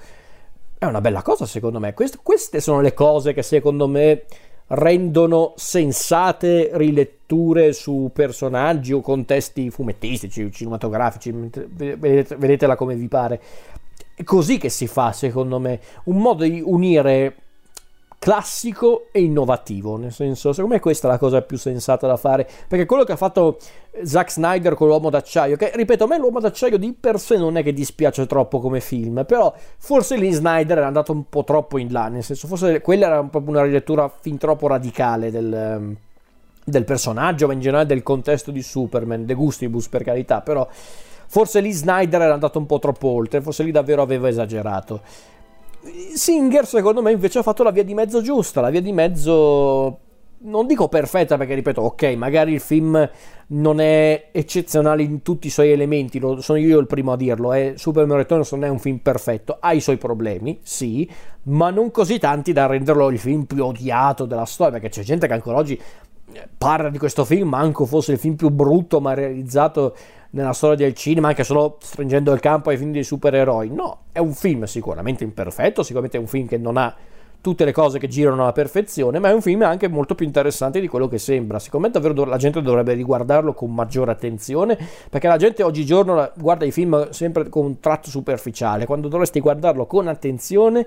È 0.78 0.84
una 0.86 1.00
bella 1.00 1.22
cosa 1.22 1.46
secondo 1.46 1.78
me. 1.78 1.94
Queste, 1.94 2.18
queste 2.22 2.60
sono 2.60 2.80
le 2.80 2.94
cose 2.94 3.32
che 3.32 3.42
secondo 3.42 3.86
me 3.86 4.24
rendono 4.68 5.52
sensate 5.56 6.70
riletture 6.72 7.72
su 7.72 8.10
personaggi 8.12 8.92
o 8.92 9.00
contesti 9.00 9.70
fumettistici, 9.70 10.50
cinematografici, 10.50 11.30
vedete, 11.30 12.36
vedetela 12.36 12.74
come 12.74 12.94
vi 12.94 13.08
pare. 13.08 13.40
È 14.14 14.24
così 14.24 14.58
che 14.58 14.68
si 14.68 14.86
fa, 14.86 15.12
secondo 15.12 15.58
me, 15.58 15.80
un 16.04 16.16
modo 16.16 16.44
di 16.44 16.62
unire 16.64 17.36
classico 18.18 19.08
e 19.10 19.20
innovativo, 19.20 19.96
nel 19.96 20.12
senso, 20.12 20.52
secondo 20.52 20.74
me 20.76 20.80
questa 20.80 21.08
è 21.08 21.10
la 21.10 21.18
cosa 21.18 21.42
più 21.42 21.58
sensata 21.58 22.06
da 22.06 22.16
fare, 22.16 22.48
perché 22.68 22.86
quello 22.86 23.02
che 23.02 23.10
ha 23.10 23.16
fatto 23.16 23.58
Zack 24.04 24.30
Snyder 24.30 24.74
con 24.74 24.86
l'Uomo 24.86 25.10
d'Acciaio, 25.10 25.56
che 25.56 25.72
ripeto, 25.74 26.04
a 26.04 26.06
me 26.06 26.18
l'Uomo 26.18 26.38
d'Acciaio 26.38 26.78
di 26.78 26.92
per 26.92 27.18
sé 27.18 27.36
non 27.36 27.56
è 27.56 27.64
che 27.64 27.72
dispiace 27.72 28.26
troppo 28.26 28.60
come 28.60 28.78
film, 28.78 29.24
però 29.26 29.52
forse 29.76 30.16
lì 30.16 30.30
Snyder 30.30 30.78
era 30.78 30.86
andato 30.86 31.10
un 31.10 31.28
po' 31.28 31.42
troppo 31.42 31.78
in 31.78 31.90
là, 31.90 32.06
nel 32.06 32.22
senso, 32.22 32.46
forse 32.46 32.80
quella 32.80 33.06
era 33.06 33.24
proprio 33.24 33.54
una 33.54 33.64
rilettura 33.64 34.08
fin 34.08 34.38
troppo 34.38 34.68
radicale 34.68 35.32
del 35.32 35.96
del 36.64 36.84
personaggio, 36.84 37.48
ma 37.48 37.54
in 37.54 37.60
generale 37.60 37.86
del 37.86 38.04
contesto 38.04 38.50
di 38.50 38.62
Superman, 38.62 39.26
de 39.26 39.34
gustibus 39.34 39.88
per 39.88 40.04
carità, 40.04 40.42
però 40.42 40.66
Forse 41.32 41.60
lì 41.62 41.72
Snyder 41.72 42.20
era 42.20 42.34
andato 42.34 42.58
un 42.58 42.66
po' 42.66 42.78
troppo 42.78 43.08
oltre, 43.08 43.40
forse 43.40 43.62
lì 43.62 43.70
davvero 43.70 44.02
aveva 44.02 44.28
esagerato. 44.28 45.00
Singer, 46.12 46.66
secondo 46.66 47.00
me, 47.00 47.10
invece 47.10 47.38
ha 47.38 47.42
fatto 47.42 47.62
la 47.62 47.70
via 47.70 47.82
di 47.82 47.94
mezzo 47.94 48.20
giusta, 48.20 48.60
la 48.60 48.68
via 48.68 48.82
di 48.82 48.92
mezzo 48.92 49.98
non 50.40 50.66
dico 50.66 50.88
perfetta 50.88 51.38
perché 51.38 51.54
ripeto, 51.54 51.80
ok, 51.80 52.02
magari 52.16 52.52
il 52.52 52.60
film 52.60 53.10
non 53.46 53.80
è 53.80 54.28
eccezionale 54.30 55.04
in 55.04 55.22
tutti 55.22 55.46
i 55.46 55.50
suoi 55.50 55.70
elementi, 55.70 56.18
lo, 56.18 56.42
sono 56.42 56.58
io 56.58 56.78
il 56.78 56.86
primo 56.86 57.12
a 57.12 57.16
dirlo, 57.16 57.54
eh. 57.54 57.76
Superman 57.76 58.18
Returns 58.18 58.52
non 58.52 58.64
è 58.64 58.68
un 58.68 58.78
film 58.78 58.98
perfetto, 58.98 59.56
ha 59.58 59.72
i 59.72 59.80
suoi 59.80 59.96
problemi, 59.96 60.60
sì, 60.62 61.10
ma 61.44 61.70
non 61.70 61.90
così 61.90 62.18
tanti 62.18 62.52
da 62.52 62.66
renderlo 62.66 63.08
il 63.08 63.18
film 63.18 63.44
più 63.44 63.64
odiato 63.64 64.26
della 64.26 64.44
storia, 64.44 64.74
perché 64.74 64.90
c'è 64.90 65.02
gente 65.02 65.26
che 65.26 65.32
ancora 65.32 65.56
oggi 65.56 65.80
parla 66.56 66.88
di 66.88 66.98
questo 66.98 67.24
film, 67.24 67.48
manco 67.48 67.84
fosse 67.84 68.12
il 68.12 68.18
film 68.18 68.34
più 68.34 68.50
brutto 68.50 69.00
ma 69.00 69.14
realizzato 69.14 69.94
nella 70.32 70.52
storia 70.52 70.76
del 70.76 70.94
cinema, 70.94 71.28
anche 71.28 71.44
solo 71.44 71.78
stringendo 71.80 72.32
il 72.32 72.40
campo 72.40 72.70
ai 72.70 72.76
film 72.76 72.92
dei 72.92 73.04
supereroi. 73.04 73.70
No, 73.70 74.04
è 74.12 74.18
un 74.18 74.32
film 74.32 74.64
sicuramente 74.64 75.24
imperfetto, 75.24 75.82
sicuramente 75.82 76.16
è 76.16 76.20
un 76.20 76.26
film 76.26 76.46
che 76.46 76.58
non 76.58 76.76
ha 76.76 76.94
tutte 77.42 77.64
le 77.64 77.72
cose 77.72 77.98
che 77.98 78.06
girano 78.06 78.42
alla 78.42 78.52
perfezione, 78.52 79.18
ma 79.18 79.28
è 79.28 79.32
un 79.32 79.42
film 79.42 79.62
anche 79.62 79.88
molto 79.88 80.14
più 80.14 80.24
interessante 80.24 80.80
di 80.80 80.86
quello 80.86 81.08
che 81.08 81.18
sembra. 81.18 81.58
Secondo 81.58 81.88
me 81.88 81.92
davvero 81.92 82.24
la 82.24 82.36
gente 82.36 82.62
dovrebbe 82.62 82.94
riguardarlo 82.94 83.52
con 83.52 83.74
maggiore 83.74 84.12
attenzione, 84.12 84.78
perché 85.10 85.26
la 85.26 85.36
gente 85.36 85.62
oggigiorno 85.62 86.30
guarda 86.36 86.64
i 86.64 86.70
film 86.70 87.10
sempre 87.10 87.48
con 87.48 87.64
un 87.66 87.80
tratto 87.80 88.08
superficiale, 88.08 88.86
quando 88.86 89.08
dovresti 89.08 89.40
guardarlo 89.40 89.86
con 89.86 90.06
attenzione 90.06 90.86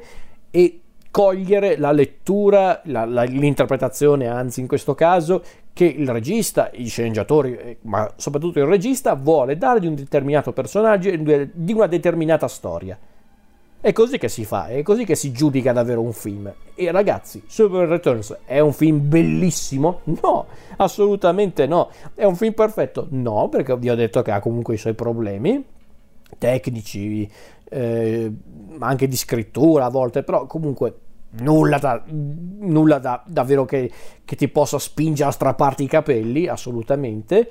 e 0.50 0.80
cogliere 1.16 1.78
la 1.78 1.94
lettura, 1.94 2.82
la, 2.88 3.06
la, 3.06 3.24
l'interpretazione, 3.24 4.28
anzi 4.28 4.60
in 4.60 4.68
questo 4.68 4.96
caso, 4.96 5.42
che 5.72 5.86
il 5.86 6.10
regista, 6.10 6.70
i 6.74 6.88
sceneggiatori, 6.88 7.56
eh, 7.56 7.78
ma 7.84 8.12
soprattutto 8.18 8.60
il 8.60 8.66
regista, 8.66 9.14
vuole 9.14 9.58
dare 9.58 9.80
di 9.80 9.88
un 9.88 9.96
determinato 9.96 10.52
personaggio 10.52 11.10
di 11.16 11.72
una 11.72 11.88
determinata 11.88 12.50
storia. 12.50 13.00
È 13.80 13.94
così 13.94 14.18
che 14.18 14.28
si 14.28 14.44
fa, 14.44 14.68
è 14.68 14.82
così 14.82 15.06
che 15.06 15.16
si 15.16 15.32
giudica 15.32 15.72
davvero 15.72 16.02
un 16.02 16.12
film. 16.12 16.54
E 16.76 16.92
ragazzi, 16.92 17.42
Super 17.48 17.88
Returns 17.88 18.40
è 18.44 18.60
un 18.60 18.74
film 18.74 19.08
bellissimo? 19.08 20.02
No, 20.22 20.48
assolutamente 20.76 21.66
no. 21.66 21.92
È 22.14 22.26
un 22.26 22.36
film 22.36 22.52
perfetto? 22.52 23.08
No, 23.12 23.48
perché 23.48 23.78
vi 23.78 23.90
ho 23.90 23.96
detto 23.96 24.22
che 24.22 24.32
ha 24.32 24.42
comunque 24.42 24.74
i 24.74 24.78
suoi 24.78 24.96
problemi 24.96 25.64
tecnici, 26.38 27.32
eh, 27.70 28.34
anche 28.80 29.08
di 29.08 29.16
scrittura 29.16 29.86
a 29.86 29.90
volte, 29.90 30.22
però 30.22 30.46
comunque 30.46 31.00
nulla, 31.40 31.78
da, 31.78 32.04
nulla 32.08 33.00
da, 33.00 33.24
davvero 33.26 33.66
che, 33.66 33.92
che 34.24 34.36
ti 34.36 34.48
possa 34.48 34.80
spingere 34.80 35.30
a 35.30 35.32
strapparti 35.32 35.84
i 35.84 35.88
capelli, 35.88 36.48
assolutamente. 36.48 37.50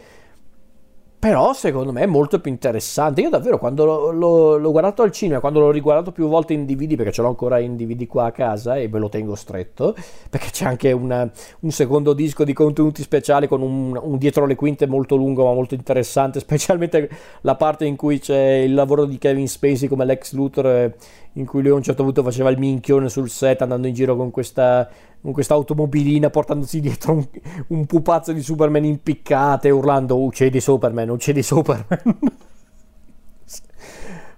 però 1.25 1.55
secondo 1.55 1.91
me 1.91 2.03
è 2.03 2.07
molto 2.07 2.39
più 2.39 2.51
interessante. 2.51 3.23
Io 3.23 3.31
davvero 3.31 3.59
quando 3.59 3.87
l'ho, 3.87 4.11
l'ho, 4.11 4.57
l'ho, 4.59 4.71
guardato 4.71 5.01
al 5.01 5.11
cinema, 5.11 5.41
quando 5.41 5.61
l'ho 5.61 5.71
riguardato 5.71 6.13
più 6.13 6.29
volte 6.29 6.53
in 6.53 6.67
DVD, 6.67 6.97
perché 6.97 7.13
ce 7.13 7.23
l'ho 7.23 7.29
ancora 7.29 7.59
in 7.61 7.77
DVD 7.77 8.07
qua 8.07 8.27
a 8.27 8.31
casa 8.31 8.77
e 8.77 8.89
me 8.89 8.99
lo 8.99 9.09
tengo 9.09 9.35
stretto, 9.35 9.95
perché 10.29 10.51
c'è 10.51 10.67
anche 10.67 10.93
una, 10.93 11.27
un 11.61 11.71
secondo 11.71 12.13
disco 12.13 12.45
di 12.45 12.53
contenuti 12.53 13.01
speciali 13.01 13.49
con 13.49 13.63
un, 13.63 13.99
un, 13.99 14.19
dietro 14.19 14.45
le 14.45 14.55
quinte 14.55 14.87
molto 14.87 15.17
lungo 15.17 15.45
ma 15.45 15.55
molto 15.55 15.73
interessante, 15.73 16.41
specialmente 16.45 17.09
la 17.41 17.55
parte 17.55 17.87
in 17.87 17.97
cui 17.97 18.19
c'è 18.19 18.57
il 18.57 18.75
lavoro 18.75 19.07
di 19.07 19.17
Kevin 19.17 19.49
Spacey 19.49 19.89
come 19.89 20.05
Lex 20.05 20.35
Luthor, 20.35 20.67
eh, 20.67 20.95
in 21.35 21.47
cui 21.47 21.63
lui 21.63 21.71
a 21.71 21.75
un 21.75 21.83
certo 21.83 22.03
punto 22.03 22.23
faceva 22.23 22.51
il 22.51 22.59
minchione 22.59 23.09
sul 23.09 23.29
set 23.29 23.63
andando 23.63 23.87
in 23.87 23.95
giro 23.95 24.17
con 24.17 24.31
questa 24.31 24.89
con 25.21 25.33
questa 25.33 25.55
automobilina 25.55 26.29
portandosi 26.31 26.81
dietro 26.81 27.13
un, 27.15 27.27
un 27.69 27.87
pupazzo 27.87 28.33
di 28.33 28.43
Superman 28.43 28.85
impiccate 28.85 29.71
urlando 29.71 30.23
uccidi 30.23 30.61
Superman, 30.61 31.09
uccidi 31.09 31.43
Superman. 31.43 32.19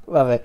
Vabbè, 0.08 0.40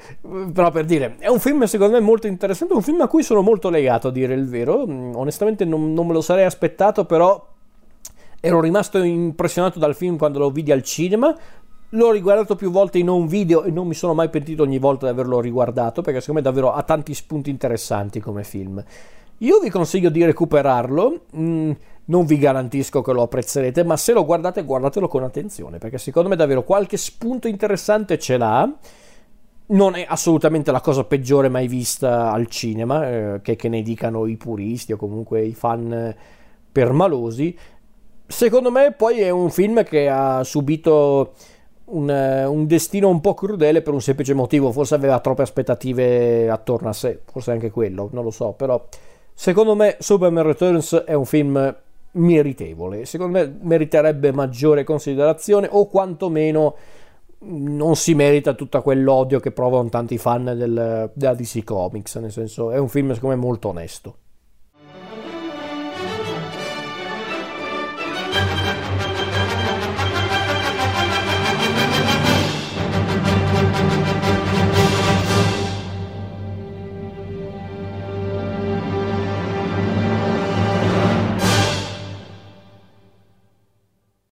però 0.52 0.72
per 0.72 0.86
dire, 0.86 1.18
è 1.20 1.28
un 1.28 1.40
film 1.40 1.64
secondo 1.66 1.94
me 1.94 2.00
molto 2.00 2.26
interessante, 2.26 2.74
un 2.74 2.82
film 2.82 3.02
a 3.02 3.08
cui 3.08 3.22
sono 3.22 3.42
molto 3.42 3.70
legato 3.70 4.08
a 4.08 4.12
dire 4.12 4.34
il 4.34 4.48
vero, 4.48 4.88
mm, 4.88 5.14
onestamente 5.16 5.66
non, 5.66 5.94
non 5.94 6.08
me 6.08 6.14
lo 6.14 6.22
sarei 6.22 6.46
aspettato, 6.46 7.06
però 7.06 7.48
ero 8.40 8.60
rimasto 8.60 8.98
impressionato 9.04 9.78
dal 9.78 9.94
film 9.94 10.18
quando 10.18 10.40
lo 10.40 10.50
vidi 10.50 10.72
al 10.72 10.82
cinema, 10.82 11.38
L'ho 11.94 12.12
riguardato 12.12 12.56
più 12.56 12.72
volte 12.72 13.00
in 13.00 13.10
un 13.10 13.28
video 13.28 13.64
e 13.64 13.72
non 13.72 13.86
mi 13.86 13.94
sono 13.94 14.14
mai 14.14 14.30
pentito 14.30 14.64
ogni 14.64 14.80
volta 14.80 15.08
di 15.08 15.12
averlo 15.12 15.42
riguardato 15.42 16.02
perché 16.02 16.22
secondo 16.22 16.40
me 16.40 16.48
davvero 16.48 16.72
ha 16.72 16.84
tanti 16.84 17.14
spunti 17.14 17.50
interessanti 17.50 18.22
come 18.22 18.46
film. 18.46 18.82
Io 19.40 19.60
vi 19.60 19.70
consiglio 19.70 20.10
di 20.10 20.24
recuperarlo, 20.24 21.26
mm, 21.36 21.72
non 22.06 22.26
vi 22.26 22.38
garantisco 22.38 23.02
che 23.02 23.12
lo 23.12 23.24
apprezzerete, 23.24 23.84
ma 23.84 23.98
se 23.98 24.14
lo 24.14 24.24
guardate 24.24 24.64
guardatelo 24.64 25.10
con 25.10 25.24
attenzione, 25.24 25.80
perché 25.80 25.98
secondo 25.98 26.30
me 26.30 26.38
davvero 26.38 26.64
qualche 26.64 26.96
spunto 26.96 27.50
interessante 27.50 28.18
ce 28.18 28.38
l'ha. 28.38 28.72
Non 29.68 29.96
è 29.96 30.06
assolutamente 30.08 30.72
la 30.72 30.82
cosa 30.82 31.04
peggiore 31.04 31.50
mai 31.50 31.68
vista 31.68 32.32
al 32.32 32.48
cinema, 32.48 33.10
eh, 33.10 33.40
che, 33.42 33.58
che, 33.58 33.68
ne 33.68 33.82
dicano 33.82 34.28
i 34.28 34.38
puristi 34.38 34.94
o 34.94 34.98
comunque 34.98 35.44
i 35.44 35.54
fan 35.54 36.16
permalosi. 36.72 37.58
Secondo 38.28 38.72
me 38.72 38.94
poi 38.94 39.20
è 39.20 39.30
un 39.30 39.50
film 39.50 39.84
che 39.84 40.08
ha 40.08 40.44
subito 40.44 41.34
un, 41.92 42.10
eh, 42.10 42.46
un, 42.46 42.68
destino 42.68 43.10
un 43.10 43.22
po' 43.22 43.34
crudele 43.34 43.82
per 43.82 43.94
un 43.94 44.02
semplice 44.02 44.34
motivo, 44.34 44.72
forse 44.72 44.96
aveva 44.96 45.20
troppe 45.20 45.44
aspettative 45.44 46.50
attorno 46.50 46.90
a 46.90 46.94
sé, 46.94 47.22
forse 47.26 47.52
anche 47.52 47.72
quello, 47.72 48.10
non 48.12 48.24
lo 48.24 48.32
so, 48.32 48.52
però 48.52 48.84
Secondo 49.42 49.74
me 49.74 49.96
Superman 50.00 50.44
Returns 50.44 50.94
è 51.04 51.14
un 51.14 51.26
film 51.26 51.76
meritevole, 52.12 53.06
secondo 53.06 53.40
me 53.40 53.58
meriterebbe 53.62 54.32
maggiore 54.32 54.84
considerazione 54.84 55.68
o 55.72 55.88
quantomeno 55.88 56.76
non 57.40 57.96
si 57.96 58.14
merita 58.14 58.54
tutto 58.54 58.80
quell'odio 58.84 59.40
che 59.40 59.52
provano 59.52 59.90
tanti 59.90 60.20
fan 60.20 60.44
del, 60.44 61.10
della 61.12 61.34
DC 61.34 61.64
Comics, 61.64 62.18
nel 62.18 62.32
senso 62.32 62.70
è 62.70 62.78
un 62.78 62.88
film 62.88 63.14
secondo 63.14 63.36
me 63.36 63.42
molto 63.42 63.70
onesto. 63.70 64.16